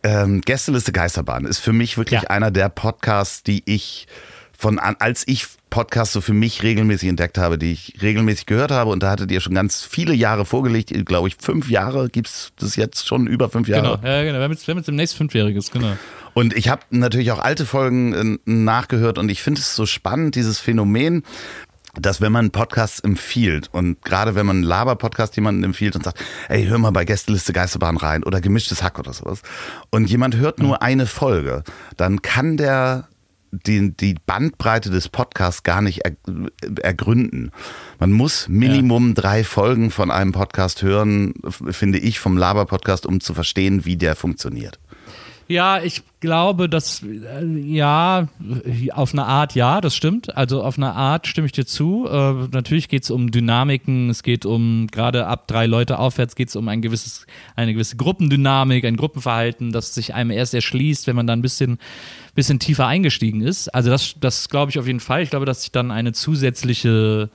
ähm, 0.02 0.40
Gästeliste 0.40 0.92
Geisterbahn 0.92 1.46
ist 1.46 1.58
für 1.58 1.72
mich 1.72 1.98
wirklich 1.98 2.22
ja. 2.22 2.30
einer 2.30 2.50
der 2.50 2.68
Podcasts, 2.68 3.42
die 3.42 3.62
ich 3.66 4.06
von 4.56 4.78
an, 4.78 4.96
als 4.98 5.24
ich 5.26 5.46
Podcasts 5.68 6.14
so 6.14 6.20
für 6.20 6.32
mich 6.32 6.62
regelmäßig 6.62 7.08
entdeckt 7.08 7.38
habe, 7.38 7.58
die 7.58 7.72
ich 7.72 7.98
regelmäßig 8.00 8.46
gehört 8.46 8.70
habe. 8.70 8.90
Und 8.90 9.02
da 9.02 9.10
hattet 9.10 9.30
ihr 9.30 9.40
schon 9.40 9.54
ganz 9.54 9.82
viele 9.82 10.14
Jahre 10.14 10.46
vorgelegt. 10.46 10.92
Glaube 11.04 11.28
ich, 11.28 11.36
fünf 11.38 11.68
Jahre 11.68 12.08
gibt 12.08 12.28
es 12.28 12.52
das 12.58 12.76
jetzt 12.76 13.06
schon 13.06 13.26
über 13.26 13.50
fünf 13.50 13.68
Jahre. 13.68 13.98
Genau, 13.98 14.08
ja, 14.08 14.22
genau. 14.22 14.38
Wir 14.38 14.44
haben 14.44 14.52
jetzt, 14.52 14.66
wir 14.66 14.72
haben 14.72 14.78
jetzt 14.78 14.86
demnächst 14.86 15.16
fünfjähriges, 15.16 15.70
genau. 15.70 15.96
Und 16.36 16.54
ich 16.54 16.68
habe 16.68 16.82
natürlich 16.90 17.32
auch 17.32 17.38
alte 17.38 17.64
Folgen 17.64 18.12
äh, 18.12 18.38
nachgehört 18.44 19.16
und 19.16 19.30
ich 19.30 19.42
finde 19.42 19.62
es 19.62 19.74
so 19.74 19.86
spannend, 19.86 20.34
dieses 20.34 20.58
Phänomen, 20.58 21.22
dass 21.98 22.20
wenn 22.20 22.30
man 22.30 22.50
Podcasts 22.50 23.00
empfiehlt 23.00 23.70
und 23.72 24.02
gerade 24.02 24.34
wenn 24.34 24.44
man 24.44 24.56
einen 24.56 24.66
Laber-Podcast 24.66 25.34
jemanden 25.36 25.64
empfiehlt 25.64 25.96
und 25.96 26.04
sagt, 26.04 26.22
ey, 26.50 26.66
hör 26.66 26.76
mal 26.76 26.90
bei 26.90 27.06
Gästeliste 27.06 27.54
Geisterbahn 27.54 27.96
rein 27.96 28.22
oder 28.22 28.42
gemischtes 28.42 28.82
Hack 28.82 28.98
oder 28.98 29.14
sowas 29.14 29.40
und 29.88 30.10
jemand 30.10 30.36
hört 30.36 30.58
nur 30.58 30.82
eine 30.82 31.06
Folge, 31.06 31.64
dann 31.96 32.20
kann 32.20 32.58
der 32.58 33.08
die, 33.50 33.96
die 33.96 34.16
Bandbreite 34.26 34.90
des 34.90 35.08
Podcasts 35.08 35.62
gar 35.62 35.80
nicht 35.80 36.02
er, 36.04 36.16
ergründen. 36.82 37.50
Man 37.98 38.12
muss 38.12 38.46
Minimum 38.46 39.08
ja. 39.08 39.14
drei 39.14 39.42
Folgen 39.44 39.90
von 39.90 40.10
einem 40.10 40.32
Podcast 40.32 40.82
hören, 40.82 41.32
finde 41.70 41.98
ich, 41.98 42.18
vom 42.18 42.36
Laber-Podcast, 42.36 43.06
um 43.06 43.20
zu 43.20 43.32
verstehen, 43.32 43.86
wie 43.86 43.96
der 43.96 44.16
funktioniert. 44.16 44.78
Ja, 45.48 45.80
ich 45.80 46.02
glaube, 46.18 46.68
dass 46.68 47.04
äh, 47.04 47.44
ja, 47.44 48.26
auf 48.92 49.12
eine 49.12 49.26
Art 49.26 49.54
ja, 49.54 49.80
das 49.80 49.94
stimmt. 49.94 50.36
Also 50.36 50.64
auf 50.64 50.76
eine 50.76 50.92
Art 50.92 51.28
stimme 51.28 51.46
ich 51.46 51.52
dir 51.52 51.66
zu. 51.66 52.08
Äh, 52.10 52.48
natürlich 52.50 52.88
geht 52.88 53.04
es 53.04 53.10
um 53.10 53.30
Dynamiken, 53.30 54.10
es 54.10 54.24
geht 54.24 54.44
um, 54.44 54.88
gerade 54.90 55.28
ab 55.28 55.46
drei 55.46 55.66
Leute 55.66 56.00
aufwärts 56.00 56.34
geht 56.34 56.48
es 56.48 56.56
um 56.56 56.66
ein 56.68 56.82
gewisses, 56.82 57.26
eine 57.54 57.74
gewisse 57.74 57.96
Gruppendynamik, 57.96 58.84
ein 58.84 58.96
Gruppenverhalten, 58.96 59.70
das 59.70 59.94
sich 59.94 60.14
einem 60.14 60.32
erst 60.32 60.52
erschließt, 60.52 61.06
wenn 61.06 61.14
man 61.14 61.28
dann 61.28 61.38
ein 61.38 61.42
bisschen, 61.42 61.78
bisschen 62.34 62.58
tiefer 62.58 62.88
eingestiegen 62.88 63.42
ist. 63.42 63.72
Also 63.72 63.90
das, 63.90 64.16
das 64.18 64.48
glaube 64.48 64.72
ich 64.72 64.80
auf 64.80 64.88
jeden 64.88 65.00
Fall. 65.00 65.22
Ich 65.22 65.30
glaube, 65.30 65.46
dass 65.46 65.62
sich 65.62 65.70
dann 65.70 65.92
eine 65.92 66.12
zusätzliche 66.12 67.30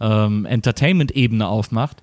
ähm, 0.00 0.46
Entertainment-Ebene 0.46 1.46
aufmacht. 1.46 1.98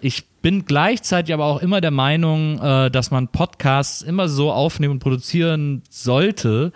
Ich 0.00 0.24
bin 0.44 0.66
gleichzeitig 0.66 1.32
aber 1.32 1.46
auch 1.46 1.62
immer 1.62 1.80
der 1.80 1.90
Meinung, 1.90 2.60
äh, 2.60 2.90
dass 2.90 3.10
man 3.10 3.28
Podcasts 3.28 4.02
immer 4.02 4.28
so 4.28 4.52
aufnehmen 4.52 4.92
und 4.92 4.98
produzieren 4.98 5.82
sollte 5.88 6.70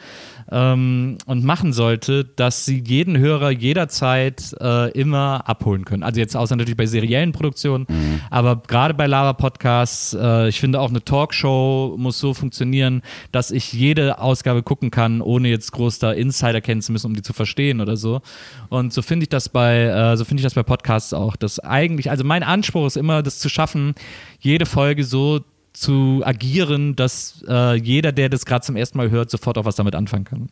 ähm, 0.50 1.18
und 1.26 1.44
machen 1.44 1.72
sollte, 1.72 2.24
dass 2.24 2.64
sie 2.64 2.82
jeden 2.86 3.18
Hörer 3.18 3.50
jederzeit 3.50 4.54
äh, 4.60 4.90
immer 4.92 5.48
abholen 5.48 5.84
können. 5.84 6.02
Also 6.02 6.20
jetzt 6.20 6.36
außer 6.36 6.56
natürlich 6.56 6.76
bei 6.76 6.86
seriellen 6.86 7.32
Produktionen, 7.32 7.86
mhm. 7.88 8.20
aber 8.30 8.62
gerade 8.66 8.94
bei 8.94 9.06
Lava 9.06 9.34
Podcasts, 9.34 10.14
äh, 10.14 10.48
ich 10.48 10.60
finde 10.60 10.80
auch 10.80 10.90
eine 10.90 11.04
Talkshow 11.04 11.96
muss 11.98 12.18
so 12.18 12.34
funktionieren, 12.34 13.02
dass 13.32 13.50
ich 13.50 13.72
jede 13.72 14.18
Ausgabe 14.18 14.62
gucken 14.62 14.90
kann, 14.90 15.20
ohne 15.20 15.48
jetzt 15.48 15.72
groß 15.72 15.98
da 15.98 16.12
Insider 16.12 16.60
kennen 16.60 16.82
zu 16.82 16.92
müssen, 16.92 17.06
um 17.06 17.14
die 17.14 17.22
zu 17.22 17.32
verstehen 17.32 17.80
oder 17.80 17.96
so. 17.96 18.22
Und 18.68 18.92
so 18.92 19.02
finde 19.02 19.24
ich 19.24 19.28
das 19.28 19.48
bei, 19.48 19.84
äh, 19.84 20.16
so 20.16 20.24
finde 20.24 20.40
ich 20.40 20.44
das 20.44 20.54
bei 20.54 20.62
Podcasts 20.62 21.12
auch. 21.12 21.36
dass 21.36 21.58
eigentlich, 21.60 22.10
also 22.10 22.24
mein 22.24 22.42
Anspruch 22.42 22.86
ist 22.86 22.96
immer, 22.96 23.22
das 23.22 23.38
zu 23.38 23.48
schaffen, 23.48 23.94
jede 24.40 24.66
Folge 24.66 25.04
so 25.04 25.40
zu 25.72 26.22
agieren, 26.24 26.96
dass 26.96 27.44
äh, 27.48 27.74
jeder, 27.74 28.12
der 28.12 28.28
das 28.28 28.44
gerade 28.44 28.64
zum 28.64 28.76
ersten 28.76 28.98
Mal 28.98 29.10
hört, 29.10 29.30
sofort 29.30 29.58
auch 29.58 29.64
was 29.64 29.76
damit 29.76 29.94
anfangen 29.94 30.24
kann. 30.24 30.48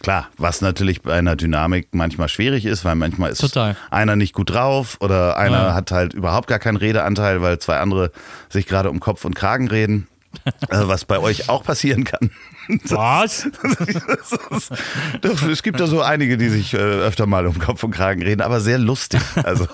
Klar, 0.00 0.28
was 0.36 0.60
natürlich 0.60 1.02
bei 1.02 1.14
einer 1.14 1.36
Dynamik 1.36 1.88
manchmal 1.92 2.28
schwierig 2.28 2.64
ist, 2.64 2.84
weil 2.84 2.96
manchmal 2.96 3.30
ist 3.30 3.40
Total. 3.40 3.76
einer 3.90 4.16
nicht 4.16 4.32
gut 4.32 4.50
drauf 4.50 4.96
oder 5.00 5.36
einer 5.36 5.62
ja. 5.62 5.74
hat 5.74 5.92
halt 5.92 6.12
überhaupt 6.12 6.48
gar 6.48 6.58
keinen 6.58 6.76
Redeanteil, 6.76 7.40
weil 7.40 7.60
zwei 7.60 7.78
andere 7.78 8.10
sich 8.48 8.66
gerade 8.66 8.90
um 8.90 8.98
Kopf 8.98 9.24
und 9.24 9.36
Kragen 9.36 9.68
reden. 9.68 10.08
äh, 10.46 10.52
was 10.70 11.04
bei 11.04 11.18
euch 11.18 11.48
auch 11.48 11.62
passieren 11.62 12.04
kann. 12.04 12.30
Was? 12.88 13.48
Das, 14.50 14.70
das, 15.20 15.42
es 15.42 15.62
gibt 15.62 15.80
da 15.80 15.86
so 15.86 16.02
einige, 16.02 16.36
die 16.36 16.48
sich 16.48 16.74
äh, 16.74 16.76
öfter 16.76 17.26
mal 17.26 17.46
um 17.46 17.58
Kopf 17.58 17.82
und 17.82 17.92
Kragen 17.92 18.22
reden, 18.22 18.42
aber 18.42 18.60
sehr 18.60 18.78
lustig. 18.78 19.20
Also. 19.42 19.66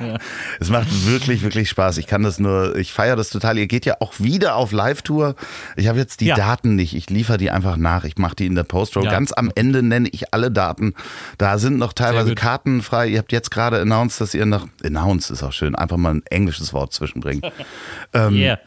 ja. 0.00 0.18
Es 0.60 0.70
macht 0.70 1.06
wirklich, 1.06 1.42
wirklich 1.42 1.68
Spaß. 1.68 1.98
Ich 1.98 2.06
kann 2.06 2.22
das 2.22 2.38
nur, 2.38 2.76
ich 2.76 2.92
feiere 2.92 3.16
das 3.16 3.30
total. 3.30 3.58
Ihr 3.58 3.66
geht 3.66 3.86
ja 3.86 3.96
auch 4.00 4.14
wieder 4.18 4.56
auf 4.56 4.72
Live-Tour. 4.72 5.34
Ich 5.76 5.88
habe 5.88 5.98
jetzt 5.98 6.20
die 6.20 6.26
ja. 6.26 6.36
Daten 6.36 6.74
nicht. 6.74 6.94
Ich 6.94 7.10
liefere 7.10 7.38
die 7.38 7.50
einfach 7.50 7.76
nach. 7.76 8.04
Ich 8.04 8.16
mache 8.16 8.36
die 8.36 8.46
in 8.46 8.54
der 8.54 8.62
Post-Row. 8.62 9.04
Ja. 9.04 9.10
Ganz 9.10 9.32
am 9.32 9.50
Ende 9.54 9.82
nenne 9.82 10.08
ich 10.10 10.32
alle 10.32 10.50
Daten. 10.50 10.94
Da 11.38 11.58
sind 11.58 11.78
noch 11.78 11.92
teilweise 11.92 12.34
Karten 12.34 12.82
frei. 12.82 13.08
Ihr 13.08 13.18
habt 13.18 13.32
jetzt 13.32 13.50
gerade 13.50 13.80
announced, 13.80 14.20
dass 14.20 14.34
ihr 14.34 14.46
nach, 14.46 14.66
announced 14.82 15.30
ist 15.30 15.42
auch 15.42 15.52
schön, 15.52 15.74
einfach 15.74 15.96
mal 15.96 16.14
ein 16.14 16.22
englisches 16.30 16.72
Wort 16.72 16.92
zwischenbringen. 16.92 17.42
ähm, 18.14 18.34
yeah. 18.34 18.58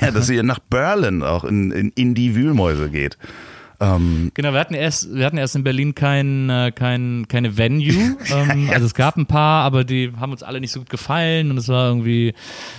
ja, 0.00 0.10
dass 0.10 0.28
ihr 0.28 0.42
nach 0.42 0.58
Berlin 0.58 1.22
auch 1.22 1.44
in, 1.44 1.70
in, 1.70 1.90
in 1.90 2.14
die 2.14 2.34
Wühlmäuse 2.64 2.90
geht. 2.90 3.18
Ähm, 3.80 4.30
genau, 4.34 4.52
wir 4.52 4.60
hatten 4.60 4.74
erst, 4.74 5.12
wir 5.12 5.26
hatten 5.26 5.36
erst 5.36 5.56
in 5.56 5.64
Berlin 5.64 5.94
kein, 5.94 6.48
äh, 6.48 6.72
kein, 6.72 7.26
keine 7.28 7.56
Venue. 7.56 8.16
Ähm, 8.30 8.70
also 8.72 8.86
es 8.86 8.94
gab 8.94 9.16
ein 9.16 9.26
paar, 9.26 9.64
aber 9.64 9.84
die 9.84 10.12
haben 10.18 10.32
uns 10.32 10.42
alle 10.42 10.60
nicht 10.60 10.72
so 10.72 10.80
gut 10.80 10.90
gefallen 10.90 11.50
und 11.50 11.58
es 11.58 11.68
war 11.68 11.88
irgendwie, 11.88 12.34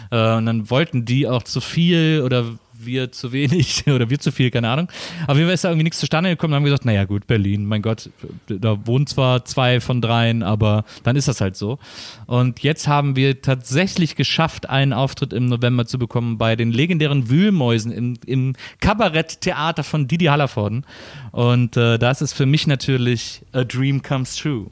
äh, 0.09 0.36
und 0.36 0.45
dann 0.45 0.69
wollten 0.69 1.05
die 1.05 1.27
auch 1.27 1.43
zu 1.43 1.61
viel 1.61 2.21
oder 2.25 2.45
wir 2.86 3.11
zu 3.11 3.31
wenig 3.31 3.86
oder 3.88 4.09
wir 4.09 4.19
zu 4.19 4.31
viel, 4.31 4.51
keine 4.51 4.69
Ahnung. 4.69 4.88
Aber 5.27 5.39
wir 5.39 5.49
ist 5.51 5.63
da 5.63 5.69
irgendwie 5.69 5.83
nichts 5.83 5.99
zustande 5.99 6.29
gekommen 6.29 6.53
und 6.53 6.57
haben 6.57 6.63
gesagt, 6.65 6.86
naja 6.86 7.05
gut, 7.05 7.27
Berlin, 7.27 7.65
mein 7.65 7.81
Gott, 7.81 8.09
da 8.47 8.86
wohnen 8.86 9.07
zwar 9.07 9.45
zwei 9.45 9.79
von 9.79 10.01
dreien, 10.01 10.43
aber 10.43 10.86
dann 11.03 11.15
ist 11.15 11.27
das 11.27 11.41
halt 11.41 11.55
so. 11.55 11.79
Und 12.25 12.61
jetzt 12.61 12.88
haben 12.88 13.15
wir 13.15 13.41
tatsächlich 13.41 14.15
geschafft, 14.15 14.69
einen 14.69 14.93
Auftritt 14.93 15.33
im 15.33 15.47
November 15.47 15.86
zu 15.86 15.97
bekommen 15.97 16.38
bei 16.38 16.55
den 16.55 16.71
legendären 16.71 17.29
Wühlmäusen 17.29 17.91
im, 17.91 18.17
im 18.25 18.53
Kabaretttheater 18.79 19.83
von 19.83 20.07
Didi 20.07 20.25
Hallervorden. 20.25 20.86
Und 21.31 21.77
äh, 21.77 21.97
das 21.97 22.21
ist 22.21 22.33
für 22.33 22.45
mich 22.45 22.67
natürlich 22.67 23.41
a 23.51 23.63
dream 23.63 24.01
comes 24.01 24.36
true. 24.36 24.67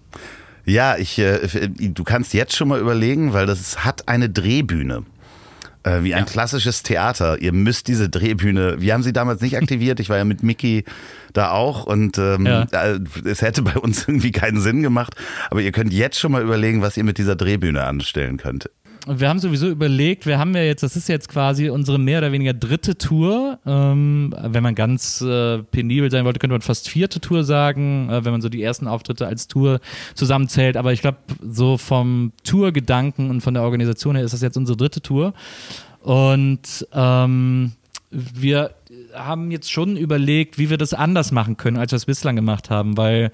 Ja, 0.65 0.97
ich, 0.97 1.19
äh, 1.19 1.67
du 1.67 2.03
kannst 2.03 2.33
jetzt 2.33 2.55
schon 2.55 2.69
mal 2.69 2.79
überlegen, 2.79 3.33
weil 3.33 3.45
das 3.45 3.83
hat 3.83 4.07
eine 4.07 4.29
Drehbühne. 4.29 5.03
Äh, 5.83 6.03
wie 6.03 6.13
ein 6.13 6.21
ja. 6.21 6.25
klassisches 6.25 6.81
Theater. 6.81 7.41
Ihr 7.41 7.51
müsst 7.51 7.89
diese 7.89 8.09
Drehbühne, 8.09 8.79
wir 8.79 8.93
haben 8.93 9.03
sie 9.03 9.11
damals 9.11 9.41
nicht 9.41 9.57
aktiviert, 9.57 9.99
ich 9.99 10.09
war 10.09 10.17
ja 10.17 10.23
mit 10.23 10.41
Mickey 10.41 10.85
da 11.33 11.51
auch 11.51 11.85
und 11.85 12.17
ähm, 12.17 12.45
ja. 12.45 12.63
Äh, 12.71 12.99
es 13.25 13.41
hätte 13.41 13.63
bei 13.63 13.77
uns 13.77 14.03
irgendwie 14.07 14.31
keinen 14.31 14.61
Sinn 14.61 14.81
gemacht, 14.81 15.15
aber 15.49 15.61
ihr 15.61 15.73
könnt 15.73 15.91
jetzt 15.91 16.17
schon 16.17 16.31
mal 16.31 16.41
überlegen, 16.41 16.81
was 16.81 16.95
ihr 16.95 17.03
mit 17.03 17.17
dieser 17.17 17.35
Drehbühne 17.35 17.83
anstellen 17.83 18.37
könnt. 18.37 18.69
Wir 19.05 19.27
haben 19.27 19.39
sowieso 19.39 19.69
überlegt, 19.69 20.25
wir 20.25 20.39
haben 20.39 20.55
ja 20.55 20.63
jetzt, 20.63 20.81
das 20.81 20.95
ist 20.95 21.09
jetzt 21.09 21.27
quasi 21.27 21.69
unsere 21.69 21.99
mehr 21.99 22.19
oder 22.19 22.31
weniger 22.31 22.53
dritte 22.53 22.97
Tour. 22.97 23.59
Ähm, 23.65 24.33
wenn 24.41 24.63
man 24.63 24.75
ganz 24.75 25.19
äh, 25.19 25.57
penibel 25.63 26.09
sein 26.09 26.23
wollte, 26.23 26.39
könnte 26.39 26.53
man 26.53 26.61
fast 26.61 26.87
vierte 26.87 27.19
Tour 27.19 27.43
sagen, 27.43 28.09
äh, 28.09 28.23
wenn 28.23 28.31
man 28.31 28.41
so 28.41 28.47
die 28.47 28.63
ersten 28.63 28.87
Auftritte 28.87 29.27
als 29.27 29.49
Tour 29.49 29.81
zusammenzählt. 30.15 30.77
Aber 30.77 30.93
ich 30.93 31.01
glaube, 31.01 31.17
so 31.41 31.77
vom 31.77 32.31
Tourgedanken 32.45 33.29
und 33.29 33.41
von 33.41 33.53
der 33.53 33.63
Organisation 33.63 34.15
her 34.15 34.23
ist 34.23 34.33
das 34.33 34.41
jetzt 34.41 34.55
unsere 34.55 34.77
dritte 34.77 35.01
Tour. 35.01 35.33
Und 35.99 36.87
ähm, 36.93 37.73
wir 38.09 38.71
haben 39.13 39.51
jetzt 39.51 39.69
schon 39.69 39.97
überlegt, 39.97 40.57
wie 40.57 40.69
wir 40.69 40.77
das 40.77 40.93
anders 40.93 41.33
machen 41.33 41.57
können, 41.57 41.77
als 41.77 41.91
wir 41.91 41.97
es 41.97 42.05
bislang 42.05 42.37
gemacht 42.37 42.69
haben, 42.69 42.95
weil 42.95 43.31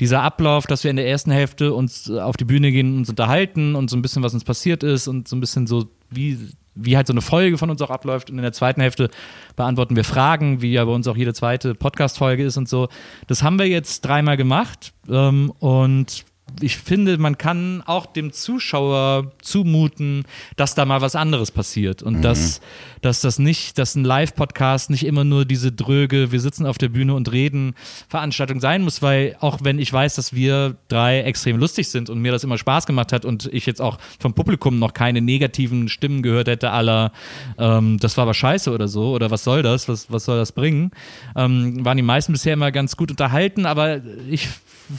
dieser 0.00 0.22
Ablauf, 0.22 0.66
dass 0.66 0.82
wir 0.82 0.90
in 0.90 0.96
der 0.96 1.06
ersten 1.06 1.30
Hälfte 1.30 1.74
uns 1.74 2.10
auf 2.10 2.36
die 2.36 2.44
Bühne 2.44 2.72
gehen, 2.72 2.96
uns 2.96 3.10
unterhalten 3.10 3.74
und 3.76 3.90
so 3.90 3.96
ein 3.96 4.02
bisschen, 4.02 4.22
was 4.22 4.34
uns 4.34 4.44
passiert 4.44 4.82
ist 4.82 5.06
und 5.06 5.28
so 5.28 5.36
ein 5.36 5.40
bisschen 5.40 5.66
so, 5.66 5.88
wie, 6.08 6.38
wie 6.74 6.96
halt 6.96 7.06
so 7.06 7.12
eine 7.12 7.20
Folge 7.20 7.58
von 7.58 7.68
uns 7.68 7.82
auch 7.82 7.90
abläuft. 7.90 8.30
Und 8.30 8.38
in 8.38 8.42
der 8.42 8.54
zweiten 8.54 8.80
Hälfte 8.80 9.10
beantworten 9.56 9.96
wir 9.96 10.04
Fragen, 10.04 10.62
wie 10.62 10.72
ja 10.72 10.84
bei 10.84 10.92
uns 10.92 11.06
auch 11.06 11.16
jede 11.16 11.34
zweite 11.34 11.74
Podcast-Folge 11.74 12.42
ist 12.42 12.56
und 12.56 12.68
so. 12.68 12.88
Das 13.26 13.42
haben 13.42 13.58
wir 13.58 13.66
jetzt 13.66 14.00
dreimal 14.00 14.38
gemacht 14.38 14.94
ähm, 15.08 15.52
und 15.58 16.24
ich 16.60 16.76
finde, 16.76 17.18
man 17.18 17.38
kann 17.38 17.82
auch 17.86 18.06
dem 18.06 18.32
Zuschauer 18.32 19.32
zumuten, 19.42 20.24
dass 20.56 20.74
da 20.74 20.84
mal 20.84 21.00
was 21.00 21.16
anderes 21.16 21.50
passiert 21.50 22.02
und 22.02 22.18
mhm. 22.18 22.22
dass, 22.22 22.60
dass 23.00 23.20
das 23.20 23.38
nicht, 23.38 23.78
dass 23.78 23.94
ein 23.94 24.04
Live-Podcast 24.04 24.90
nicht 24.90 25.04
immer 25.04 25.24
nur 25.24 25.44
diese 25.44 25.72
dröge, 25.72 26.32
wir 26.32 26.40
sitzen 26.40 26.66
auf 26.66 26.78
der 26.78 26.88
Bühne 26.88 27.14
und 27.14 27.32
reden 27.32 27.74
Veranstaltung 28.08 28.60
sein 28.60 28.82
muss, 28.82 29.02
weil 29.02 29.36
auch 29.40 29.58
wenn 29.62 29.78
ich 29.78 29.92
weiß, 29.92 30.14
dass 30.16 30.34
wir 30.34 30.76
drei 30.88 31.20
extrem 31.20 31.56
lustig 31.56 31.88
sind 31.88 32.10
und 32.10 32.20
mir 32.20 32.32
das 32.32 32.44
immer 32.44 32.58
Spaß 32.58 32.86
gemacht 32.86 33.12
hat 33.12 33.24
und 33.24 33.48
ich 33.52 33.66
jetzt 33.66 33.80
auch 33.80 33.98
vom 34.18 34.34
Publikum 34.34 34.78
noch 34.78 34.94
keine 34.94 35.20
negativen 35.20 35.88
Stimmen 35.88 36.22
gehört 36.22 36.48
hätte, 36.48 36.70
aller, 36.70 37.12
ähm, 37.58 37.98
das 37.98 38.16
war 38.16 38.22
aber 38.22 38.34
scheiße 38.34 38.72
oder 38.72 38.88
so 38.88 39.12
oder 39.12 39.30
was 39.30 39.44
soll 39.44 39.62
das, 39.62 39.88
was, 39.88 40.10
was 40.10 40.24
soll 40.24 40.38
das 40.38 40.52
bringen, 40.52 40.90
ähm, 41.36 41.84
waren 41.84 41.96
die 41.96 42.02
meisten 42.02 42.32
bisher 42.32 42.54
immer 42.54 42.72
ganz 42.72 42.96
gut 42.96 43.10
unterhalten, 43.10 43.66
aber 43.66 44.00
ich 44.28 44.48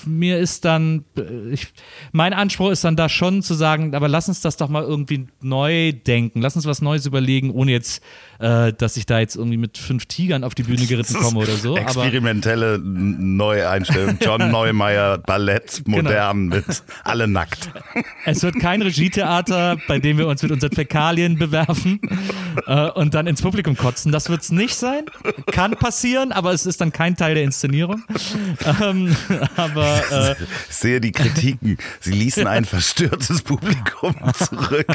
mir 0.06 0.40
ist 0.40 0.66
dann, 0.66 1.06
ich, 1.52 1.68
mein 2.12 2.34
Anspruch 2.34 2.72
ist 2.72 2.84
dann 2.84 2.96
da 2.96 3.10
schon 3.10 3.42
zu 3.42 3.54
sagen, 3.54 3.96
aber 3.96 4.08
lass 4.08 4.28
uns 4.28 4.42
das 4.42 4.58
doch 4.58 4.70
mal 4.70 4.84
irgendwie 4.84 5.28
neu 5.42 5.94
denken, 5.94 6.42
lass 6.42 6.56
uns 6.56 6.66
was 6.66 6.82
Neues 6.82 7.06
überlegen, 7.06 7.52
ohne 7.52 7.72
jetzt, 7.72 8.04
äh, 8.40 8.74
dass 8.74 8.98
ich 8.98 9.06
da 9.06 9.20
jetzt 9.20 9.36
irgendwie 9.36 9.58
mit 9.58 9.78
fünf 9.78 10.06
Tigern 10.06 10.44
auf 10.44 10.56
die 10.56 10.64
Bühne 10.64 10.86
geritten 10.86 11.14
komme 11.22 11.40
oder 11.40 11.56
so. 11.56 11.78
Experimentelle 11.78 12.76
aber, 12.76 12.84
Neueinstellung, 12.84 14.18
John 14.22 14.52
Neumeier, 14.52 15.18
Ballett, 15.18 15.84
genau. 15.86 15.98
modern 15.98 16.50
genau. 16.50 16.56
mit 16.68 16.84
alle 17.04 17.28
nackt. 17.28 17.70
Es 18.26 18.44
wird 18.44 18.60
kein 18.60 18.82
Regietheater, 18.82 19.78
bei 19.88 20.00
dem 20.00 20.18
wir 20.18 20.28
uns 20.28 20.42
mit 20.44 20.52
unseren 20.52 20.72
Fäkalien 20.72 21.38
bewerfen 21.38 22.00
äh, 22.68 22.90
und 22.92 23.14
dann 23.14 23.28
ins 23.28 23.42
Publikum 23.42 23.76
kotzen. 23.78 24.12
Das 24.12 24.30
wird 24.30 24.42
es 24.42 24.52
nicht 24.52 24.76
sein. 24.76 25.06
Kann 25.48 25.72
passieren, 25.72 26.32
aber 26.32 26.52
es 26.52 26.66
ist 26.66 26.82
dann 26.82 26.92
kein 26.92 27.16
Teil 27.16 27.36
der 27.36 27.44
Inszenierung. 27.44 28.04
Ähm, 28.82 29.16
aber. 29.56 30.02
Äh, 30.12 30.36
ich 30.70 30.76
sehe 30.76 31.02
die 31.02 31.12
Kritiken. 31.34 31.78
Sie 32.00 32.12
ließen 32.12 32.48
ein 32.48 32.66
verstörtes 32.66 33.42
Publikum 33.42 34.16
zurück. 34.34 34.88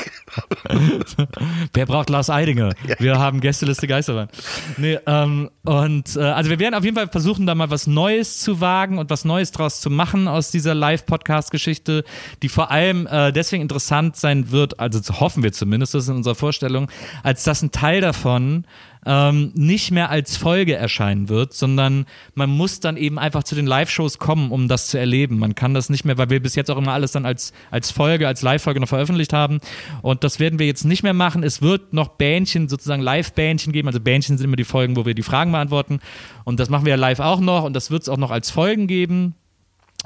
Wer 1.73 1.87
braucht 1.87 2.11
Lars 2.11 2.31
Eidinger? 2.31 2.75
Wir 2.99 3.19
haben 3.19 3.41
Gästeliste 3.41 3.87
Geisterbahn. 3.87 4.29
Nee, 4.77 4.99
ähm, 5.07 5.51
und 5.65 6.17
äh, 6.17 6.21
also 6.21 6.51
wir 6.51 6.59
werden 6.59 6.75
auf 6.75 6.85
jeden 6.85 6.97
Fall 6.97 7.09
versuchen, 7.09 7.47
da 7.47 7.55
mal 7.55 7.71
was 7.71 7.87
Neues 7.87 8.41
zu 8.41 8.61
wagen 8.61 8.99
und 8.99 9.11
was 9.11 9.25
Neues 9.25 9.53
draus 9.53 9.81
zu 9.81 9.91
machen 9.91 10.29
aus 10.29 10.51
dieser 10.51 10.75
Live-Podcast-Geschichte, 10.75 12.05
die 12.43 12.49
vor 12.49 12.71
allem 12.71 13.07
äh, 13.07 13.33
deswegen 13.33 13.63
interessant 13.63 14.17
sein 14.17 14.51
wird, 14.51 14.81
also 14.81 15.01
hoffen 15.21 15.43
wir 15.43 15.53
zumindest, 15.53 15.95
das 15.95 16.05
ist 16.05 16.09
in 16.09 16.17
unserer 16.17 16.35
Vorstellung, 16.35 16.91
als 17.23 17.45
dass 17.45 17.63
ein 17.63 17.71
Teil 17.71 18.01
davon 18.01 18.65
ähm, 19.07 19.53
nicht 19.55 19.93
mehr 19.93 20.11
als 20.11 20.37
Folge 20.37 20.75
erscheinen 20.75 21.29
wird, 21.29 21.55
sondern 21.55 22.07
man 22.35 22.51
muss 22.51 22.81
dann 22.81 22.97
eben 22.97 23.19
einfach 23.19 23.45
zu 23.45 23.55
den 23.55 23.67
Live-Shows 23.67 24.19
kommen, 24.19 24.51
um 24.51 24.69
das 24.69 24.89
zu 24.89 24.99
erleben. 24.99 25.39
Man 25.39 25.55
kann 25.55 25.73
das 25.73 25.89
nicht 25.89 26.05
mehr, 26.05 26.19
weil 26.19 26.29
wir 26.29 26.43
bis 26.43 26.57
jetzt 26.57 26.71
auch 26.71 26.77
immer 26.77 26.93
alles 26.93 27.13
dann 27.13 27.25
als, 27.25 27.53
als 27.71 27.93
Folge, 27.93 28.27
als 28.27 28.43
Live-Folge 28.43 28.81
noch 28.81 28.89
veröffentlicht 28.89 29.33
haben. 29.33 29.61
Und 30.03 30.25
das 30.25 30.41
werden 30.41 30.59
wir 30.59 30.67
jetzt 30.67 30.85
nicht 30.85 31.05
mehr 31.05 31.15
machen. 31.15 31.45
Es 31.45 31.63
wird 31.63 31.93
noch 31.93 32.09
Bähnchen, 32.09 32.69
sozusagen 32.69 33.03
Live-Bähnchen 33.03 33.73
geben. 33.73 33.87
Also 33.87 34.01
Bähnchen 34.01 34.37
sind 34.37 34.45
immer 34.45 34.57
die 34.57 34.65
Folgen, 34.65 34.97
wo 34.97 35.07
wir 35.07 35.15
die 35.15 35.23
Fragen 35.23 35.53
beantworten. 35.53 36.01
Und 36.45 36.59
das 36.59 36.69
machen 36.69 36.85
wir 36.85 36.91
ja 36.91 36.97
live 36.97 37.21
auch 37.21 37.41
noch. 37.41 37.63
Und 37.63 37.75
das 37.75 37.93
wird 37.93 38.03
es 38.03 38.09
auch 38.09 38.19
noch 38.19 38.33
als 38.33 38.51
Folgen 38.51 38.89
geben. 38.89 39.37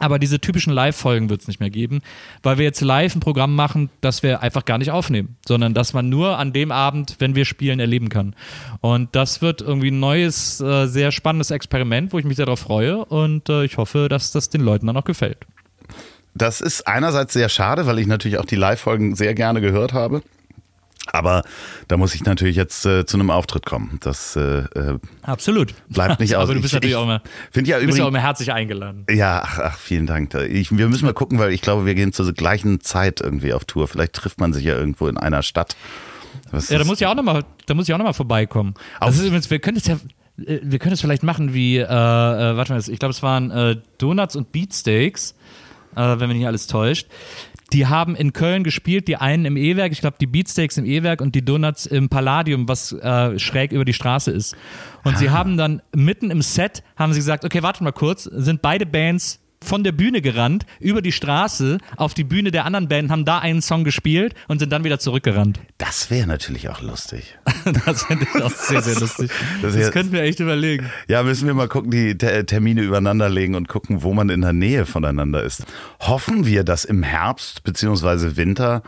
Aber 0.01 0.19
diese 0.19 0.41
typischen 0.41 0.73
Live-Folgen 0.73 1.29
wird 1.29 1.43
es 1.43 1.49
nicht 1.49 1.61
mehr 1.61 1.71
geben, 1.71 2.01
weil 2.43 2.59
wir 2.59 2.65
jetzt 2.65 2.81
live 2.81 3.15
ein 3.15 3.21
Programm 3.21 3.55
machen, 3.55 3.91
das 4.01 4.23
wir 4.23 4.43
einfach 4.43 4.65
gar 4.65 4.79
nicht 4.79 4.91
aufnehmen, 4.91 5.37
sondern 5.47 5.75
das 5.75 5.93
man 5.93 6.09
nur 6.09 6.39
an 6.39 6.53
dem 6.53 6.73
Abend, 6.73 7.17
wenn 7.19 7.35
wir 7.35 7.45
spielen, 7.45 7.79
erleben 7.79 8.09
kann. 8.09 8.35
Und 8.81 9.15
das 9.15 9.43
wird 9.43 9.61
irgendwie 9.61 9.91
ein 9.91 10.01
neues, 10.01 10.61
äh, 10.61 10.87
sehr 10.87 11.13
spannendes 11.13 11.51
Experiment, 11.51 12.13
wo 12.13 12.19
ich 12.19 12.25
mich 12.25 12.37
sehr 12.37 12.47
darauf 12.47 12.61
freue 12.61 13.05
und 13.05 13.49
äh, 13.49 13.65
ich 13.65 13.77
hoffe, 13.77 14.09
dass 14.09 14.33
das 14.33 14.49
den 14.49 14.63
Leuten 14.63 14.87
dann 14.87 14.97
auch 14.97 15.05
gefällt. 15.05 15.39
Das 16.35 16.61
ist 16.61 16.87
einerseits 16.87 17.35
sehr 17.35 17.49
schade, 17.49 17.87
weil 17.87 17.99
ich 17.99 18.07
natürlich 18.07 18.39
auch 18.39 18.45
die 18.45 18.57
Live-Folgen 18.57 19.17
sehr 19.17 19.35
gerne 19.35 19.61
gehört 19.61 19.93
habe. 19.93 20.23
Aber 21.13 21.43
da 21.89 21.97
muss 21.97 22.15
ich 22.15 22.25
natürlich 22.25 22.57
jetzt 22.57 22.87
äh, 22.87 23.05
zu 23.07 23.17
einem 23.17 23.31
Auftritt 23.31 23.67
kommen. 23.67 23.99
Das 24.03 24.37
äh, 24.37 24.65
äh 24.75 24.99
absolut 25.23 25.75
bleibt 25.89 26.21
nicht 26.21 26.37
aus. 26.37 26.45
Aber 26.45 26.55
du 26.55 26.61
bist 26.61 26.73
ich, 26.73 26.77
natürlich 26.77 26.97
auch 26.97 27.05
immer, 27.05 27.23
ja 27.55 27.79
übrigens, 27.79 27.99
ja 27.99 28.05
auch 28.05 28.09
immer 28.09 28.21
herzlich 28.21 28.53
eingeladen. 28.53 29.07
Ja, 29.11 29.43
ach, 29.45 29.59
ach 29.59 29.79
vielen 29.79 30.07
Dank. 30.07 30.35
Ich, 30.35 30.77
wir 30.77 30.89
müssen 30.89 31.05
mal 31.05 31.15
gucken, 31.15 31.39
weil 31.39 31.53
ich 31.53 31.61
glaube, 31.61 31.87
wir 31.87 31.95
gehen 31.95 32.13
zur 32.13 32.33
gleichen 32.33 32.81
Zeit 32.81 33.21
irgendwie 33.21 33.53
auf 33.53 33.65
Tour. 33.65 33.89
Vielleicht 33.89 34.13
trifft 34.13 34.41
man 34.41 34.53
sich 34.53 34.65
ja 34.65 34.77
irgendwo 34.77 35.09
in 35.09 35.17
einer 35.17 35.43
Stadt. 35.43 35.77
Was 36.51 36.69
ja, 36.69 36.79
da 36.79 36.85
muss 36.85 37.01
ich 37.01 37.07
auch 37.07 37.15
noch 37.15 37.23
mal, 37.23 37.45
da 37.67 37.75
muss 37.75 37.89
ich 37.89 37.95
auch 37.95 37.99
noch 37.99 38.05
mal 38.05 38.13
vorbeikommen. 38.13 38.75
Also 38.99 39.25
übrigens, 39.25 39.51
wir 39.51 39.59
können 39.59 39.77
es 39.77 39.87
ja 39.87 39.99
äh, 40.47 40.61
wir 40.63 40.79
können 40.79 40.93
es 40.93 41.01
vielleicht 41.01 41.23
machen 41.23 41.55
wie, 41.55 41.79
äh, 41.79 41.83
äh, 41.83 41.87
warte 41.87 42.73
mal, 42.73 42.81
ich 42.81 42.99
glaube, 42.99 43.13
es 43.13 43.23
waren 43.23 43.83
Donuts 43.99 44.37
und 44.37 44.53
Beatsteaks, 44.53 45.35
wenn 45.95 46.19
mich 46.29 46.39
nicht 46.39 46.47
alles 46.47 46.67
täuscht. 46.67 47.09
Die 47.73 47.87
haben 47.87 48.17
in 48.17 48.33
Köln 48.33 48.65
gespielt, 48.65 49.07
die 49.09 49.17
einen 49.17 49.45
im 49.45 49.57
E-Werk, 49.57 49.93
ich 49.93 50.01
glaube 50.01 50.17
die 50.21 50.27
Beatsteaks 50.27 50.77
im 50.77 50.85
E-Werk 50.85 51.21
und 51.21 51.35
die 51.35 51.45
Donuts 51.45 51.87
im 51.87 52.09
Palladium, 52.09 52.69
was 52.69 52.93
äh, 52.93 53.39
schräg 53.39 53.73
über 53.73 53.85
die 53.85 53.93
Straße 53.93 54.31
ist. 54.31 54.57
Und 55.05 55.15
ah. 55.15 55.19
sie 55.19 55.31
haben 55.31 55.57
dann 55.57 55.83
mitten 55.95 56.31
im 56.31 56.43
Set, 56.43 56.83
haben 56.97 57.13
sie 57.13 57.21
gesagt, 57.21 57.45
okay, 57.45 57.63
warte 57.63 57.85
mal 57.85 57.93
kurz, 57.93 58.25
sind 58.25 58.63
beide 58.63 58.87
Bands 58.87 59.40
von 59.63 59.85
der 59.85 59.93
Bühne 59.93 60.23
gerannt, 60.23 60.65
über 60.79 61.03
die 61.03 61.13
Straße 61.13 61.79
auf 61.97 62.15
die 62.15 62.25
Bühne 62.25 62.51
der 62.51 62.65
anderen 62.65 62.89
Band, 62.89 63.11
haben 63.11 63.25
da 63.25 63.39
einen 63.39 63.63
Song 63.63 63.85
gespielt 63.85 64.35
und 64.49 64.59
sind 64.59 64.73
dann 64.73 64.85
wieder 64.85 64.99
zurückgerannt. 64.99 65.61
Das 65.79 66.11
wäre 66.11 66.27
natürlich 66.27 66.69
auch 66.69 66.81
lustig. 66.81 67.39
das 67.85 68.05
finde 68.05 68.27
ich 68.35 68.43
auch 68.43 68.51
sehr, 68.51 68.83
sehr 68.83 68.99
lustig. 68.99 69.31
Das, 69.63 69.75
das 69.75 69.91
könnten 69.91 70.13
wir 70.13 70.23
echt 70.23 70.41
überlegen. 70.41 70.91
Ja, 71.09 71.23
müssen 71.23 71.47
wir 71.47 71.55
mal 71.55 71.69
gucken, 71.69 71.91
die 71.91 72.17
Termine 72.17 72.83
übereinander 72.83 73.29
legen 73.29 73.55
und 73.55 73.69
gucken, 73.69 74.03
wo 74.03 74.15
man 74.15 74.31
in 74.31 74.41
der 74.41 74.53
Nähe 74.53 74.87
voneinander 74.87 75.43
ist. 75.43 75.65
Hoffen 76.01 76.47
wir, 76.47 76.65
dass 76.65 76.85
im 76.85 77.03
Herbst 77.03 77.63
bzw. 77.65 78.37
Winter 78.37 78.83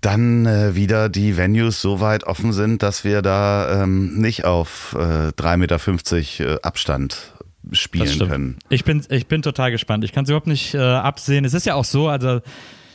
dann 0.00 0.46
äh, 0.46 0.74
wieder 0.74 1.08
die 1.08 1.36
Venues 1.36 1.80
so 1.80 2.00
weit 2.00 2.24
offen 2.24 2.52
sind, 2.52 2.82
dass 2.82 3.04
wir 3.04 3.22
da 3.22 3.82
ähm, 3.82 4.14
nicht 4.18 4.44
auf 4.44 4.94
äh, 4.96 5.32
3,50 5.32 5.56
Meter 5.56 6.54
äh, 6.54 6.58
Abstand 6.62 7.34
spielen 7.72 8.18
können. 8.18 8.56
Ich 8.68 8.84
bin, 8.84 9.04
ich 9.08 9.26
bin 9.26 9.42
total 9.42 9.70
gespannt. 9.70 10.04
Ich 10.04 10.12
kann 10.12 10.24
es 10.24 10.30
überhaupt 10.30 10.46
nicht 10.46 10.74
äh, 10.74 10.78
absehen. 10.78 11.44
Es 11.44 11.54
ist 11.54 11.66
ja 11.66 11.74
auch 11.74 11.84
so, 11.84 12.08
also 12.08 12.40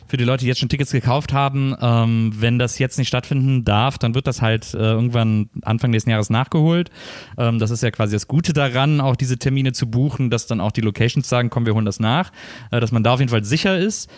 für 0.07 0.17
die 0.17 0.25
Leute, 0.25 0.41
die 0.41 0.47
jetzt 0.47 0.59
schon 0.59 0.69
Tickets 0.69 0.91
gekauft 0.91 1.33
haben, 1.33 1.75
ähm, 1.81 2.33
wenn 2.37 2.59
das 2.59 2.77
jetzt 2.79 2.97
nicht 2.97 3.07
stattfinden 3.07 3.65
darf, 3.65 3.97
dann 3.97 4.15
wird 4.15 4.27
das 4.27 4.41
halt 4.41 4.73
äh, 4.73 4.77
irgendwann 4.77 5.49
Anfang 5.63 5.91
nächsten 5.91 6.11
Jahres 6.11 6.29
nachgeholt. 6.29 6.91
Ähm, 7.37 7.59
das 7.59 7.71
ist 7.71 7.83
ja 7.83 7.91
quasi 7.91 8.13
das 8.13 8.27
Gute 8.27 8.53
daran, 8.53 9.01
auch 9.01 9.15
diese 9.15 9.37
Termine 9.37 9.71
zu 9.71 9.89
buchen, 9.89 10.29
dass 10.29 10.45
dann 10.45 10.61
auch 10.61 10.71
die 10.71 10.81
Locations 10.81 11.27
sagen, 11.27 11.49
komm, 11.49 11.65
wir 11.65 11.73
holen 11.73 11.85
das 11.85 11.99
nach, 11.99 12.31
äh, 12.71 12.79
dass 12.79 12.91
man 12.91 13.03
da 13.03 13.13
auf 13.13 13.19
jeden 13.19 13.31
Fall 13.31 13.43
sicher 13.43 13.77
ist. 13.77 14.09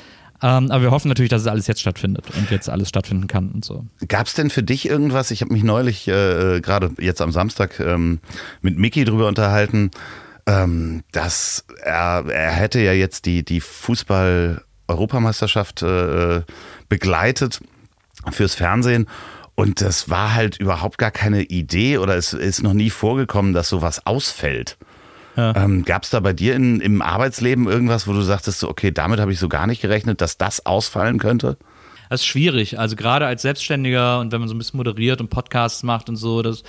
Ähm, 0.42 0.70
aber 0.70 0.84
wir 0.84 0.92
hoffen 0.92 1.08
natürlich, 1.08 1.30
dass 1.30 1.44
es 1.44 1.48
alles 1.48 1.66
jetzt 1.68 1.80
stattfindet 1.80 2.26
und 2.38 2.52
jetzt 2.52 2.70
alles 2.70 2.90
stattfinden 2.90 3.28
kann 3.28 3.52
und 3.52 3.64
so. 3.64 3.86
Gab 4.08 4.28
es 4.28 4.34
denn 4.34 4.50
für 4.50 4.64
dich 4.64 4.90
irgendwas? 4.90 5.32
Ich 5.32 5.42
habe 5.42 5.54
mich 5.54 5.64
neulich, 5.64 6.08
äh, 6.10 6.60
gerade 6.60 6.92
jetzt 7.00 7.22
am 7.22 7.32
Samstag, 7.32 7.80
ähm, 7.80 8.20
mit 8.62 8.78
Mickey 8.78 9.06
drüber 9.06 9.30
unterhalten, 9.30 9.92
ähm, 10.48 11.04
dass 11.12 11.66
er, 11.82 12.24
er 12.28 12.52
hätte 12.52 12.80
ja 12.80 12.94
jetzt 12.94 13.26
die, 13.26 13.44
die 13.44 13.62
Fußball-Europameisterschaft 13.62 15.82
äh, 15.82 16.44
begleitet 16.88 17.62
fürs 18.32 18.54
Fernsehen. 18.56 19.08
Und 19.56 19.82
das 19.82 20.10
war 20.10 20.34
halt 20.34 20.58
überhaupt 20.58 20.98
gar 20.98 21.12
keine 21.12 21.44
Idee 21.44 21.98
oder 21.98 22.18
es 22.18 22.34
ist 22.34 22.62
noch 22.62 22.74
nie 22.74 22.90
vorgekommen, 22.90 23.54
dass 23.54 23.70
sowas 23.70 24.06
ausfällt. 24.06 24.78
Ja. 25.38 25.56
Ähm, 25.56 25.86
Gab 25.86 26.04
es 26.04 26.10
da 26.10 26.20
bei 26.20 26.34
dir 26.34 26.56
in, 26.56 26.82
im 26.82 27.02
Arbeitsleben 27.02 27.68
irgendwas, 27.68 28.08
wo 28.08 28.14
du 28.14 28.22
sagtest, 28.22 28.60
so, 28.60 28.70
okay, 28.70 28.92
damit 28.92 29.20
habe 29.20 29.32
ich 29.32 29.40
so 29.40 29.50
gar 29.50 29.68
nicht 29.68 29.82
gerechnet, 29.82 30.22
dass 30.22 30.38
das 30.38 30.66
ausfallen 30.66 31.20
könnte? 31.20 31.58
Das 32.10 32.22
ist 32.22 32.28
schwierig. 32.28 32.80
Also 32.80 32.96
gerade 32.96 33.26
als 33.26 33.42
Selbstständiger 33.42 34.20
und 34.20 34.32
wenn 34.32 34.40
man 34.40 34.48
so 34.48 34.56
ein 34.56 34.58
bisschen 34.58 34.78
moderiert 34.78 35.22
und 35.22 35.30
Podcasts 35.30 35.84
macht 35.84 36.10
und 36.10 36.16
so, 36.16 36.42
das, 36.42 36.64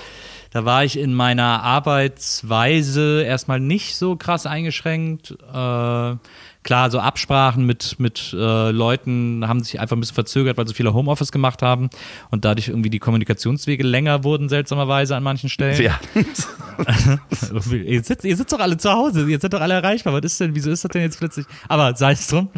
da 0.57 0.65
war 0.65 0.85
ich 0.85 0.99
in 0.99 1.13
meiner 1.13 1.63
Arbeitsweise 1.63 3.23
erstmal 3.23 3.61
nicht 3.61 3.95
so 3.95 4.17
krass 4.17 4.47
eingeschränkt. 4.47 5.33
Äh, 5.33 6.17
klar, 6.63 6.91
so 6.91 6.99
Absprachen 6.99 7.67
mit, 7.67 7.97
mit 8.01 8.33
äh, 8.33 8.71
Leuten 8.71 9.47
haben 9.47 9.63
sich 9.63 9.81
einfach 9.81 9.99
ein 9.99 10.01
bisschen 10.01 10.15
verzögert, 10.15 10.57
weil 10.57 10.67
so 10.67 10.73
viele 10.73 10.95
Homeoffice 10.95 11.31
gemacht 11.31 11.61
haben 11.61 11.91
und 12.31 12.47
dadurch 12.47 12.69
irgendwie 12.69 12.89
die 12.89 13.01
Kommunikationswege 13.01 13.83
länger 13.83 14.25
wurden, 14.25 14.49
seltsamerweise 14.49 15.15
an 15.15 15.23
manchen 15.23 15.51
Stellen. 15.51 15.79
Ja. 15.83 16.01
ihr, 17.71 18.03
sitzt, 18.03 18.25
ihr 18.25 18.37
sitzt 18.39 18.51
doch 18.51 18.61
alle 18.61 18.79
zu 18.79 18.91
Hause, 18.91 19.29
ihr 19.29 19.39
seid 19.39 19.53
doch 19.53 19.61
alle 19.61 19.75
erreichbar. 19.75 20.15
Was 20.15 20.25
ist 20.25 20.41
denn, 20.41 20.55
wieso 20.55 20.71
ist 20.71 20.85
das 20.85 20.91
denn 20.91 21.03
jetzt 21.03 21.19
plötzlich? 21.19 21.45
Aber 21.69 21.95
sei 21.97 22.13
es 22.13 22.29
drum. 22.29 22.49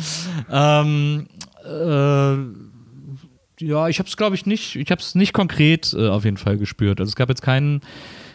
Ähm, 0.52 1.26
äh, 1.64 2.67
ja, 3.60 3.88
ich 3.88 3.98
habe 3.98 4.08
es, 4.08 4.16
glaube 4.16 4.36
ich, 4.36 4.46
nicht, 4.46 4.76
ich 4.76 4.90
habe 4.90 5.00
es 5.00 5.14
nicht 5.14 5.32
konkret 5.32 5.94
äh, 5.94 6.08
auf 6.08 6.24
jeden 6.24 6.36
Fall 6.36 6.56
gespürt. 6.58 7.00
Also 7.00 7.10
es 7.10 7.16
gab 7.16 7.28
jetzt 7.28 7.42
keinen, 7.42 7.80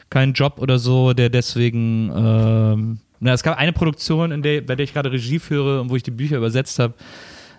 keinen 0.10 0.34
Job 0.34 0.60
oder 0.60 0.80
so, 0.80 1.14
der 1.14 1.30
deswegen 1.30 2.12
ähm, 2.16 3.00
na, 3.24 3.32
es 3.32 3.42
gab 3.42 3.58
eine 3.58 3.72
Produktion, 3.72 4.34
in 4.34 4.42
der, 4.42 4.60
bei 4.60 4.76
der 4.76 4.84
ich 4.84 4.94
gerade 4.94 5.10
Regie 5.10 5.40
führe 5.40 5.80
und 5.80 5.90
wo 5.90 5.96
ich 5.96 6.04
die 6.04 6.12
Bücher 6.12 6.36
übersetzt 6.36 6.78
habe, 6.78 6.94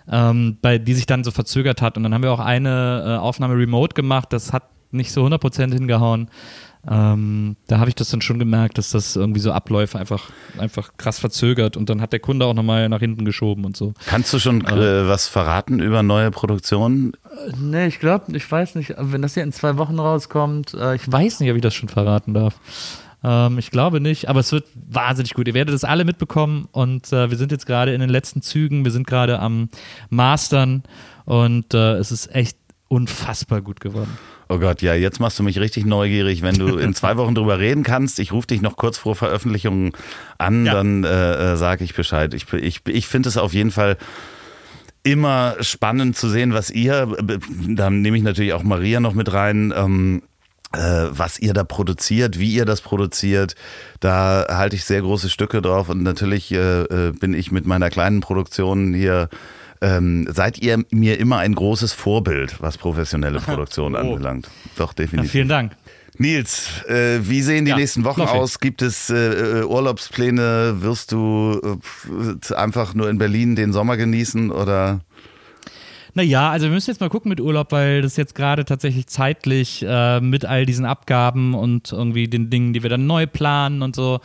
ähm, 0.07 0.57
bei 0.61 0.77
die 0.77 0.93
sich 0.93 1.07
dann 1.07 1.23
so 1.23 1.31
verzögert 1.31 1.81
hat. 1.81 1.97
Und 1.97 2.03
dann 2.03 2.13
haben 2.13 2.21
wir 2.21 2.31
auch 2.31 2.39
eine 2.39 3.03
äh, 3.03 3.17
Aufnahme 3.17 3.55
remote 3.55 3.95
gemacht. 3.95 4.31
Das 4.31 4.53
hat 4.53 4.69
nicht 4.91 5.11
so 5.11 5.25
100% 5.25 5.73
hingehauen. 5.73 6.29
Ähm, 6.89 7.55
da 7.67 7.79
habe 7.79 7.89
ich 7.89 7.95
das 7.95 8.09
dann 8.09 8.21
schon 8.21 8.37
gemerkt, 8.37 8.77
dass 8.77 8.91
das 8.91 9.15
irgendwie 9.15 9.39
so 9.39 9.51
Abläufe 9.51 9.97
einfach, 9.97 10.29
einfach 10.57 10.91
krass 10.97 11.19
verzögert 11.19 11.77
und 11.77 11.89
dann 11.89 11.99
hat 12.01 12.13
der 12.13 12.19
Kunde 12.19 12.45
auch 12.45 12.53
nochmal 12.53 12.89
nach 12.89 12.99
hinten 12.99 13.25
geschoben 13.25 13.65
und 13.65 13.75
so. 13.75 13.93
Kannst 14.05 14.31
du 14.33 14.39
schon 14.39 14.63
äh, 14.65 15.07
was 15.07 15.27
verraten 15.27 15.79
über 15.79 16.03
neue 16.03 16.29
Produktionen? 16.31 17.13
Äh, 17.23 17.53
nee, 17.59 17.87
ich 17.87 17.99
glaube, 17.99 18.35
ich 18.37 18.49
weiß 18.49 18.75
nicht, 18.75 18.93
wenn 18.97 19.21
das 19.21 19.33
hier 19.33 19.43
in 19.43 19.51
zwei 19.51 19.77
Wochen 19.77 19.99
rauskommt, 19.99 20.73
äh, 20.75 20.95
ich 20.95 21.11
weiß 21.11 21.39
nicht, 21.39 21.49
ob 21.49 21.55
ich 21.55 21.63
das 21.63 21.73
schon 21.73 21.89
verraten 21.89 22.33
darf. 22.33 22.59
Ähm, 23.23 23.57
ich 23.57 23.71
glaube 23.71 23.99
nicht, 23.99 24.29
aber 24.29 24.39
es 24.39 24.51
wird 24.51 24.65
wahnsinnig 24.75 25.33
gut. 25.33 25.47
Ihr 25.47 25.55
werdet 25.55 25.73
das 25.73 25.83
alle 25.83 26.05
mitbekommen 26.05 26.67
und 26.71 27.11
äh, 27.11 27.31
wir 27.31 27.37
sind 27.37 27.51
jetzt 27.51 27.65
gerade 27.65 27.93
in 27.93 28.01
den 28.01 28.09
letzten 28.09 28.43
Zügen. 28.43 28.85
Wir 28.85 28.91
sind 28.91 29.07
gerade 29.07 29.39
am 29.39 29.69
Mastern 30.09 30.83
und 31.25 31.73
äh, 31.73 31.93
es 31.95 32.11
ist 32.11 32.33
echt 32.35 32.57
unfassbar 32.95 33.61
gut 33.61 33.81
geworden. 33.81 34.17
Oh 34.47 34.57
Gott, 34.57 34.81
ja, 34.81 34.93
jetzt 34.93 35.19
machst 35.19 35.37
du 35.37 35.43
mich 35.43 35.59
richtig 35.59 35.85
neugierig. 35.85 36.41
Wenn 36.41 36.55
du 36.55 36.77
in 36.77 36.93
zwei 36.95 37.17
Wochen 37.17 37.35
drüber 37.35 37.59
reden 37.59 37.83
kannst, 37.83 38.19
ich 38.19 38.31
rufe 38.31 38.47
dich 38.47 38.61
noch 38.61 38.77
kurz 38.77 38.97
vor 38.97 39.15
Veröffentlichung 39.15 39.95
an, 40.37 40.65
ja. 40.65 40.73
dann 40.73 41.03
äh, 41.03 41.53
äh 41.53 41.57
sage 41.57 41.83
ich 41.83 41.93
Bescheid. 41.93 42.33
Ich, 42.33 42.51
ich, 42.53 42.81
ich 42.87 43.07
finde 43.07 43.27
es 43.27 43.37
auf 43.37 43.53
jeden 43.53 43.71
Fall 43.71 43.97
immer 45.03 45.55
spannend 45.59 46.15
zu 46.15 46.29
sehen, 46.29 46.53
was 46.53 46.71
ihr, 46.71 47.15
da 47.67 47.89
nehme 47.89 48.17
ich 48.17 48.23
natürlich 48.23 48.53
auch 48.53 48.63
Maria 48.63 49.01
noch 49.01 49.13
mit 49.13 49.31
rein, 49.33 49.73
ähm, 49.75 50.23
äh, 50.73 50.77
was 51.09 51.37
ihr 51.37 51.53
da 51.53 51.65
produziert, 51.65 52.39
wie 52.39 52.53
ihr 52.53 52.65
das 52.65 52.81
produziert. 52.81 53.55
Da 53.99 54.45
halte 54.49 54.77
ich 54.77 54.85
sehr 54.85 55.01
große 55.01 55.29
Stücke 55.29 55.61
drauf 55.61 55.89
und 55.89 56.01
natürlich 56.01 56.51
äh, 56.51 56.83
äh, 56.83 57.11
bin 57.11 57.33
ich 57.33 57.51
mit 57.51 57.65
meiner 57.65 57.89
kleinen 57.89 58.21
Produktion 58.21 58.93
hier. 58.93 59.29
Ähm, 59.85 60.27
seid 60.31 60.57
ihr 60.59 60.83
mir 60.89 61.19
immer 61.19 61.37
ein 61.37 61.53
großes 61.53 61.93
Vorbild, 61.93 62.59
was 62.59 62.77
professionelle 62.77 63.39
Produktion 63.39 63.93
oh. 63.93 63.99
anbelangt? 63.99 64.49
Doch, 64.77 64.93
definitiv. 64.93 65.29
Ja, 65.29 65.31
vielen 65.31 65.47
Dank. 65.47 65.75
Nils, 66.17 66.83
äh, 66.87 67.19
wie 67.21 67.41
sehen 67.41 67.65
die 67.65 67.71
ja, 67.71 67.77
nächsten 67.77 68.03
Wochen 68.03 68.21
aus? 68.21 68.59
Gibt 68.59 68.81
es 68.81 69.09
äh, 69.11 69.63
Urlaubspläne? 69.63 70.77
Wirst 70.79 71.11
du 71.11 71.79
äh, 72.49 72.55
einfach 72.55 72.95
nur 72.95 73.09
in 73.09 73.19
Berlin 73.19 73.55
den 73.55 73.73
Sommer 73.73 73.95
genießen 73.97 74.49
oder? 74.49 75.01
Naja, 76.15 76.49
also 76.49 76.67
wir 76.67 76.71
müssen 76.71 76.89
jetzt 76.89 77.01
mal 77.01 77.09
gucken 77.09 77.29
mit 77.29 77.41
Urlaub, 77.41 77.71
weil 77.71 78.01
das 78.01 78.15
jetzt 78.15 78.33
gerade 78.33 78.63
tatsächlich 78.63 79.07
zeitlich 79.07 79.85
äh, 79.87 80.21
mit 80.21 80.45
all 80.45 80.65
diesen 80.65 80.85
Abgaben 80.85 81.53
und 81.53 81.91
irgendwie 81.91 82.27
den 82.29 82.49
Dingen, 82.49 82.71
die 82.71 82.81
wir 82.81 82.89
dann 82.89 83.05
neu 83.05 83.27
planen 83.27 83.81
und 83.81 83.95
so, 83.95 84.21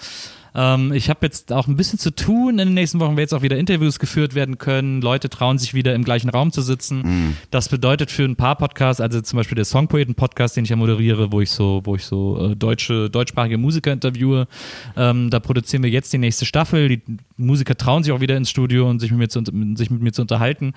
ähm, 0.55 0.93
ich 0.93 1.11
habe 1.11 1.21
jetzt 1.23 1.53
auch 1.53 1.67
ein 1.67 1.77
bisschen 1.77 1.99
zu 1.99 2.15
tun 2.15 2.59
in 2.59 2.69
den 2.69 2.75
nächsten 2.75 3.01
Wochen, 3.01 3.13
weil 3.13 3.21
jetzt 3.21 3.35
auch 3.35 3.43
wieder 3.43 3.57
Interviews 3.57 3.99
geführt 3.99 4.35
werden 4.35 4.59
können. 4.59 5.01
Leute 5.01 5.29
trauen 5.29 5.59
sich 5.59 5.75
wieder 5.75 5.95
im 5.95 6.05
gleichen 6.05 6.29
Raum 6.29 6.53
zu 6.53 6.63
sitzen. 6.63 7.03
Mhm. 7.03 7.37
Das 7.51 7.69
bedeutet 7.69 8.11
für 8.11 8.25
ein 8.25 8.37
paar 8.37 8.57
Podcasts, 8.57 9.01
also 9.01 9.21
zum 9.21 9.37
Beispiel 9.37 9.57
der 9.57 9.65
Songpoeten-Podcast, 9.65 10.57
den 10.57 10.65
ich 10.65 10.71
ja 10.71 10.77
moderiere, 10.77 11.33
wo 11.33 11.41
ich 11.41 11.51
so, 11.51 11.83
wo 11.85 11.95
ich 11.95 12.05
so 12.05 12.51
äh, 12.51 12.57
deutsche, 12.57 13.11
deutschsprachige 13.11 13.59
Musiker 13.59 13.93
interviewe, 13.93 14.49
ähm, 14.97 15.31
da 15.31 15.41
produzieren 15.41 15.83
wir 15.83 15.91
jetzt 15.91 16.13
die 16.13 16.19
nächste 16.19 16.47
Staffel. 16.47 16.89
Die 16.89 17.03
Musiker 17.37 17.77
trauen 17.77 18.03
sich 18.03 18.13
auch 18.13 18.21
wieder 18.21 18.37
ins 18.37 18.51
Studio 18.51 18.89
und 18.89 18.99
sich 19.01 19.11
mit 19.11 19.21
mir 19.21 19.29
zu, 19.29 19.43
sich 19.77 19.91
mit 19.91 20.03
mir 20.03 20.13
zu 20.13 20.23
unterhalten. 20.23 20.75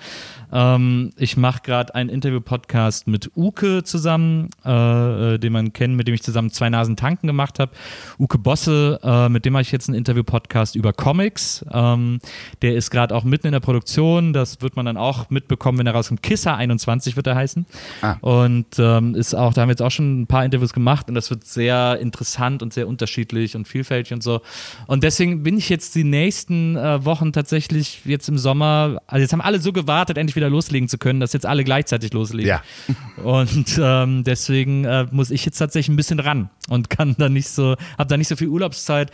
Ähm, 0.52 1.12
ich 1.16 1.36
mache 1.36 1.62
gerade 1.62 1.94
einen 1.94 2.10
Interview-Podcast 2.10 3.06
mit 3.06 3.30
Uke 3.36 3.82
zusammen, 3.82 4.50
äh, 4.64 5.34
äh, 5.34 5.38
den 5.38 5.52
man 5.52 5.72
kennt, 5.72 5.96
mit 5.96 6.06
dem 6.06 6.14
ich 6.14 6.22
zusammen 6.22 6.50
zwei 6.50 6.70
Nasen 6.70 6.96
tanken 6.96 7.26
gemacht 7.26 7.58
habe. 7.58 7.72
Uke 8.18 8.38
Bosse, 8.38 9.00
äh, 9.02 9.28
mit 9.28 9.44
dem 9.44 9.54
ich 9.63 9.63
jetzt 9.72 9.88
einen 9.88 9.96
Interview-Podcast 9.98 10.76
über 10.76 10.92
Comics. 10.92 11.64
Ähm, 11.72 12.20
der 12.62 12.74
ist 12.74 12.90
gerade 12.90 13.14
auch 13.14 13.24
mitten 13.24 13.46
in 13.46 13.52
der 13.52 13.60
Produktion. 13.60 14.32
Das 14.32 14.60
wird 14.60 14.76
man 14.76 14.86
dann 14.86 14.96
auch 14.96 15.30
mitbekommen, 15.30 15.78
wenn 15.78 15.86
er 15.86 15.94
rauskommt. 15.94 16.22
Kisser 16.22 16.56
21 16.56 17.16
wird 17.16 17.26
er 17.26 17.36
heißen. 17.36 17.66
Ah. 18.02 18.16
Und 18.20 18.78
ähm, 18.78 19.14
ist 19.14 19.34
auch, 19.34 19.54
da 19.54 19.62
haben 19.62 19.68
wir 19.68 19.72
jetzt 19.72 19.82
auch 19.82 19.90
schon 19.90 20.22
ein 20.22 20.26
paar 20.26 20.44
Interviews 20.44 20.72
gemacht 20.72 21.08
und 21.08 21.14
das 21.14 21.30
wird 21.30 21.44
sehr 21.44 21.98
interessant 22.00 22.62
und 22.62 22.72
sehr 22.72 22.88
unterschiedlich 22.88 23.56
und 23.56 23.68
vielfältig 23.68 24.12
und 24.12 24.22
so. 24.22 24.40
Und 24.86 25.04
deswegen 25.04 25.42
bin 25.42 25.58
ich 25.58 25.68
jetzt 25.68 25.94
die 25.94 26.04
nächsten 26.04 26.76
äh, 26.76 27.04
Wochen 27.04 27.32
tatsächlich 27.32 28.02
jetzt 28.04 28.28
im 28.28 28.38
Sommer, 28.38 29.00
also 29.06 29.20
jetzt 29.20 29.32
haben 29.32 29.40
alle 29.40 29.60
so 29.60 29.72
gewartet, 29.72 30.18
endlich 30.18 30.36
wieder 30.36 30.50
loslegen 30.50 30.88
zu 30.88 30.98
können, 30.98 31.20
dass 31.20 31.32
jetzt 31.32 31.46
alle 31.46 31.64
gleichzeitig 31.64 32.12
loslegen. 32.12 32.48
Ja. 32.48 32.62
Und 33.22 33.78
ähm, 33.80 34.24
deswegen 34.24 34.84
äh, 34.84 35.06
muss 35.10 35.30
ich 35.30 35.44
jetzt 35.44 35.58
tatsächlich 35.58 35.92
ein 35.92 35.96
bisschen 35.96 36.20
ran 36.20 36.50
und 36.68 36.90
kann 36.90 37.14
da 37.18 37.28
nicht 37.28 37.48
so, 37.48 37.76
habe 37.98 38.08
da 38.08 38.16
nicht 38.16 38.28
so 38.28 38.36
viel 38.36 38.48
Urlaubszeit 38.48 39.10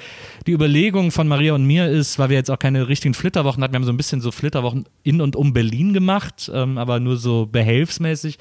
die 0.46 0.52
Überlegung 0.52 1.10
von 1.10 1.28
Maria 1.28 1.54
und 1.54 1.64
mir 1.64 1.88
ist, 1.88 2.18
weil 2.18 2.30
wir 2.30 2.36
jetzt 2.36 2.50
auch 2.50 2.58
keine 2.58 2.88
richtigen 2.88 3.14
Flitterwochen 3.14 3.62
hatten, 3.62 3.72
wir 3.72 3.78
haben 3.78 3.84
so 3.84 3.92
ein 3.92 3.96
bisschen 3.96 4.20
so 4.20 4.30
Flitterwochen 4.30 4.84
in 5.02 5.20
und 5.20 5.36
um 5.36 5.52
Berlin 5.52 5.92
gemacht, 5.92 6.50
ähm, 6.54 6.78
aber 6.78 7.00
nur 7.00 7.16
so 7.16 7.46
behelfsmäßig. 7.46 8.38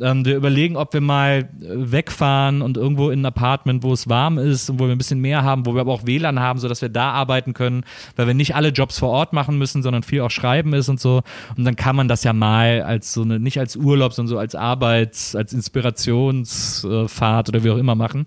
Ähm, 0.00 0.24
wir 0.24 0.36
überlegen, 0.36 0.76
ob 0.76 0.92
wir 0.92 1.00
mal 1.00 1.48
äh, 1.60 1.66
wegfahren 1.68 2.62
und 2.62 2.76
irgendwo 2.76 3.10
in 3.10 3.20
ein 3.20 3.26
Apartment, 3.26 3.82
wo 3.82 3.92
es 3.92 4.08
warm 4.08 4.38
ist 4.38 4.68
und 4.70 4.80
wo 4.80 4.86
wir 4.86 4.92
ein 4.92 4.98
bisschen 4.98 5.20
mehr 5.20 5.42
haben, 5.42 5.66
wo 5.66 5.74
wir 5.74 5.80
aber 5.80 5.92
auch 5.92 6.06
WLAN 6.06 6.40
haben, 6.40 6.58
sodass 6.58 6.82
wir 6.82 6.88
da 6.88 7.12
arbeiten 7.12 7.54
können, 7.54 7.84
weil 8.16 8.26
wir 8.26 8.34
nicht 8.34 8.54
alle 8.54 8.68
Jobs 8.68 8.98
vor 8.98 9.10
Ort 9.10 9.32
machen 9.32 9.58
müssen, 9.58 9.82
sondern 9.82 10.02
viel 10.02 10.20
auch 10.22 10.30
schreiben 10.30 10.72
ist 10.72 10.88
und 10.88 11.00
so. 11.00 11.22
Und 11.56 11.64
dann 11.64 11.76
kann 11.76 11.96
man 11.96 12.08
das 12.08 12.24
ja 12.24 12.32
mal 12.32 12.82
als 12.82 13.12
so 13.12 13.22
eine, 13.22 13.38
nicht 13.38 13.58
als 13.58 13.76
Urlaub, 13.76 14.12
sondern 14.12 14.30
so 14.30 14.38
als 14.38 14.54
Arbeits-, 14.54 15.36
als 15.36 15.52
Inspirationsfahrt 15.52 17.48
oder 17.48 17.64
wie 17.64 17.70
auch 17.70 17.78
immer 17.78 17.94
machen. 17.94 18.26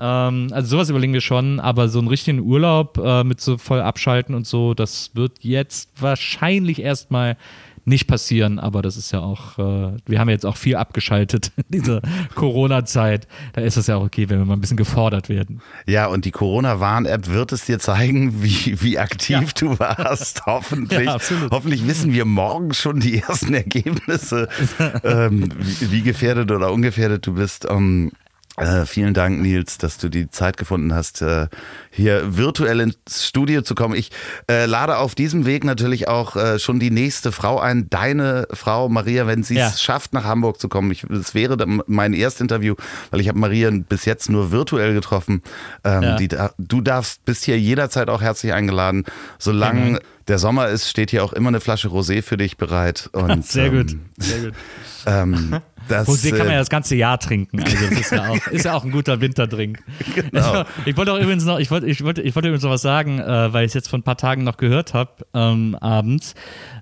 Ähm, 0.00 0.48
also 0.52 0.68
sowas 0.68 0.88
überlegen 0.88 1.12
wir 1.12 1.20
schon, 1.20 1.60
aber 1.60 1.88
so 1.88 1.98
einen 1.98 2.08
richtigen 2.08 2.40
Urlaub 2.40 2.98
äh, 2.98 3.22
mit 3.22 3.40
so 3.40 3.58
voll 3.58 3.80
abschalten 3.80 4.34
und 4.34 4.46
so, 4.46 4.74
das 4.74 5.10
wird 5.14 5.32
jetzt 5.42 5.90
wahrscheinlich 6.00 6.80
erstmal 6.80 7.36
nicht 7.84 8.06
passieren, 8.06 8.58
aber 8.58 8.82
das 8.82 8.96
ist 8.96 9.12
ja 9.12 9.20
auch, 9.20 9.58
äh, 9.58 9.96
wir 10.06 10.18
haben 10.18 10.28
jetzt 10.28 10.46
auch 10.46 10.56
viel 10.56 10.76
abgeschaltet 10.76 11.52
in 11.56 11.64
dieser 11.80 12.00
Corona-Zeit. 12.34 13.26
Da 13.52 13.60
ist 13.60 13.76
es 13.76 13.86
ja 13.86 13.96
auch 13.96 14.04
okay, 14.04 14.28
wenn 14.28 14.38
wir 14.38 14.44
mal 14.44 14.54
ein 14.54 14.60
bisschen 14.60 14.76
gefordert 14.76 15.28
werden. 15.28 15.60
Ja, 15.86 16.06
und 16.06 16.24
die 16.24 16.30
Corona-Warn-App 16.30 17.28
wird 17.28 17.52
es 17.52 17.66
dir 17.66 17.78
zeigen, 17.78 18.42
wie, 18.42 18.80
wie 18.80 18.98
aktiv 18.98 19.40
ja. 19.40 19.46
du 19.58 19.78
warst. 19.78 20.42
Hoffentlich. 20.46 21.06
Ja, 21.06 21.18
hoffentlich 21.50 21.86
wissen 21.86 22.12
wir 22.12 22.24
morgen 22.24 22.74
schon 22.74 23.00
die 23.00 23.18
ersten 23.18 23.54
Ergebnisse, 23.54 24.48
ähm, 25.04 25.48
wie, 25.58 25.90
wie, 25.90 26.02
gefährdet 26.02 26.50
oder 26.50 26.72
ungefährdet 26.72 27.26
du 27.26 27.34
bist. 27.34 27.66
Um, 27.66 28.12
äh, 28.60 28.86
vielen 28.86 29.14
Dank, 29.14 29.40
Nils, 29.40 29.78
dass 29.78 29.98
du 29.98 30.08
die 30.08 30.30
Zeit 30.30 30.56
gefunden 30.56 30.94
hast, 30.94 31.22
äh, 31.22 31.48
hier 31.90 32.36
virtuell 32.36 32.80
ins 32.80 33.26
Studio 33.26 33.62
zu 33.62 33.74
kommen. 33.74 33.94
Ich 33.94 34.10
äh, 34.50 34.66
lade 34.66 34.98
auf 34.98 35.14
diesem 35.14 35.46
Weg 35.46 35.64
natürlich 35.64 36.08
auch 36.08 36.36
äh, 36.36 36.58
schon 36.58 36.78
die 36.78 36.90
nächste 36.90 37.32
Frau 37.32 37.58
ein, 37.58 37.88
deine 37.88 38.46
Frau 38.52 38.88
Maria, 38.88 39.26
wenn 39.26 39.42
sie 39.42 39.54
es 39.56 39.72
ja. 39.72 39.78
schafft, 39.78 40.12
nach 40.12 40.24
Hamburg 40.24 40.60
zu 40.60 40.68
kommen. 40.68 40.94
Es 41.10 41.34
wäre 41.34 41.56
mein 41.86 42.12
Erstinterview, 42.12 42.74
weil 43.10 43.20
ich 43.20 43.28
habe 43.28 43.38
Maria 43.38 43.70
bis 43.70 44.04
jetzt 44.04 44.28
nur 44.28 44.52
virtuell 44.52 44.92
getroffen. 44.92 45.42
Ähm, 45.82 46.02
ja. 46.02 46.16
die, 46.16 46.28
du 46.58 46.80
darfst, 46.80 47.24
bist 47.24 47.44
hier 47.44 47.58
jederzeit 47.58 48.10
auch 48.10 48.20
herzlich 48.20 48.52
eingeladen, 48.52 49.04
solange 49.38 49.80
mhm. 49.80 49.98
der 50.28 50.38
Sommer 50.38 50.68
ist, 50.68 50.88
steht 50.88 51.10
hier 51.10 51.24
auch 51.24 51.32
immer 51.32 51.48
eine 51.48 51.60
Flasche 51.60 51.88
Rosé 51.88 52.22
für 52.22 52.36
dich 52.36 52.56
bereit. 52.56 53.08
Und, 53.12 53.46
Sehr 53.46 53.66
ähm, 53.66 53.76
gut. 53.76 53.96
Sehr 54.18 54.40
gut. 54.40 54.54
Ähm, 55.06 55.62
das, 55.90 56.08
Rosé 56.08 56.30
kann 56.30 56.46
man 56.46 56.52
ja 56.52 56.58
das 56.58 56.70
ganze 56.70 56.94
Jahr 56.94 57.18
trinken. 57.18 57.62
Also 57.62 57.76
das 57.76 58.00
ist 58.00 58.12
ja 58.12 58.28
auch, 58.28 58.46
ist 58.48 58.64
ja 58.64 58.74
auch 58.74 58.84
ein 58.84 58.92
guter 58.92 59.20
Winterdrink. 59.20 59.82
Genau. 60.14 60.64
Ich 60.84 60.96
wollte 60.96 61.12
auch 61.12 61.18
übrigens 61.18 61.44
noch, 61.44 61.58
ich 61.58 61.70
wollte, 61.70 61.86
ich 61.86 62.02
wollte, 62.04 62.22
ich 62.22 62.34
wollte 62.34 62.48
übrigens 62.48 62.64
noch 62.64 62.70
was 62.70 62.82
sagen, 62.82 63.18
äh, 63.18 63.52
weil 63.52 63.64
ich 63.64 63.70
es 63.70 63.74
jetzt 63.74 63.88
vor 63.88 63.98
ein 63.98 64.02
paar 64.02 64.16
Tagen 64.16 64.44
noch 64.44 64.56
gehört 64.56 64.94
habe, 64.94 65.10
ähm, 65.34 65.76
abends, 65.80 66.34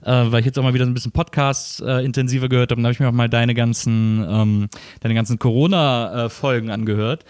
äh, 0.04 0.10
weil 0.10 0.40
ich 0.40 0.46
jetzt 0.46 0.58
auch 0.58 0.62
mal 0.62 0.74
wieder 0.74 0.84
so 0.84 0.90
ein 0.90 0.94
bisschen 0.94 1.12
Podcast 1.12 1.80
äh, 1.80 2.04
intensiver 2.04 2.48
gehört 2.48 2.70
habe. 2.70 2.82
Da 2.82 2.86
habe 2.86 2.92
ich 2.92 3.00
mir 3.00 3.08
auch 3.08 3.12
mal 3.12 3.28
deine 3.28 3.54
ganzen, 3.54 4.24
ähm, 4.28 4.68
deine 5.00 5.14
ganzen 5.14 5.38
Corona-Folgen 5.38 6.70
angehört, 6.70 7.24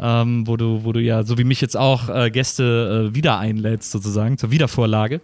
ähm, 0.00 0.46
wo 0.46 0.56
du, 0.56 0.84
wo 0.84 0.92
du 0.92 1.00
ja, 1.00 1.24
so 1.24 1.36
wie 1.38 1.44
mich 1.44 1.60
jetzt 1.60 1.76
auch 1.76 2.08
äh, 2.08 2.30
Gäste 2.30 3.10
äh, 3.10 3.14
wieder 3.14 3.38
einlädst, 3.38 3.90
sozusagen, 3.90 4.38
zur 4.38 4.50
Wiedervorlage. 4.50 5.20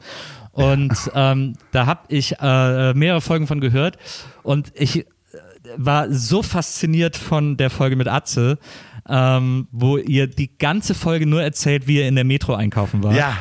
Und 0.52 0.92
ähm, 1.14 1.54
da 1.70 1.86
habe 1.86 2.00
ich 2.08 2.34
äh, 2.40 2.92
mehrere 2.94 3.20
Folgen 3.20 3.46
von 3.46 3.60
gehört. 3.60 3.96
Und 4.42 4.72
ich 4.74 5.06
war 5.76 6.10
so 6.10 6.42
fasziniert 6.42 7.16
von 7.16 7.56
der 7.56 7.70
Folge 7.70 7.96
mit 7.96 8.08
Atze, 8.08 8.58
ähm, 9.10 9.66
wo 9.72 9.96
ihr 9.96 10.28
die 10.28 10.56
ganze 10.56 10.94
Folge 10.94 11.26
nur 11.26 11.42
erzählt, 11.42 11.88
wie 11.88 11.96
ihr 11.96 12.08
in 12.08 12.14
der 12.14 12.24
Metro 12.24 12.54
einkaufen 12.54 13.02
war. 13.02 13.14
Ja. 13.14 13.36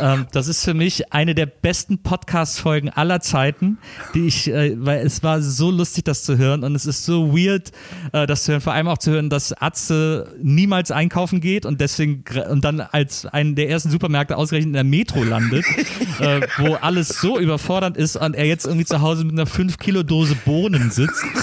Ähm, 0.00 0.26
das 0.32 0.48
ist 0.48 0.64
für 0.64 0.74
mich 0.74 1.12
eine 1.12 1.34
der 1.34 1.46
besten 1.46 2.02
Podcast-Folgen 2.02 2.88
aller 2.90 3.20
Zeiten, 3.20 3.78
die 4.14 4.26
ich, 4.26 4.48
äh, 4.48 4.74
weil 4.78 5.04
es 5.06 5.22
war 5.22 5.40
so 5.40 5.70
lustig, 5.70 6.04
das 6.04 6.24
zu 6.24 6.38
hören 6.38 6.64
und 6.64 6.74
es 6.74 6.86
ist 6.86 7.04
so 7.04 7.36
weird, 7.36 7.70
äh, 8.12 8.26
das 8.26 8.44
zu 8.44 8.52
hören. 8.52 8.60
Vor 8.60 8.72
allem 8.72 8.88
auch 8.88 8.98
zu 8.98 9.12
hören, 9.12 9.30
dass 9.30 9.52
Atze 9.52 10.34
niemals 10.42 10.90
einkaufen 10.90 11.40
geht 11.40 11.66
und 11.66 11.80
deswegen 11.80 12.24
und 12.50 12.64
dann 12.64 12.80
als 12.80 13.26
einen 13.26 13.54
der 13.54 13.68
ersten 13.68 13.90
Supermärkte 13.90 14.36
ausgerechnet 14.36 14.68
in 14.68 14.72
der 14.72 14.84
Metro 14.84 15.22
landet, 15.22 15.64
äh, 16.18 16.40
wo 16.58 16.74
alles 16.74 17.08
so 17.08 17.38
überfordernd 17.38 17.96
ist 17.96 18.16
und 18.16 18.34
er 18.34 18.46
jetzt 18.46 18.66
irgendwie 18.66 18.86
zu 18.86 19.02
Hause 19.02 19.24
mit 19.24 19.32
einer 19.32 19.46
5-Kilo-Dose 19.46 20.36
Bohnen 20.44 20.90
sitzt. 20.90 21.24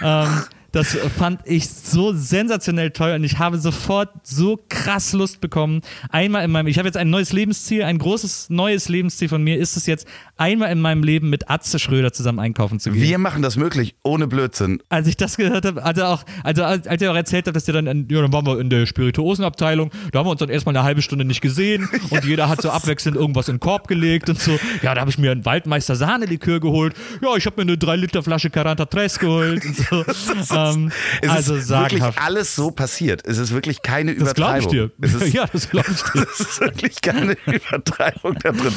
Ähm, 0.00 0.28
das 0.72 0.96
fand 1.16 1.40
ich 1.46 1.68
so 1.68 2.12
sensationell 2.12 2.90
toll 2.90 3.12
und 3.12 3.24
ich 3.24 3.38
habe 3.38 3.58
sofort 3.58 4.10
so 4.22 4.60
krass 4.68 5.12
Lust 5.12 5.40
bekommen. 5.40 5.80
Einmal 6.10 6.44
in 6.44 6.50
meinem, 6.50 6.66
ich 6.66 6.78
habe 6.78 6.86
jetzt 6.86 6.96
ein 6.96 7.08
neues 7.08 7.32
Lebensziel, 7.32 7.84
ein 7.84 7.98
großes 7.98 8.50
neues 8.50 8.88
Lebensziel 8.88 9.28
von 9.28 9.42
mir 9.42 9.56
ist 9.58 9.76
es 9.76 9.86
jetzt, 9.86 10.06
einmal 10.36 10.70
in 10.70 10.80
meinem 10.80 11.02
Leben 11.02 11.30
mit 11.30 11.50
Atze 11.50 11.78
Schröder 11.78 12.12
zusammen 12.12 12.38
einkaufen 12.38 12.80
zu 12.80 12.90
gehen. 12.90 13.02
Wir 13.02 13.18
machen 13.18 13.40
das 13.40 13.56
möglich, 13.56 13.94
ohne 14.02 14.26
Blödsinn. 14.26 14.82
Als 14.90 15.06
ich 15.06 15.16
das 15.16 15.36
gehört 15.36 15.64
habe, 15.64 15.82
also 15.82 16.04
auch, 16.04 16.24
also 16.44 16.64
als, 16.64 16.86
ihr 17.00 17.10
auch 17.10 17.16
erzählt 17.16 17.46
habt, 17.46 17.56
dass 17.56 17.66
ihr 17.66 17.74
dann, 17.74 17.86
in, 17.86 18.08
ja, 18.10 18.20
dann 18.20 18.32
waren 18.32 18.46
wir 18.46 18.60
in 18.60 18.68
der 18.68 18.84
Spirituosenabteilung, 18.84 19.90
da 20.12 20.18
haben 20.18 20.26
wir 20.26 20.32
uns 20.32 20.40
dann 20.40 20.50
erstmal 20.50 20.76
eine 20.76 20.84
halbe 20.84 21.00
Stunde 21.00 21.24
nicht 21.24 21.40
gesehen 21.40 21.88
und 22.10 22.24
jeder 22.26 22.48
hat 22.48 22.60
so 22.60 22.70
abwechselnd 22.70 23.16
irgendwas 23.16 23.48
in 23.48 23.54
den 23.54 23.60
Korb 23.60 23.88
gelegt 23.88 24.28
und 24.28 24.38
so. 24.38 24.58
Ja, 24.82 24.94
da 24.94 25.00
habe 25.00 25.10
ich 25.10 25.18
mir 25.18 25.32
einen 25.32 25.46
Waldmeister 25.46 25.96
Sahnelikör 25.96 26.60
geholt. 26.60 26.94
Ja, 27.22 27.34
ich 27.36 27.46
habe 27.46 27.56
mir 27.56 27.62
eine 27.62 27.78
3 27.78 27.96
Liter 27.96 28.22
Flasche 28.22 28.50
Caranta 28.50 28.84
Tres 28.84 29.18
geholt 29.18 29.64
und 29.64 29.76
so. 29.76 30.04
Ähm, 30.58 30.92
es 31.22 31.30
also 31.30 31.54
ist 31.54 31.68
wirklich 31.68 32.02
alles 32.02 32.54
so 32.54 32.70
passiert. 32.70 33.26
Es 33.26 33.38
ist 33.38 33.52
wirklich 33.52 33.82
keine 33.82 34.14
das 34.14 34.22
Übertreibung. 34.22 34.92
Das 34.98 35.14
ich 35.14 35.18
dir. 35.20 35.28
ja, 35.40 35.46
das 35.52 35.70
glaube 35.70 35.90
ich 35.90 36.02
dir. 36.02 36.26
Es 36.38 36.40
ist 36.40 36.60
wirklich 36.60 37.00
keine 37.00 37.32
Übertreibung 37.46 38.36
da 38.42 38.52
drin. 38.52 38.74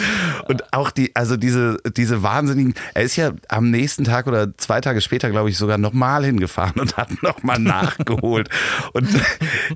Und 0.47 0.73
auch 0.73 0.91
die, 0.91 1.15
also 1.15 1.38
diese, 1.38 1.77
diese 1.95 2.23
wahnsinnigen, 2.23 2.73
er 2.93 3.03
ist 3.03 3.15
ja 3.15 3.32
am 3.47 3.69
nächsten 3.69 4.03
Tag 4.03 4.27
oder 4.27 4.55
zwei 4.57 4.82
Tage 4.82 5.01
später, 5.01 5.29
glaube 5.29 5.49
ich, 5.49 5.57
sogar 5.57 5.77
nochmal 5.77 6.25
hingefahren 6.25 6.79
und 6.79 6.97
hat 6.97 7.21
nochmal 7.23 7.59
nachgeholt. 7.59 8.49
Und 8.93 9.07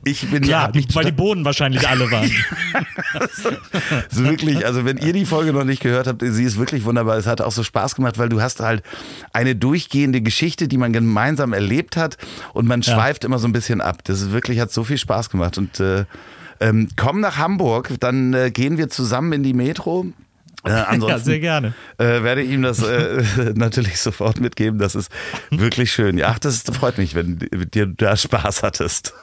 ich 0.03 0.29
bin 0.29 0.43
Klar, 0.43 0.71
ja. 0.73 0.83
Weil 0.93 1.05
die 1.05 1.11
Bohnen 1.11 1.45
wahrscheinlich 1.45 1.87
alle 1.87 2.09
waren. 2.11 2.31
so 4.09 4.23
wirklich, 4.23 4.65
also 4.65 4.85
wenn 4.85 4.97
ihr 4.97 5.13
die 5.13 5.25
Folge 5.25 5.53
noch 5.53 5.63
nicht 5.63 5.81
gehört 5.81 6.07
habt, 6.07 6.21
sie 6.21 6.43
ist 6.43 6.57
wirklich 6.57 6.85
wunderbar. 6.85 7.17
Es 7.17 7.27
hat 7.27 7.41
auch 7.41 7.51
so 7.51 7.63
Spaß 7.63 7.95
gemacht, 7.95 8.17
weil 8.17 8.29
du 8.29 8.41
hast 8.41 8.59
halt 8.59 8.83
eine 9.33 9.55
durchgehende 9.55 10.21
Geschichte, 10.21 10.67
die 10.67 10.77
man 10.77 10.93
gemeinsam 10.93 11.53
erlebt 11.53 11.94
hat 11.97 12.17
und 12.53 12.67
man 12.67 12.81
ja. 12.81 12.93
schweift 12.93 13.23
immer 13.23 13.39
so 13.39 13.47
ein 13.47 13.53
bisschen 13.53 13.81
ab. 13.81 14.03
Das 14.03 14.21
ist 14.21 14.31
wirklich, 14.31 14.59
hat 14.59 14.71
so 14.71 14.83
viel 14.83 14.97
Spaß 14.97 15.29
gemacht. 15.29 15.57
Und 15.57 15.79
äh, 15.79 16.05
ähm, 16.59 16.89
komm 16.95 17.19
nach 17.19 17.37
Hamburg, 17.37 17.93
dann 17.99 18.33
äh, 18.33 18.51
gehen 18.51 18.77
wir 18.77 18.89
zusammen 18.89 19.33
in 19.33 19.43
die 19.43 19.53
Metro. 19.53 20.05
Äh, 20.63 20.71
ansonsten 20.71 21.09
ja, 21.09 21.19
sehr 21.19 21.39
gerne. 21.39 21.73
Äh, 21.97 22.23
werde 22.23 22.41
ich 22.41 22.51
ihm 22.51 22.61
das 22.61 22.81
äh, 22.81 23.23
natürlich 23.55 23.99
sofort 23.99 24.39
mitgeben. 24.39 24.79
Das 24.79 24.95
ist 24.95 25.11
wirklich 25.51 25.91
schön. 25.91 26.17
Ja, 26.17 26.29
ach, 26.29 26.39
das 26.39 26.61
freut 26.61 26.97
mich, 26.97 27.15
wenn 27.15 27.39
dir 27.73 27.85
da 27.85 28.15
Spaß 28.15 28.63
hattest. 28.63 29.13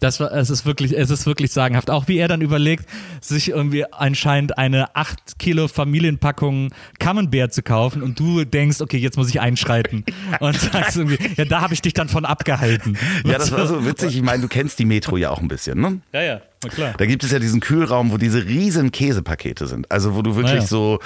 Das 0.00 0.20
war, 0.20 0.32
es 0.32 0.50
ist 0.50 0.66
wirklich, 0.66 0.96
es 0.96 1.10
ist 1.10 1.26
wirklich 1.26 1.52
sagenhaft. 1.52 1.90
Auch 1.90 2.08
wie 2.08 2.18
er 2.18 2.28
dann 2.28 2.40
überlegt, 2.40 2.88
sich 3.20 3.50
irgendwie 3.50 3.84
anscheinend 3.92 4.58
eine 4.58 4.94
8 4.96 5.38
Kilo 5.38 5.68
Familienpackung 5.68 6.70
Camembert 6.98 7.52
zu 7.52 7.62
kaufen 7.62 8.02
und 8.02 8.18
du 8.18 8.44
denkst, 8.44 8.80
okay, 8.80 8.98
jetzt 8.98 9.16
muss 9.16 9.28
ich 9.28 9.40
einschreiten. 9.40 10.04
Und 10.40 10.58
sagst 10.58 10.96
irgendwie, 10.96 11.18
ja, 11.36 11.44
da 11.44 11.60
habe 11.60 11.74
ich 11.74 11.82
dich 11.82 11.94
dann 11.94 12.08
von 12.08 12.24
abgehalten. 12.24 12.98
Ja, 13.24 13.38
das 13.38 13.52
war 13.52 13.66
so 13.66 13.86
witzig. 13.86 14.16
Ich 14.16 14.22
meine, 14.22 14.42
du 14.42 14.48
kennst 14.48 14.78
die 14.78 14.84
Metro 14.84 15.16
ja 15.16 15.30
auch 15.30 15.40
ein 15.40 15.48
bisschen, 15.48 15.80
ne? 15.80 16.00
Ja, 16.12 16.22
ja, 16.22 16.40
na 16.62 16.68
klar. 16.68 16.94
Da 16.96 17.06
gibt 17.06 17.24
es 17.24 17.30
ja 17.30 17.38
diesen 17.38 17.60
Kühlraum, 17.60 18.10
wo 18.10 18.16
diese 18.16 18.44
riesen 18.44 18.90
Käsepakete 18.90 19.66
sind. 19.66 19.90
Also 19.90 20.14
wo 20.14 20.22
du 20.22 20.36
wirklich 20.36 20.60
ja. 20.60 20.66
so 20.66 20.98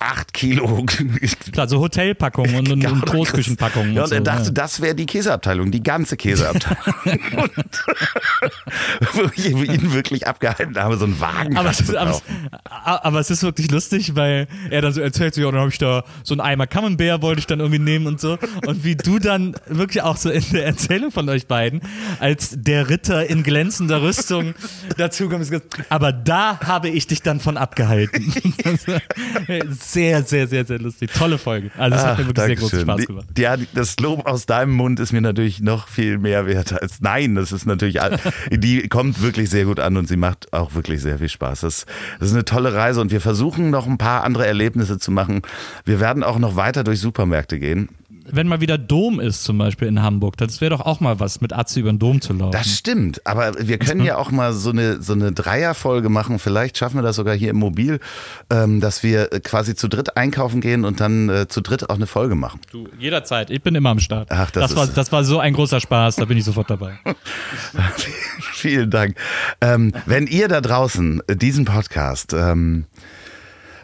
acht 0.00 0.32
Kilo. 0.32 0.84
Klar, 1.52 1.68
so 1.68 1.78
Hotelpackungen 1.78 2.56
und, 2.56 2.72
und, 2.72 2.86
und 2.86 3.06
Großküchenpackungen. 3.06 3.92
Ja, 3.92 4.04
und, 4.04 4.06
und 4.08 4.12
er 4.12 4.20
dachte, 4.22 4.46
ja. 4.46 4.50
das 4.50 4.80
wäre 4.80 4.94
die 4.94 5.06
Käseabteilung, 5.06 5.70
die 5.70 5.82
ganze 5.82 6.16
Käseabteilung. 6.16 6.80
und 7.36 7.84
wo 9.12 9.30
ich 9.36 9.50
ihn 9.50 9.92
wirklich 9.92 10.26
abgehalten 10.26 10.76
habe, 10.78 10.96
so 10.96 11.04
einen 11.04 11.20
Wagen 11.20 11.56
aber 11.56 11.70
es, 11.70 11.80
ist, 11.80 11.94
aber, 11.94 12.10
es, 12.10 12.22
aber 12.72 13.20
es 13.20 13.30
ist 13.30 13.42
wirklich 13.42 13.70
lustig, 13.70 14.16
weil 14.16 14.48
er 14.70 14.80
dann 14.80 14.92
so 14.92 15.02
erzählt, 15.02 15.34
so, 15.34 15.42
ja, 15.42 15.50
dann 15.50 15.60
habe 15.60 15.70
ich 15.70 15.78
da 15.78 16.04
so 16.22 16.34
einen 16.34 16.40
Eimer 16.40 16.66
Camembert, 16.66 17.20
wollte 17.20 17.40
ich 17.40 17.46
dann 17.46 17.60
irgendwie 17.60 17.78
nehmen 17.78 18.06
und 18.06 18.20
so. 18.20 18.38
Und 18.66 18.84
wie 18.84 18.96
du 18.96 19.18
dann 19.18 19.54
wirklich 19.66 20.02
auch 20.02 20.16
so 20.16 20.30
in 20.30 20.44
der 20.52 20.64
Erzählung 20.64 21.10
von 21.10 21.28
euch 21.28 21.46
beiden, 21.46 21.82
als 22.20 22.54
der 22.56 22.88
Ritter 22.88 23.28
in 23.28 23.42
glänzender 23.42 24.00
Rüstung 24.00 24.54
dazu 24.96 25.28
kommst, 25.28 25.52
aber 25.90 26.12
da 26.12 26.58
habe 26.60 26.88
ich 26.88 27.06
dich 27.06 27.22
dann 27.22 27.40
von 27.40 27.58
abgehalten 27.58 28.32
sehr, 29.92 30.22
sehr, 30.22 30.46
sehr, 30.46 30.64
sehr 30.64 30.78
lustig. 30.78 31.10
Tolle 31.12 31.38
Folge. 31.38 31.70
Also 31.76 31.96
es 31.96 32.04
hat 32.04 32.18
mir 32.18 32.26
wirklich 32.26 32.46
sehr 32.46 32.56
großen 32.56 32.80
Spaß 32.80 33.06
gemacht. 33.06 33.26
Ja, 33.38 33.56
das 33.74 33.98
Lob 34.00 34.26
aus 34.26 34.46
deinem 34.46 34.72
Mund 34.72 35.00
ist 35.00 35.12
mir 35.12 35.20
natürlich 35.20 35.60
noch 35.60 35.88
viel 35.88 36.18
mehr 36.18 36.46
wert 36.46 36.80
als 36.80 37.00
nein. 37.00 37.34
Das 37.34 37.52
ist 37.52 37.66
natürlich, 37.66 37.98
die 38.50 38.88
kommt 38.88 39.22
wirklich 39.22 39.50
sehr 39.50 39.64
gut 39.64 39.80
an 39.80 39.96
und 39.96 40.08
sie 40.08 40.16
macht 40.16 40.52
auch 40.52 40.74
wirklich 40.74 41.00
sehr 41.00 41.18
viel 41.18 41.28
Spaß. 41.28 41.60
Das, 41.60 41.86
das 42.18 42.28
ist 42.28 42.34
eine 42.34 42.44
tolle 42.44 42.74
Reise 42.74 43.00
und 43.00 43.10
wir 43.10 43.20
versuchen 43.20 43.70
noch 43.70 43.86
ein 43.86 43.98
paar 43.98 44.24
andere 44.24 44.46
Erlebnisse 44.46 44.98
zu 44.98 45.10
machen. 45.10 45.42
Wir 45.84 46.00
werden 46.00 46.22
auch 46.22 46.38
noch 46.38 46.56
weiter 46.56 46.84
durch 46.84 47.00
Supermärkte 47.00 47.58
gehen 47.58 47.88
wenn 48.32 48.48
mal 48.48 48.60
wieder 48.60 48.78
Dom 48.78 49.20
ist, 49.20 49.44
zum 49.44 49.58
Beispiel 49.58 49.88
in 49.88 50.02
Hamburg, 50.02 50.36
das 50.36 50.60
wäre 50.60 50.70
doch 50.70 50.80
auch 50.80 51.00
mal 51.00 51.20
was, 51.20 51.40
mit 51.40 51.52
Atze 51.52 51.80
über 51.80 51.92
den 51.92 51.98
Dom 51.98 52.20
zu 52.20 52.32
laufen. 52.32 52.52
Das 52.52 52.76
stimmt, 52.76 53.26
aber 53.26 53.52
wir 53.58 53.78
können 53.78 54.04
ja 54.04 54.16
auch 54.16 54.30
mal 54.30 54.52
so 54.52 54.70
eine, 54.70 55.02
so 55.02 55.12
eine 55.12 55.32
Dreierfolge 55.32 56.08
machen. 56.08 56.38
Vielleicht 56.38 56.78
schaffen 56.78 56.96
wir 56.96 57.02
das 57.02 57.16
sogar 57.16 57.34
hier 57.34 57.50
im 57.50 57.56
Mobil, 57.56 58.00
ähm, 58.50 58.80
dass 58.80 59.02
wir 59.02 59.28
quasi 59.42 59.74
zu 59.74 59.88
dritt 59.88 60.16
einkaufen 60.16 60.60
gehen 60.60 60.84
und 60.84 61.00
dann 61.00 61.28
äh, 61.28 61.48
zu 61.48 61.60
dritt 61.60 61.90
auch 61.90 61.96
eine 61.96 62.06
Folge 62.06 62.34
machen. 62.34 62.60
Du, 62.70 62.88
jederzeit. 62.98 63.50
Ich 63.50 63.62
bin 63.62 63.74
immer 63.74 63.90
am 63.90 64.00
Start. 64.00 64.28
Ach, 64.30 64.50
das, 64.50 64.70
das 64.70 64.76
war, 64.76 64.86
das 64.86 65.12
war 65.12 65.24
so 65.24 65.38
ein 65.38 65.52
großer 65.52 65.80
Spaß, 65.80 66.16
da 66.16 66.24
bin 66.24 66.38
ich 66.38 66.44
sofort 66.44 66.70
dabei. 66.70 66.98
Vielen 68.52 68.90
Dank. 68.90 69.16
Ähm, 69.60 69.92
wenn 70.06 70.26
ihr 70.26 70.48
da 70.48 70.60
draußen 70.60 71.22
diesen 71.28 71.64
Podcast 71.64 72.32
ähm, 72.32 72.86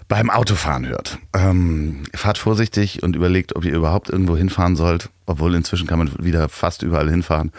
beim 0.09 0.31
Autofahren 0.31 0.87
hört. 0.87 1.19
Ähm, 1.35 2.05
fahrt 2.15 2.39
vorsichtig 2.39 3.03
und 3.03 3.17
überlegt, 3.17 3.57
ob 3.57 3.65
ihr 3.65 3.75
überhaupt 3.75 4.09
irgendwo 4.09 4.37
hinfahren 4.37 4.77
sollt, 4.77 5.11
obwohl 5.27 5.55
inzwischen 5.55 5.87
kann 5.87 5.99
man 5.99 6.13
wieder 6.19 6.49
fast 6.49 6.83
überall 6.83 7.11
hinfahren. 7.11 7.53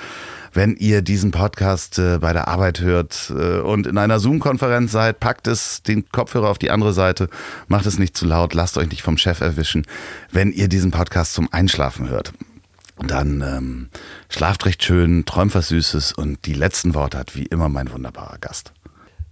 Wenn 0.54 0.76
ihr 0.76 1.02
diesen 1.02 1.32
Podcast 1.32 2.00
äh, 2.00 2.20
bei 2.20 2.34
der 2.34 2.48
Arbeit 2.48 2.80
hört 2.80 3.32
äh, 3.36 3.60
und 3.60 3.86
in 3.86 3.98
einer 3.98 4.20
Zoom-Konferenz 4.20 4.92
seid, 4.92 5.20
packt 5.20 5.48
es 5.48 5.84
den 5.84 6.10
Kopfhörer 6.10 6.50
auf 6.50 6.58
die 6.58 6.72
andere 6.72 6.94
Seite, 6.94 7.30
macht 7.68 7.86
es 7.86 8.00
nicht 8.00 8.18
zu 8.18 8.26
laut, 8.26 8.54
lasst 8.54 8.78
euch 8.78 8.90
nicht 8.90 9.04
vom 9.04 9.18
Chef 9.18 9.42
erwischen. 9.42 9.86
Wenn 10.32 10.52
ihr 10.52 10.68
diesen 10.68 10.92
Podcast 10.92 11.34
zum 11.34 11.52
Einschlafen 11.52 12.10
hört, 12.10 12.34
dann 13.06 13.42
ähm, 13.42 13.90
schlaft 14.30 14.66
recht 14.66 14.84
schön, 14.84 15.26
träumt 15.26 15.54
was 15.54 15.68
Süßes 15.68 16.14
und 16.14 16.46
die 16.46 16.54
letzten 16.54 16.96
Worte 16.96 17.18
hat 17.18 17.36
wie 17.36 17.46
immer 17.46 17.70
mein 17.70 17.92
wunderbarer 17.92 18.38
Gast. 18.40 18.74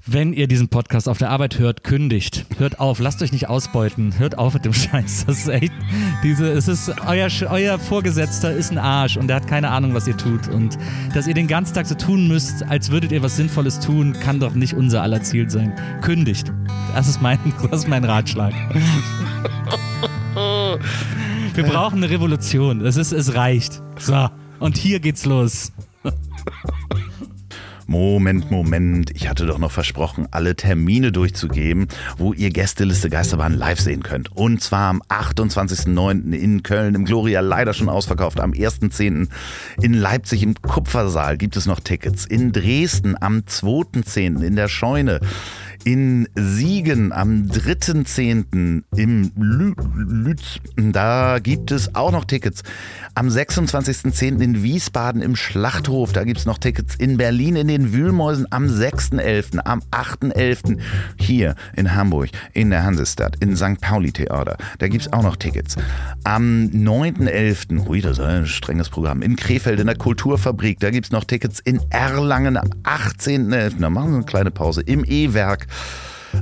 Wenn 0.08 0.34
ihr 0.34 0.48
diesen 0.48 0.68
Podcast 0.70 1.10
auf 1.10 1.18
der 1.18 1.32
Arbeit 1.32 1.58
hört, 1.58 1.84
kündigt. 1.84 2.46
Hört 2.60 2.80
auf, 2.80 3.00
lasst 3.00 3.24
euch 3.24 3.32
nicht 3.32 3.50
ausbeuten. 3.50 4.20
Hört 4.20 4.38
auf 4.38 4.54
mit 4.54 4.64
dem 4.64 4.74
Scheiß. 4.74 5.26
Das 5.26 5.40
ist 5.40 5.48
echt, 5.48 5.74
diese, 6.22 6.48
es 6.52 6.68
ist, 6.68 6.94
euer, 7.08 7.28
euer 7.50 7.80
Vorgesetzter 7.80 8.52
ist 8.52 8.72
ein 8.72 8.78
Arsch 8.78 9.18
und 9.18 9.28
der 9.28 9.38
hat 9.38 9.48
keine 9.48 9.72
Ahnung, 9.72 9.96
was 9.96 10.08
ihr 10.08 10.16
tut. 10.16 10.48
Und 10.48 10.78
dass 11.16 11.26
ihr 11.26 11.34
den 11.34 11.48
ganzen 11.48 11.74
Tag 11.74 11.88
so 11.88 11.96
tun 11.96 12.28
müsst, 12.28 12.62
als 12.68 12.92
würdet 12.92 13.12
ihr 13.12 13.24
was 13.24 13.36
Sinnvolles 13.36 13.80
tun, 13.80 14.14
kann 14.14 14.40
doch 14.40 14.54
nicht 14.54 14.76
unser 14.76 15.02
aller 15.02 15.24
Ziel 15.24 15.50
sein. 15.50 15.74
Kündigt. 16.02 16.54
Das 16.94 17.08
ist 17.08 17.20
mein, 17.24 17.40
das 17.72 17.82
ist 17.82 17.88
mein 17.88 18.04
Ratschlag. 18.04 18.54
Wir 21.56 21.64
brauchen 21.64 22.04
eine 22.04 22.12
Revolution. 22.12 22.86
Es, 22.86 22.96
ist, 22.96 23.12
es 23.12 23.34
reicht. 23.34 23.82
So, 23.98 24.30
und 24.60 24.78
hier 24.78 25.00
geht's 25.00 25.26
los. 25.26 25.72
Moment, 27.88 28.50
Moment, 28.50 29.12
ich 29.14 29.30
hatte 29.30 29.46
doch 29.46 29.60
noch 29.60 29.72
versprochen, 29.72 30.28
alle 30.32 30.56
Termine 30.56 31.12
durchzugeben, 31.12 31.88
wo 32.18 32.34
ihr 32.34 32.50
Gästeliste 32.50 33.10
Geisterbahn 33.10 33.54
live 33.54 33.80
sehen 33.80 34.02
könnt. 34.02 34.36
Und 34.36 34.62
zwar 34.62 34.90
am 34.90 35.02
28.09. 35.04 36.34
in 36.34 36.64
Köln 36.64 36.96
im 36.96 37.06
Gloria, 37.06 37.42
leider 37.42 37.74
schon 37.74 37.90
ausverkauft. 37.90 38.40
Am 38.40 38.52
1.10. 38.52 39.28
in 39.82 39.94
Leipzig 39.94 40.42
im 40.44 40.56
Kupfersaal 40.56 41.38
gibt 41.38 41.58
es 41.58 41.66
noch 41.66 41.80
Tickets. 41.80 42.26
In 42.26 42.52
Dresden 42.52 43.16
am 43.20 43.40
2.10. 43.40 44.44
in 44.44 44.56
der 44.56 44.68
Scheune 44.68 45.20
in 45.86 46.28
Siegen 46.36 47.14
am 47.14 47.44
3.10. 47.46 48.82
im 48.96 49.32
Lütz, 49.38 50.58
da 50.76 51.38
gibt 51.40 51.72
es 51.72 51.94
auch 51.94 52.12
noch 52.12 52.26
Tickets. 52.26 52.64
Am 53.14 53.28
26.10. 53.28 54.42
in 54.42 54.64
Wiesbaden 54.64 55.22
im 55.22 55.36
Schlachthof, 55.36 56.12
da 56.12 56.24
gibt 56.24 56.40
es 56.40 56.48
noch 56.48 56.58
Tickets. 56.58 56.96
In 56.96 57.18
Berlin 57.18 57.56
in 57.56 57.68
den 57.68 57.94
Wühlmäusen 57.94 58.48
am 58.50 58.66
6.11., 58.66 59.60
am 59.60 59.82
8.11. 59.92 60.80
hier 61.20 61.54
in 61.76 61.94
Hamburg, 61.94 62.30
in 62.54 62.72
der 62.72 62.84
Hansestadt, 62.84 63.38
in 63.40 63.56
St. 63.56 63.80
Pauli 63.80 64.12
Theater, 64.12 64.58
da 64.80 64.88
gibt 64.88 65.06
es 65.06 65.14
auch 65.14 65.24
noch 65.24 65.36
Tickets. 65.36 65.76
Am 66.24 66.72
9.11., 66.74 67.88
ui, 67.88 68.02
das 68.02 68.18
ist 68.18 68.26
ein 68.26 68.48
strenges 68.48 68.90
Programm, 68.90 69.22
in 69.22 69.36
Krefeld 69.36 69.80
in 69.80 69.86
der 69.86 69.98
Kulturfabrik, 69.98 70.80
da 70.80 70.90
gibt 70.90 71.06
es 71.06 71.12
noch 71.12 71.26
Tickets. 71.26 71.60
In 71.60 71.80
Erlangen 71.92 72.58
am 72.58 72.70
18.11., 72.82 73.80
da 73.80 73.90
machen 73.92 74.10
wir 74.10 74.16
eine 74.16 74.26
kleine 74.26 74.50
Pause, 74.50 74.82
im 74.82 75.06
E-Werk 75.06 75.68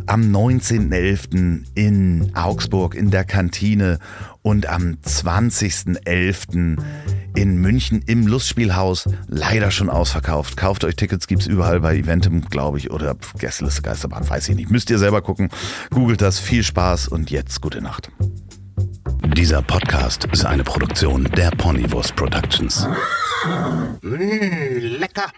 am 0.06 0.22
19.11. 0.22 1.64
in 1.76 2.32
Augsburg 2.36 2.96
in 2.96 3.12
der 3.12 3.24
Kantine 3.24 4.00
und 4.42 4.68
am 4.68 4.98
20.11. 5.06 6.78
in 7.36 7.58
München 7.58 8.04
im 8.06 8.28
Lustspielhaus. 8.28 9.10
Leider 9.28 9.72
schon 9.72 9.90
ausverkauft. 9.90 10.58
Kauft 10.58 10.84
euch 10.84 10.96
Tickets, 10.96 11.28
gibt 11.28 11.44
es 11.44 11.48
überall 11.48 11.80
bei 11.80 11.96
Eventim, 11.96 12.42
glaube 12.42 12.78
ich, 12.78 12.92
oder 12.92 13.16
Gästeliste 13.38 13.82
Geisterbahn, 13.82 14.30
weiß 14.30 14.50
ich 14.50 14.56
nicht. 14.56 14.70
Müsst 14.70 14.90
ihr 14.90 15.00
selber 15.00 15.22
gucken. 15.22 15.50
Googelt 15.92 16.22
das. 16.22 16.40
Viel 16.40 16.64
Spaß 16.64 17.08
und 17.08 17.32
jetzt 17.32 17.62
gute 17.62 17.82
Nacht. 17.82 18.12
Dieser 19.38 19.62
Podcast 19.62 20.26
ist 20.32 20.46
eine 20.46 20.64
Produktion 20.64 21.24
der 21.36 21.50
Ponywurst 21.52 22.16
Productions. 22.16 22.88
Mmh, 24.02 24.98
lecker. 25.00 25.32